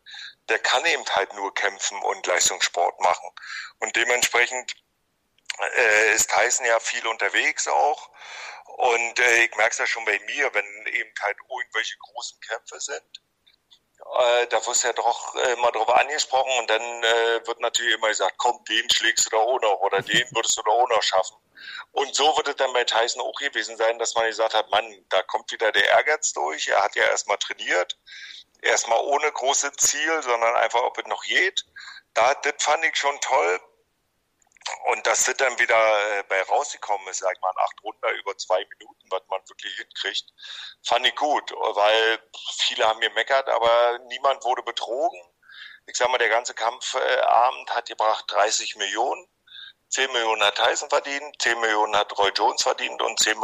[0.48, 3.30] der kann eben halt nur kämpfen und Leistungssport machen.
[3.80, 4.74] Und dementsprechend
[5.76, 8.10] äh, ist Tyson ja viel unterwegs auch.
[8.76, 12.80] Und äh, ich merke es ja schon bei mir, wenn eben halt irgendwelche großen Kämpfe
[12.80, 13.23] sind.
[14.04, 17.94] Äh, da wirst du ja doch äh, mal drauf angesprochen und dann äh, wird natürlich
[17.94, 20.88] immer gesagt, komm, den schlägst du da auch noch oder den würdest du da auch
[20.88, 21.36] noch schaffen.
[21.92, 25.04] Und so wird es dann bei Tyson auch gewesen sein, dass man gesagt hat, Mann,
[25.08, 26.68] da kommt wieder der Ehrgeiz durch.
[26.68, 27.98] Er hat ja erstmal trainiert,
[28.62, 31.64] erstmal ohne große Ziel, sondern einfach, ob es noch geht.
[32.12, 33.60] Da, das fand ich schon toll.
[34.86, 38.18] Und dass das dann wieder äh, bei rausgekommen ist, sag ich mal, in acht Runden
[38.18, 40.32] über zwei Minuten, was man wirklich hinkriegt,
[40.82, 42.18] fand ich gut, weil
[42.58, 45.20] viele haben gemeckert, aber niemand wurde betrogen.
[45.86, 49.26] Ich sag mal, der ganze Kampfabend hat gebracht 30 Millionen.
[49.90, 53.36] 10 Millionen hat Tyson verdient, 10 Millionen hat Roy Jones verdient und 10,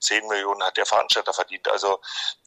[0.00, 1.68] 10 Millionen hat der Veranstalter verdient.
[1.68, 2.00] Also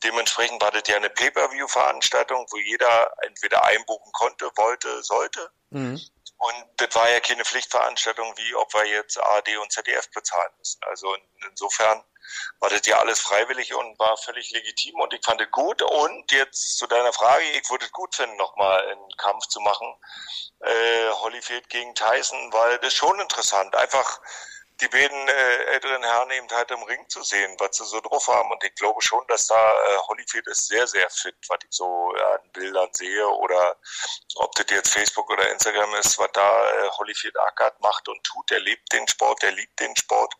[0.03, 5.49] dementsprechend war das ja eine Pay-Per-View-Veranstaltung, wo jeder entweder einbuchen konnte, wollte, sollte.
[5.69, 6.01] Mhm.
[6.37, 10.81] Und das war ja keine Pflichtveranstaltung, wie ob wir jetzt ARD und ZDF bezahlen müssen.
[10.83, 11.15] Also
[11.49, 12.03] insofern
[12.59, 15.81] war das ja alles freiwillig und war völlig legitim und ich fand es gut.
[15.81, 19.93] Und jetzt zu deiner Frage, ich würde es gut finden, nochmal einen Kampf zu machen.
[20.59, 23.75] Äh, Holyfield gegen Tyson, weil das schon interessant.
[23.75, 24.19] Einfach
[24.81, 28.27] die beiden äh, älteren Herren eben halt im Ring zu sehen, was sie so drauf
[28.27, 28.51] haben.
[28.51, 32.11] Und ich glaube schon, dass da äh, Holyfield ist sehr, sehr fit, was ich so
[32.11, 33.77] an Bildern sehe oder
[34.35, 38.49] ob das jetzt Facebook oder Instagram ist, was da äh, Holyfield ackert, macht und tut.
[38.49, 40.33] Der liebt den Sport, der liebt den Sport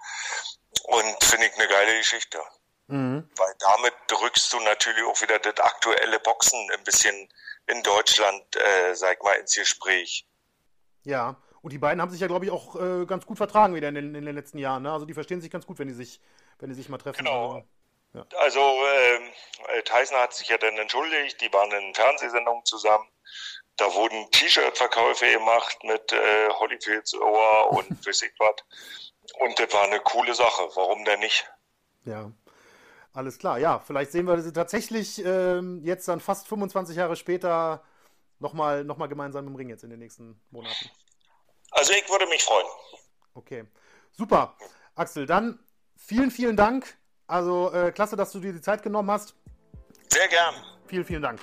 [0.84, 2.40] und finde ich eine geile Geschichte.
[2.88, 3.30] Mhm.
[3.36, 7.30] Weil damit drückst du natürlich auch wieder das aktuelle Boxen ein bisschen
[7.68, 10.28] in Deutschland, äh, sag mal, ins Gespräch.
[11.04, 13.90] Ja, und die beiden haben sich ja, glaube ich, auch äh, ganz gut vertragen wieder
[13.90, 14.84] in den, in den letzten Jahren.
[14.84, 14.92] Ne?
[14.92, 16.22] Also die verstehen sich ganz gut, wenn die sich,
[16.60, 17.26] wenn die sich mal treffen.
[17.26, 17.64] Genau.
[18.14, 18.26] Ja.
[18.38, 19.24] Also ähm,
[19.74, 23.10] äh, Tyson hat sich ja dann entschuldigt, die waren in Fernsehsendungen zusammen.
[23.78, 28.56] Da wurden T-Shirt-Verkäufe gemacht mit äh, Holyfields Ohr und weiß ich was.
[29.40, 30.64] Und das war eine coole Sache.
[30.76, 31.46] Warum denn nicht?
[32.06, 32.32] Ja.
[33.16, 37.82] Alles klar, ja, vielleicht sehen wir sie tatsächlich ähm, jetzt dann fast 25 Jahre später
[38.40, 40.92] nochmal noch mal gemeinsam im Ring jetzt in den nächsten Monaten.
[41.72, 42.68] Also ich würde mich freuen.
[43.34, 43.64] Okay,
[44.12, 44.58] super.
[44.96, 45.60] Axel, dann
[45.96, 46.98] vielen, vielen Dank.
[47.26, 49.34] Also äh, klasse, dass du dir die Zeit genommen hast.
[50.12, 50.56] Sehr gern.
[50.88, 51.40] Vielen, vielen Dank.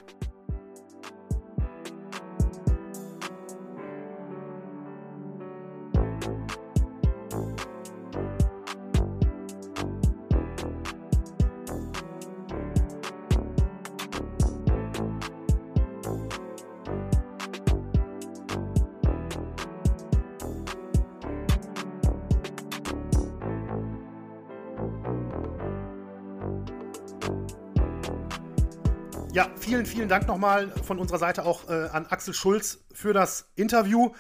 [30.03, 34.11] Vielen, Dank nochmal von unserer Seite auch äh, an Axel Schulz für das Interview.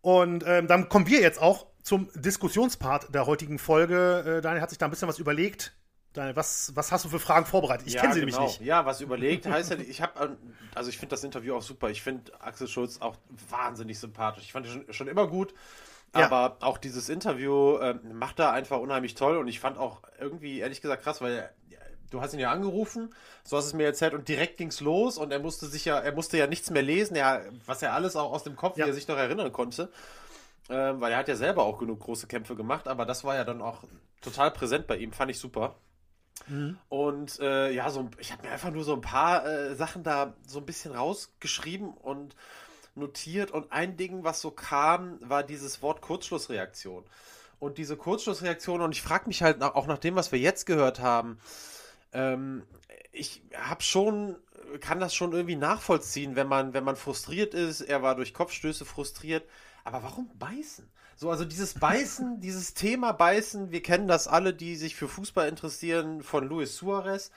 [0.00, 4.38] Und ähm, dann kommen wir jetzt auch zum Diskussionspart der heutigen Folge.
[4.38, 5.72] Äh, Daniel hat sich da ein bisschen was überlegt.
[6.14, 7.86] Daniel, was, was hast du für Fragen vorbereitet?
[7.86, 8.38] Ich ja, kenne sie genau.
[8.38, 8.66] nämlich nicht.
[8.66, 10.36] Ja, was überlegt heißt ja, ich habe,
[10.74, 11.90] also ich finde das Interview auch super.
[11.90, 13.14] Ich finde Axel Schulz auch
[13.48, 14.42] wahnsinnig sympathisch.
[14.42, 15.54] Ich fand ihn schon, schon immer gut.
[16.10, 16.66] Aber ja.
[16.66, 20.80] auch dieses Interview äh, macht er einfach unheimlich toll und ich fand auch irgendwie, ehrlich
[20.80, 21.50] gesagt, krass, weil
[22.14, 23.14] du hast ihn ja angerufen,
[23.44, 26.12] so hast es mir erzählt und direkt ging's los und er musste sich ja, er
[26.12, 28.86] musste ja nichts mehr lesen, ja, was er alles auch aus dem Kopf, ja.
[28.86, 29.90] wie er sich noch erinnern konnte.
[30.70, 33.44] Ähm, weil er hat ja selber auch genug große Kämpfe gemacht, aber das war ja
[33.44, 33.84] dann auch
[34.22, 35.74] total präsent bei ihm, fand ich super.
[36.46, 36.78] Mhm.
[36.88, 40.34] Und äh, ja, so, ich habe mir einfach nur so ein paar äh, Sachen da
[40.46, 42.34] so ein bisschen rausgeschrieben und
[42.94, 43.50] notiert.
[43.50, 47.04] Und ein Ding, was so kam, war dieses Wort Kurzschlussreaktion.
[47.58, 51.00] Und diese Kurzschlussreaktion, und ich frage mich halt auch nach dem, was wir jetzt gehört
[51.00, 51.38] haben,
[52.14, 52.62] ähm,
[53.12, 54.36] ich habe schon,
[54.80, 57.80] kann das schon irgendwie nachvollziehen, wenn man, wenn man frustriert ist.
[57.80, 59.44] Er war durch Kopfstöße frustriert.
[59.84, 60.88] Aber warum beißen?
[61.16, 65.48] So, also dieses Beißen, dieses Thema Beißen, wir kennen das alle, die sich für Fußball
[65.48, 67.30] interessieren, von Luis Suarez.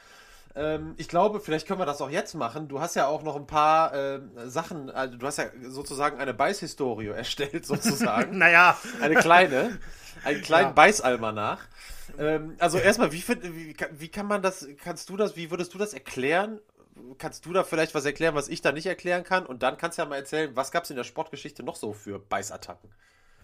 [0.55, 2.67] Ähm, ich glaube, vielleicht können wir das auch jetzt machen.
[2.67, 6.33] Du hast ja auch noch ein paar äh, Sachen, also du hast ja sozusagen eine
[6.33, 8.37] Beißhistorie erstellt, sozusagen.
[8.39, 8.77] naja.
[9.01, 9.77] Eine kleine,
[10.23, 10.73] einen kleinen ja.
[10.73, 11.59] Beißalmanach.
[12.17, 15.77] Ähm, also erstmal, wie, wie, wie kann man das, kannst du das, wie würdest du
[15.77, 16.59] das erklären?
[17.17, 19.45] Kannst du da vielleicht was erklären, was ich da nicht erklären kann?
[19.45, 21.93] Und dann kannst du ja mal erzählen, was gab es in der Sportgeschichte noch so
[21.93, 22.89] für Beißattacken?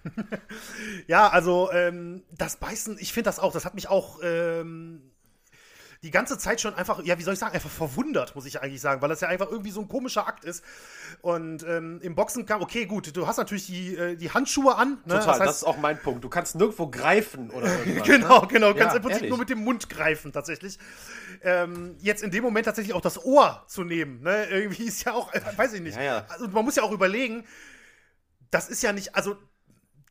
[1.08, 5.13] ja, also ähm, das Beißen, ich finde das auch, das hat mich auch ähm,
[6.04, 8.82] die ganze Zeit schon einfach, ja, wie soll ich sagen, einfach verwundert, muss ich eigentlich
[8.82, 10.64] sagen, weil das ja einfach irgendwie so ein komischer Akt ist.
[11.22, 14.90] Und ähm, im Boxen kam, okay, gut, du hast natürlich die, äh, die Handschuhe an.
[15.06, 15.14] Ne?
[15.14, 16.22] Total, das, heißt, das, ist auch mein Punkt.
[16.22, 18.06] Du kannst nirgendwo greifen oder irgendwas.
[18.06, 18.48] genau, ne?
[18.48, 18.74] genau.
[18.74, 19.30] Du kannst ja, im Prinzip ehrlich.
[19.30, 20.78] nur mit dem Mund greifen, tatsächlich.
[21.42, 24.46] Ähm, jetzt in dem Moment tatsächlich auch das Ohr zu nehmen, ne?
[24.50, 25.96] Irgendwie ist ja auch, äh, weiß ich nicht.
[25.96, 26.26] Ja, ja.
[26.28, 27.46] Also man muss ja auch überlegen,
[28.52, 29.38] das ist ja nicht, also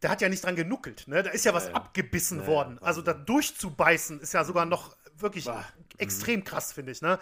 [0.03, 1.23] der hat ja nicht dran genuckelt, ne?
[1.23, 2.79] Da ist ja was ja, abgebissen ja, worden.
[2.81, 5.65] Also da durchzubeißen ist ja sogar noch wirklich bah.
[5.99, 7.03] extrem krass, finde ich.
[7.03, 7.19] Ne?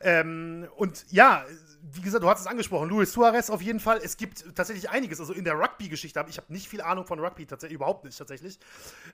[0.00, 1.44] Ähm, und ja,
[1.82, 4.00] wie gesagt, du hast es angesprochen, Luis Suarez auf jeden Fall.
[4.02, 5.20] Es gibt tatsächlich einiges.
[5.20, 8.18] Also in der Rugby-Geschichte habe ich habe nicht viel Ahnung von Rugby, tatsächlich überhaupt nicht
[8.18, 8.58] tatsächlich.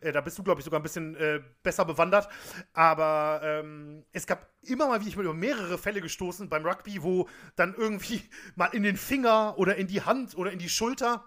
[0.00, 2.28] Äh, da bist du, glaube ich, sogar ein bisschen äh, besser bewandert.
[2.72, 7.02] Aber ähm, es gab immer mal, wie ich mal über mehrere Fälle gestoßen beim Rugby,
[7.02, 8.22] wo dann irgendwie
[8.54, 11.24] mal in den Finger oder in die Hand oder in die Schulter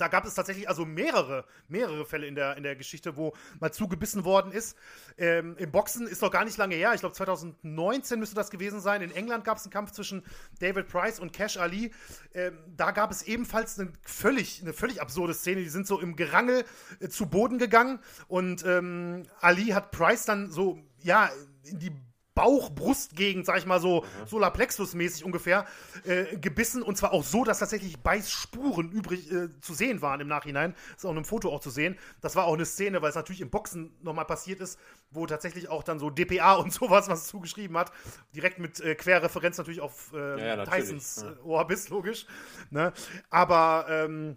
[0.00, 3.72] da gab es tatsächlich also mehrere, mehrere Fälle in der, in der Geschichte, wo mal
[3.72, 4.76] zugebissen worden ist.
[5.18, 6.92] Ähm, Im Boxen ist noch gar nicht lange her.
[6.94, 9.02] Ich glaube, 2019 müsste das gewesen sein.
[9.02, 10.22] In England gab es einen Kampf zwischen
[10.60, 11.92] David Price und Cash Ali.
[12.34, 15.62] Ähm, da gab es ebenfalls eine völlig, eine völlig absurde Szene.
[15.62, 16.64] Die sind so im Gerangel
[17.00, 21.30] äh, zu Boden gegangen und ähm, Ali hat Price dann so, ja,
[21.64, 21.92] in die
[22.36, 24.26] Bauch-Brust-Gegend, sag ich mal so, mhm.
[24.28, 25.66] Solarplexus-mäßig ungefähr,
[26.04, 26.82] äh, gebissen.
[26.82, 30.74] Und zwar auch so, dass tatsächlich Beißspuren übrig äh, zu sehen waren im Nachhinein.
[30.90, 31.98] Das ist auch in einem Foto auch zu sehen.
[32.20, 34.78] Das war auch eine Szene, weil es natürlich im Boxen nochmal passiert ist,
[35.10, 37.90] wo tatsächlich auch dann so DPA und sowas, was es zugeschrieben hat,
[38.34, 41.32] direkt mit äh, Querreferenz natürlich auf äh, ja, ja, Tysons ja.
[41.32, 42.26] Äh, Ohrbiss, logisch.
[42.70, 42.92] Ne?
[43.30, 44.36] Aber ähm,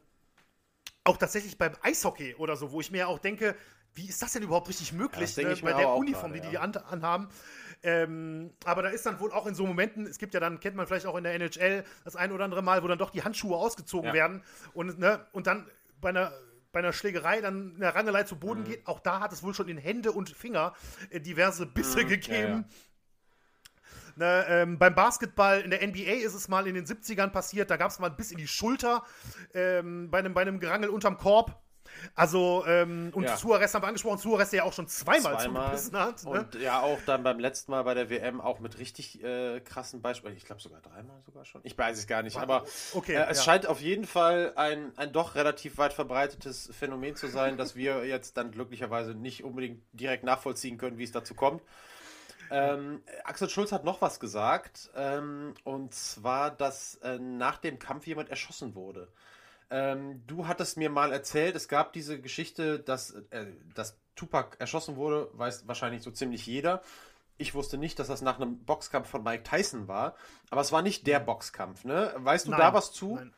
[1.04, 3.56] auch tatsächlich beim Eishockey oder so, wo ich mir auch denke,
[3.94, 5.56] wie ist das denn überhaupt richtig möglich, ne?
[5.62, 7.30] bei der Uniform, gerade, die die anhaben?
[7.82, 10.76] Ähm, aber da ist dann wohl auch in so Momenten, es gibt ja dann, kennt
[10.76, 13.24] man vielleicht auch in der NHL das ein oder andere Mal, wo dann doch die
[13.24, 14.14] Handschuhe ausgezogen ja.
[14.14, 14.44] werden
[14.74, 15.66] und, ne, und dann
[16.02, 16.32] bei einer
[16.72, 18.66] bei einer Schlägerei dann in der Rangelei zu Boden mhm.
[18.66, 18.88] geht.
[18.88, 20.74] Auch da hat es wohl schon in Hände und Finger
[21.10, 22.66] äh, diverse Bisse mhm, gegeben.
[22.68, 22.76] Ja.
[24.16, 27.78] Ne, ähm, beim Basketball in der NBA ist es mal in den 70ern passiert, da
[27.78, 29.06] gab es mal ein Biss in die Schulter
[29.54, 31.58] ähm, bei, einem, bei einem Gerangel unterm Korb.
[32.16, 33.38] Also, ähm, und ja.
[33.38, 35.64] Suarez haben wir angesprochen, Suarez, der ja auch schon zweimal, zweimal.
[35.64, 36.24] zugebissen hat.
[36.24, 36.30] Ne?
[36.30, 40.02] Und ja, auch dann beim letzten Mal bei der WM auch mit richtig äh, krassen
[40.02, 40.36] Beispielen.
[40.36, 41.62] Ich glaube sogar dreimal sogar schon.
[41.64, 43.44] Ich weiß es gar nicht, aber okay, äh, es ja.
[43.44, 48.06] scheint auf jeden Fall ein, ein doch relativ weit verbreitetes Phänomen zu sein, dass wir
[48.06, 51.62] jetzt dann glücklicherweise nicht unbedingt direkt nachvollziehen können, wie es dazu kommt.
[52.52, 58.08] Ähm, Axel Schulz hat noch was gesagt, ähm, und zwar, dass äh, nach dem Kampf
[58.08, 59.08] jemand erschossen wurde.
[59.72, 64.96] Ähm, du hattest mir mal erzählt, es gab diese Geschichte, dass, äh, dass Tupac erschossen
[64.96, 66.82] wurde, weiß wahrscheinlich so ziemlich jeder.
[67.38, 70.16] Ich wusste nicht, dass das nach einem Boxkampf von Mike Tyson war,
[70.50, 72.14] aber es war nicht der Boxkampf, ne?
[72.18, 72.60] Weißt du Nein.
[72.60, 73.16] da was zu?
[73.16, 73.34] Nein.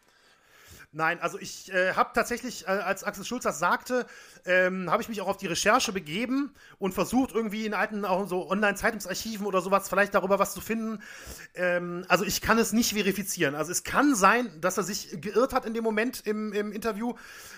[0.94, 4.06] Nein, also ich äh, habe tatsächlich, äh, als Axel Schulz das sagte,
[4.44, 8.28] ähm, habe ich mich auch auf die Recherche begeben und versucht, irgendwie in alten, auch
[8.28, 11.02] so Online-Zeitungsarchiven oder sowas, vielleicht darüber was zu finden.
[11.56, 13.56] Ähm, also ich kann es nicht verifizieren.
[13.56, 17.14] Also es kann sein, dass er sich geirrt hat in dem Moment im, im Interview,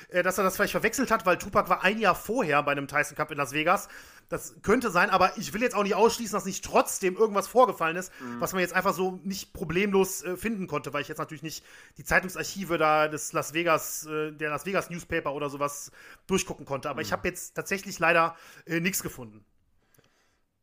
[0.10, 2.88] äh, dass er das vielleicht verwechselt hat, weil Tupac war ein Jahr vorher bei einem
[2.88, 3.88] Tyson Cup in Las Vegas.
[4.30, 7.98] Das könnte sein, aber ich will jetzt auch nicht ausschließen, dass nicht trotzdem irgendwas vorgefallen
[7.98, 8.40] ist, mhm.
[8.40, 11.64] was man jetzt einfach so nicht problemlos äh, finden konnte, weil ich jetzt natürlich nicht
[11.98, 15.92] die Zeitungsarchive da des Las Vegas, äh, der Las Vegas Newspaper oder sowas
[16.28, 16.90] durchgucken konnte.
[16.90, 17.06] Aber mhm.
[17.06, 18.36] ich habe jetzt tatsächlich leider
[18.66, 19.46] äh, nichts gefunden.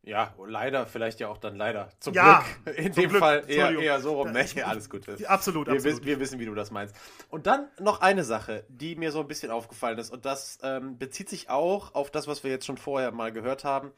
[0.03, 1.89] Ja, leider, vielleicht ja auch dann leider.
[1.99, 2.77] Zum ja, Glück.
[2.77, 3.19] In dem Glück.
[3.19, 4.31] Fall eher, eher so rum.
[4.31, 5.07] Nee, alles gut.
[5.07, 6.05] Absolut, wir, absolut.
[6.05, 6.95] Wir wissen, wie du das meinst.
[7.29, 10.09] Und dann noch eine Sache, die mir so ein bisschen aufgefallen ist.
[10.11, 13.63] Und das ähm, bezieht sich auch auf das, was wir jetzt schon vorher mal gehört
[13.63, 13.91] haben.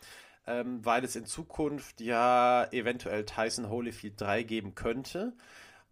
[0.45, 5.33] ähm, weil es in Zukunft ja eventuell Tyson Holyfield 3 geben könnte.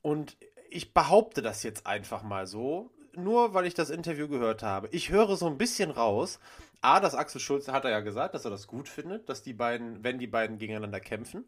[0.01, 0.38] Und
[0.69, 4.89] ich behaupte das jetzt einfach mal so, nur weil ich das Interview gehört habe.
[4.91, 6.39] Ich höre so ein bisschen raus.
[6.81, 9.53] A, dass Axel Schulz hat er ja gesagt, dass er das gut findet, dass die
[9.53, 11.45] beiden, wenn die beiden gegeneinander kämpfen.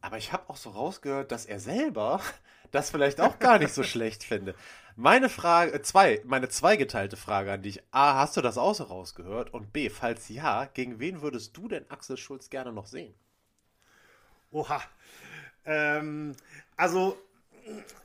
[0.00, 2.20] Aber ich habe auch so rausgehört, dass er selber
[2.72, 4.54] das vielleicht auch gar nicht so schlecht finde.
[4.96, 7.82] Meine Frage, äh, zwei, meine zweigeteilte Frage an dich.
[7.92, 9.54] A, hast du das auch so rausgehört?
[9.54, 13.14] Und B, falls ja, gegen wen würdest du denn Axel Schulz gerne noch sehen?
[14.50, 14.82] Oha.
[15.64, 16.34] Ähm,
[16.76, 17.16] also,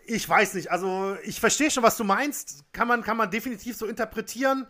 [0.06, 0.72] ich weiß nicht.
[0.72, 2.64] Also, ich verstehe schon, was du meinst.
[2.74, 4.68] Kann man, kann man definitiv so interpretieren.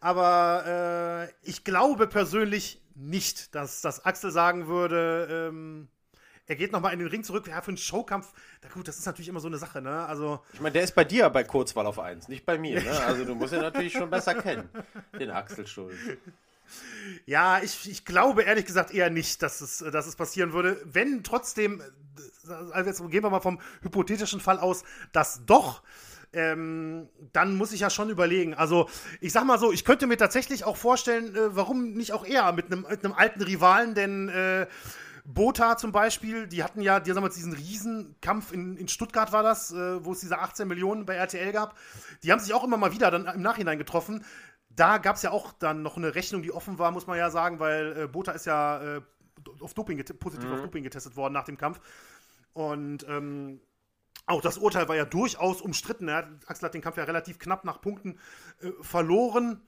[0.00, 5.88] Aber äh, ich glaube persönlich nicht, dass, dass Axel sagen würde, ähm,
[6.46, 7.46] er geht nochmal in den Ring zurück.
[7.46, 10.04] Ja, für einen Showkampf, na gut, das ist natürlich immer so eine Sache, ne?
[10.06, 10.40] Also.
[10.52, 12.90] Ich meine, der ist bei dir bei Kurzwahl auf 1, nicht bei mir, ne?
[13.06, 14.68] Also du musst ihn natürlich schon besser kennen,
[15.18, 15.96] den Axel Schulz.
[17.26, 20.80] Ja, ich, ich glaube ehrlich gesagt eher nicht, dass es, dass es passieren würde.
[20.84, 21.82] Wenn trotzdem,
[22.72, 25.82] also jetzt gehen wir mal vom hypothetischen Fall aus, dass doch,
[26.32, 28.54] ähm, dann muss ich ja schon überlegen.
[28.54, 28.88] Also,
[29.20, 32.52] ich sag mal so, ich könnte mir tatsächlich auch vorstellen, äh, warum nicht auch eher
[32.52, 34.66] mit einem alten Rivalen, denn äh,
[35.24, 39.42] Bota zum Beispiel, die hatten ja, die haben jetzt diesen Riesenkampf in, in Stuttgart war
[39.42, 41.76] das, äh, wo es diese 18 Millionen bei RTL gab.
[42.22, 44.24] Die haben sich auch immer mal wieder dann im Nachhinein getroffen.
[44.70, 47.30] Da gab es ja auch dann noch eine Rechnung, die offen war, muss man ja
[47.30, 49.00] sagen, weil äh, Bota ist ja äh,
[49.60, 50.54] auf Doping, positiv mhm.
[50.54, 51.80] auf Doping getestet worden nach dem Kampf.
[52.52, 53.60] Und ähm,
[54.26, 56.08] auch das Urteil war ja durchaus umstritten.
[56.08, 58.18] Er, Axel hat den Kampf ja relativ knapp nach Punkten
[58.60, 59.60] äh, verloren.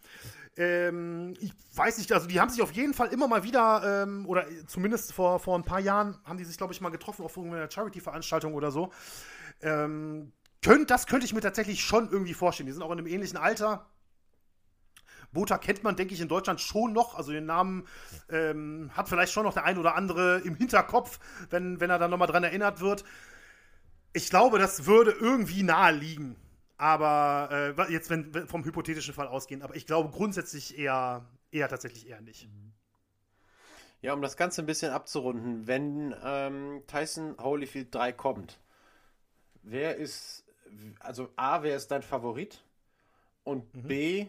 [0.57, 4.27] Ähm, ich weiß nicht, also die haben sich auf jeden Fall immer mal wieder, ähm,
[4.27, 7.37] oder zumindest vor, vor ein paar Jahren, haben die sich, glaube ich, mal getroffen auf
[7.37, 8.93] irgendeiner Charity-Veranstaltung oder so.
[9.63, 12.67] Ähm, könnt, das könnte ich mir tatsächlich schon irgendwie vorstellen.
[12.67, 13.87] Die sind auch in einem ähnlichen Alter.
[15.33, 17.15] Bota kennt man, denke ich, in Deutschland schon noch.
[17.15, 17.87] Also den Namen
[18.29, 21.19] ähm, hat vielleicht schon noch der ein oder andere im Hinterkopf,
[21.51, 23.05] wenn, wenn er dann nochmal dran erinnert wird.
[24.13, 26.37] Ich glaube, das würde irgendwie nahe liegen.
[26.77, 31.69] Aber äh, jetzt, wenn, wenn vom hypothetischen Fall ausgehen, aber ich glaube grundsätzlich eher, eher
[31.69, 32.49] tatsächlich eher nicht.
[34.01, 38.59] Ja, um das Ganze ein bisschen abzurunden, wenn ähm, Tyson Holyfield 3 kommt,
[39.63, 40.45] wer ist,
[40.99, 42.65] also A, wer ist dein Favorit?
[43.45, 43.83] Und mhm.
[43.83, 44.27] B,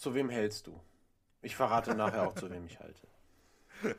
[0.00, 0.80] zu wem hältst du?
[1.42, 3.06] Ich verrate nachher auch, zu wem ich halte.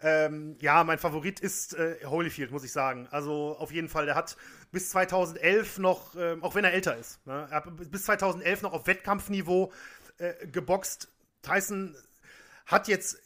[0.00, 3.06] ähm, ja, mein Favorit ist äh, Holyfield, muss ich sagen.
[3.10, 4.36] Also auf jeden Fall, der hat
[4.72, 8.72] bis 2011 noch, äh, auch wenn er älter ist, ne, er hat bis 2011 noch
[8.72, 9.72] auf Wettkampfniveau
[10.16, 11.08] äh, geboxt.
[11.42, 11.94] Tyson
[12.66, 13.18] hat jetzt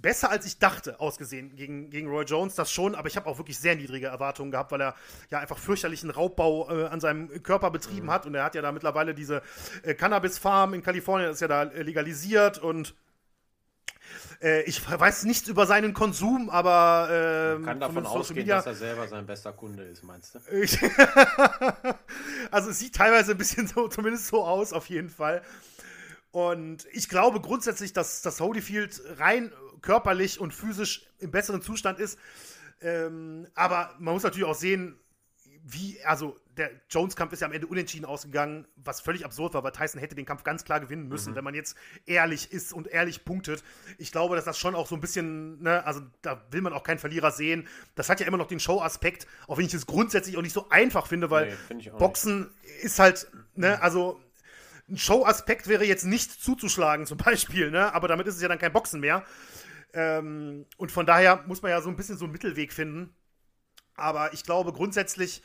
[0.00, 3.38] besser als ich dachte ausgesehen gegen, gegen Roy Jones, das schon, aber ich habe auch
[3.38, 4.94] wirklich sehr niedrige Erwartungen gehabt, weil er
[5.30, 8.10] ja einfach fürchterlichen Raubbau äh, an seinem Körper betrieben mhm.
[8.10, 9.42] hat und er hat ja da mittlerweile diese
[9.82, 12.94] äh, Cannabis-Farm in Kalifornien, ist ja da äh, legalisiert und
[14.40, 17.56] äh, ich weiß nichts über seinen Konsum, aber.
[17.58, 20.38] Man kann davon ausgehen, Media, dass er selber sein bester Kunde ist, meinst du?
[22.50, 25.42] also, es sieht teilweise ein bisschen so, zumindest so aus, auf jeden Fall.
[26.30, 32.18] Und ich glaube grundsätzlich, dass das Holyfield rein körperlich und physisch im besseren Zustand ist.
[32.80, 34.98] Ähm, aber man muss natürlich auch sehen,
[35.64, 39.72] wie, also der Jones-Kampf ist ja am Ende unentschieden ausgegangen, was völlig absurd war, weil
[39.72, 41.36] Tyson hätte den Kampf ganz klar gewinnen müssen, mhm.
[41.36, 41.76] wenn man jetzt
[42.06, 43.62] ehrlich ist und ehrlich punktet.
[43.98, 46.82] Ich glaube, dass das schon auch so ein bisschen, ne, also da will man auch
[46.82, 47.68] keinen Verlierer sehen.
[47.94, 50.68] Das hat ja immer noch den Show-Aspekt, auch wenn ich es grundsätzlich auch nicht so
[50.70, 52.84] einfach finde, weil nee, Boxen nicht.
[52.84, 53.82] ist halt, ne, mhm.
[53.82, 54.20] also
[54.88, 58.58] ein Show-Aspekt wäre jetzt nicht zuzuschlagen, zum Beispiel, ne, aber damit ist es ja dann
[58.58, 59.24] kein Boxen mehr.
[59.92, 63.14] Ähm, und von daher muss man ja so ein bisschen so einen Mittelweg finden.
[63.94, 65.42] Aber ich glaube grundsätzlich,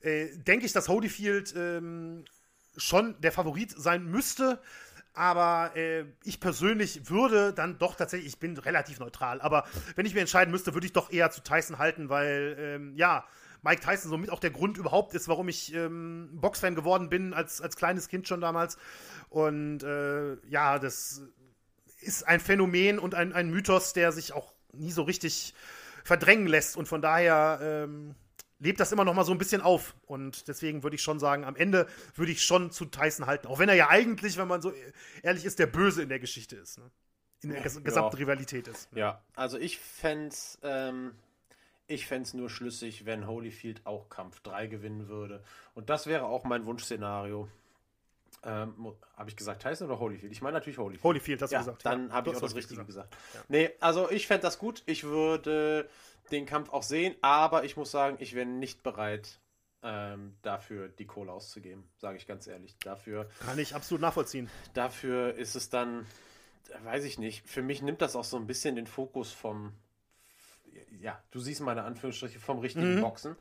[0.00, 2.24] äh, denke ich, dass Holyfield ähm,
[2.76, 4.60] schon der Favorit sein müsste.
[5.14, 9.64] Aber äh, ich persönlich würde dann doch tatsächlich, ich bin relativ neutral, aber
[9.96, 13.24] wenn ich mir entscheiden müsste, würde ich doch eher zu Tyson halten, weil, ähm, ja,
[13.62, 17.60] Mike Tyson somit auch der Grund überhaupt ist, warum ich ähm, Boxfan geworden bin, als,
[17.60, 18.78] als kleines Kind schon damals.
[19.28, 21.22] Und äh, ja, das
[22.00, 25.54] ist ein Phänomen und ein, ein Mythos, der sich auch nie so richtig
[26.04, 26.76] verdrängen lässt.
[26.76, 28.14] Und von daher ähm,
[28.58, 29.94] lebt das immer noch mal so ein bisschen auf.
[30.06, 33.46] Und deswegen würde ich schon sagen, am Ende würde ich schon zu Tyson halten.
[33.46, 34.72] Auch wenn er ja eigentlich, wenn man so
[35.22, 36.78] ehrlich ist, der Böse in der Geschichte ist.
[36.78, 36.90] Ne?
[37.42, 38.20] In der ges gesamten ja.
[38.20, 38.92] Rivalität ist.
[38.92, 39.00] Ne?
[39.00, 41.12] Ja, also ich fände es ähm,
[42.34, 45.42] nur schlüssig, wenn Holyfield auch Kampf 3 gewinnen würde.
[45.74, 47.48] Und das wäre auch mein Wunschszenario.
[48.44, 50.32] Ähm, habe ich gesagt Tyson oder Holyfield?
[50.32, 51.04] Ich meine natürlich Holyfield.
[51.04, 51.84] Holyfield hast du ja, gesagt.
[51.84, 53.10] Dann habe ich auch das Richtige gesagt.
[53.10, 53.34] gesagt.
[53.34, 53.40] Ja.
[53.48, 54.82] Nee, also ich fände das gut.
[54.86, 55.88] Ich würde
[56.30, 59.40] den Kampf auch sehen, aber ich muss sagen, ich wäre nicht bereit,
[59.82, 62.76] ähm, dafür die Kohle auszugeben, sage ich ganz ehrlich.
[62.78, 64.50] Dafür kann ich absolut nachvollziehen.
[64.74, 66.06] Dafür ist es dann
[66.84, 67.48] weiß ich nicht.
[67.48, 69.72] Für mich nimmt das auch so ein bisschen den Fokus vom,
[71.00, 73.00] ja, du siehst meine Anführungsstriche, vom richtigen mhm.
[73.00, 73.36] Boxen.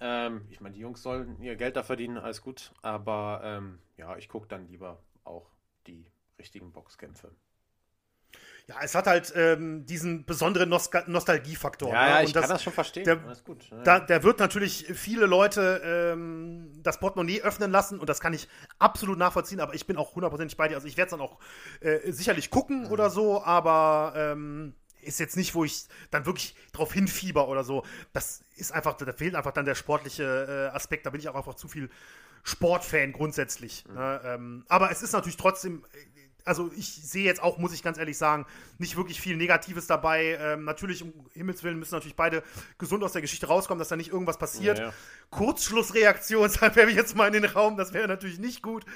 [0.00, 2.72] Ähm, ich meine, die Jungs sollen ihr Geld da verdienen, alles gut.
[2.82, 5.50] Aber ähm, ja, ich gucke dann lieber auch
[5.86, 7.30] die richtigen Boxkämpfe.
[8.68, 11.92] Ja, es hat halt ähm, diesen besonderen Nost Nostalgiefaktor.
[11.92, 12.10] Ja, ne?
[12.10, 13.04] ja ich das, kann das schon verstehen.
[13.04, 13.82] Der, gut, ja.
[13.82, 18.48] da, der wird natürlich viele Leute ähm, das Portemonnaie öffnen lassen und das kann ich
[18.80, 20.74] absolut nachvollziehen, aber ich bin auch hundertprozentig bei dir.
[20.74, 21.38] Also ich werde es dann auch
[21.78, 22.90] äh, sicherlich gucken mhm.
[22.90, 27.84] oder so, aber ähm, ist jetzt nicht, wo ich dann wirklich drauf hinfieber oder so.
[28.12, 31.06] Das ist einfach, da fehlt einfach dann der sportliche äh, Aspekt.
[31.06, 31.90] Da bin ich auch einfach zu viel
[32.42, 33.84] Sportfan grundsätzlich.
[33.88, 33.94] Mhm.
[33.94, 34.20] Ne?
[34.24, 35.84] Ähm, aber es ist natürlich trotzdem
[36.46, 38.46] also ich sehe jetzt auch, muss ich ganz ehrlich sagen,
[38.78, 40.38] nicht wirklich viel Negatives dabei.
[40.40, 42.42] Ähm, natürlich, um Himmels Willen, müssen natürlich beide
[42.78, 44.78] gesund aus der Geschichte rauskommen, dass da nicht irgendwas passiert.
[44.78, 44.92] Ja, ja.
[45.30, 48.86] Kurzschlussreaktion, das wäre jetzt mal in den Raum, das wäre natürlich nicht gut.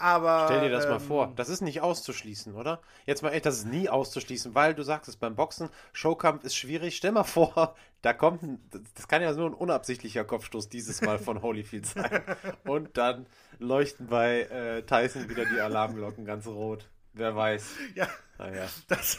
[0.00, 0.46] Aber.
[0.46, 1.32] Stell dir das ähm, mal vor.
[1.36, 2.80] Das ist nicht auszuschließen, oder?
[3.04, 6.56] Jetzt mal echt, das ist nie auszuschließen, weil du sagst es beim Boxen, Showkampf ist
[6.56, 6.96] schwierig.
[6.96, 8.60] Stell mal vor, da kommt ein,
[8.94, 12.22] das kann ja nur ein unabsichtlicher Kopfstoß dieses Mal von Holyfield sein.
[12.64, 13.26] Und dann
[13.58, 16.88] leuchten bei äh, Tyson wieder die Alarmglocken ganz rot.
[17.12, 17.66] Wer weiß.
[17.94, 18.08] Ja.
[18.38, 18.68] Ja.
[18.88, 19.18] Das,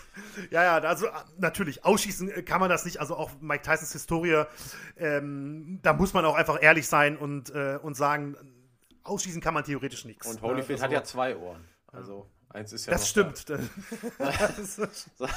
[0.50, 1.06] ja, ja, also
[1.38, 3.00] natürlich, ausschießen kann man das nicht.
[3.00, 4.46] Also auch Mike Tysons Historie,
[4.98, 8.36] ähm, da muss man auch einfach ehrlich sein und, äh, und sagen,
[9.04, 10.28] ausschießen kann man theoretisch nichts.
[10.28, 11.68] Und Holyfield also, hat ja zwei Ohren.
[11.88, 12.94] Also eins ist ja.
[12.94, 13.50] Das stimmt.
[13.50, 13.60] Da.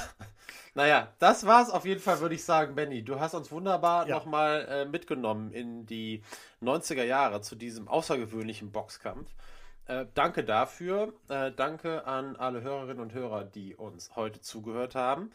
[0.77, 3.01] Naja, das war's auf jeden Fall, würde ich sagen, Benny.
[3.01, 4.15] Du hast uns wunderbar ja.
[4.15, 6.21] nochmal äh, mitgenommen in die
[6.61, 9.33] 90er Jahre zu diesem außergewöhnlichen Boxkampf.
[9.85, 11.13] Äh, danke dafür.
[11.29, 15.31] Äh, danke an alle Hörerinnen und Hörer, die uns heute zugehört haben,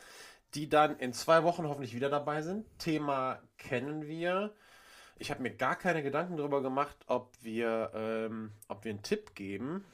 [0.54, 2.66] die dann in zwei Wochen hoffentlich wieder dabei sind.
[2.78, 4.52] Thema kennen wir.
[5.20, 9.34] Ich habe mir gar keine Gedanken darüber gemacht, ob wir, ähm, ob wir einen Tipp
[9.34, 9.84] geben.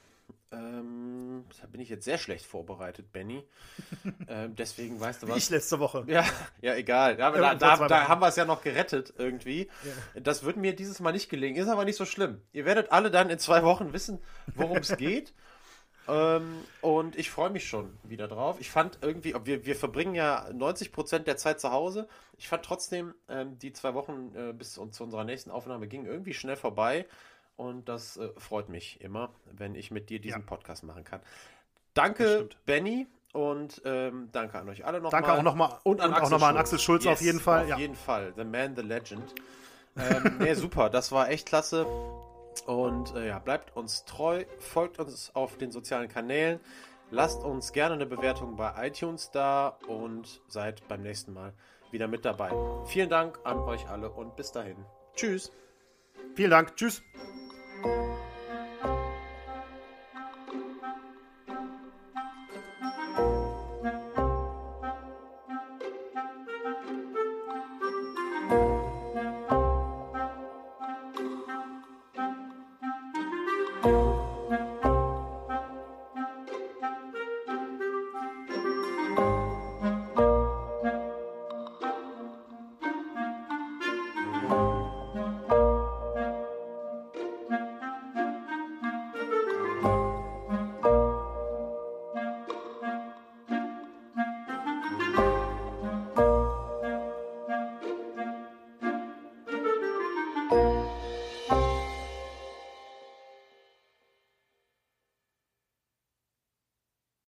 [0.53, 3.43] Ähm, da bin ich jetzt sehr schlecht vorbereitet, Benny.
[4.29, 5.37] ähm, deswegen weißt du was.
[5.37, 6.05] Ich letzte Woche.
[6.07, 6.25] Ja,
[6.61, 7.19] ja egal.
[7.19, 9.69] Ja, da, da, da haben wir es ja noch gerettet irgendwie.
[10.15, 10.21] Ja.
[10.21, 11.61] Das wird mir dieses Mal nicht gelingen.
[11.61, 12.41] Ist aber nicht so schlimm.
[12.53, 14.21] Ihr werdet alle dann in zwei Wochen wissen,
[14.55, 15.35] worum es geht.
[16.09, 18.57] Ähm, und ich freue mich schon wieder drauf.
[18.61, 22.09] Ich fand irgendwie, wir, wir verbringen ja 90 Prozent der Zeit zu Hause.
[22.39, 26.35] Ich fand trotzdem, ähm, die zwei Wochen äh, bis zu unserer nächsten Aufnahme gingen irgendwie
[26.35, 27.07] schnell vorbei.
[27.57, 30.47] Und das äh, freut mich immer, wenn ich mit dir diesen ja.
[30.47, 31.21] Podcast machen kann.
[31.95, 33.07] Danke, Benny.
[33.33, 35.11] Und ähm, danke an euch alle nochmal.
[35.11, 35.39] Danke mal.
[35.39, 37.65] auch nochmal und, und auch nochmal an Axel Schulz yes, auf jeden Fall.
[37.65, 37.79] Auf ja.
[37.79, 38.33] jeden Fall.
[38.35, 39.35] The Man, the Legend.
[39.99, 40.89] ähm, nee, super.
[40.89, 41.87] Das war echt klasse.
[42.63, 46.61] Und äh, ja, bleibt uns treu, folgt uns auf den sozialen Kanälen,
[47.11, 51.53] lasst uns gerne eine Bewertung bei iTunes da und seid beim nächsten Mal
[51.91, 52.51] wieder mit dabei.
[52.87, 54.77] Vielen Dank an euch alle und bis dahin.
[55.15, 55.53] Tschüss.
[56.35, 56.77] Vielen Dank.
[56.77, 57.03] Tschüss.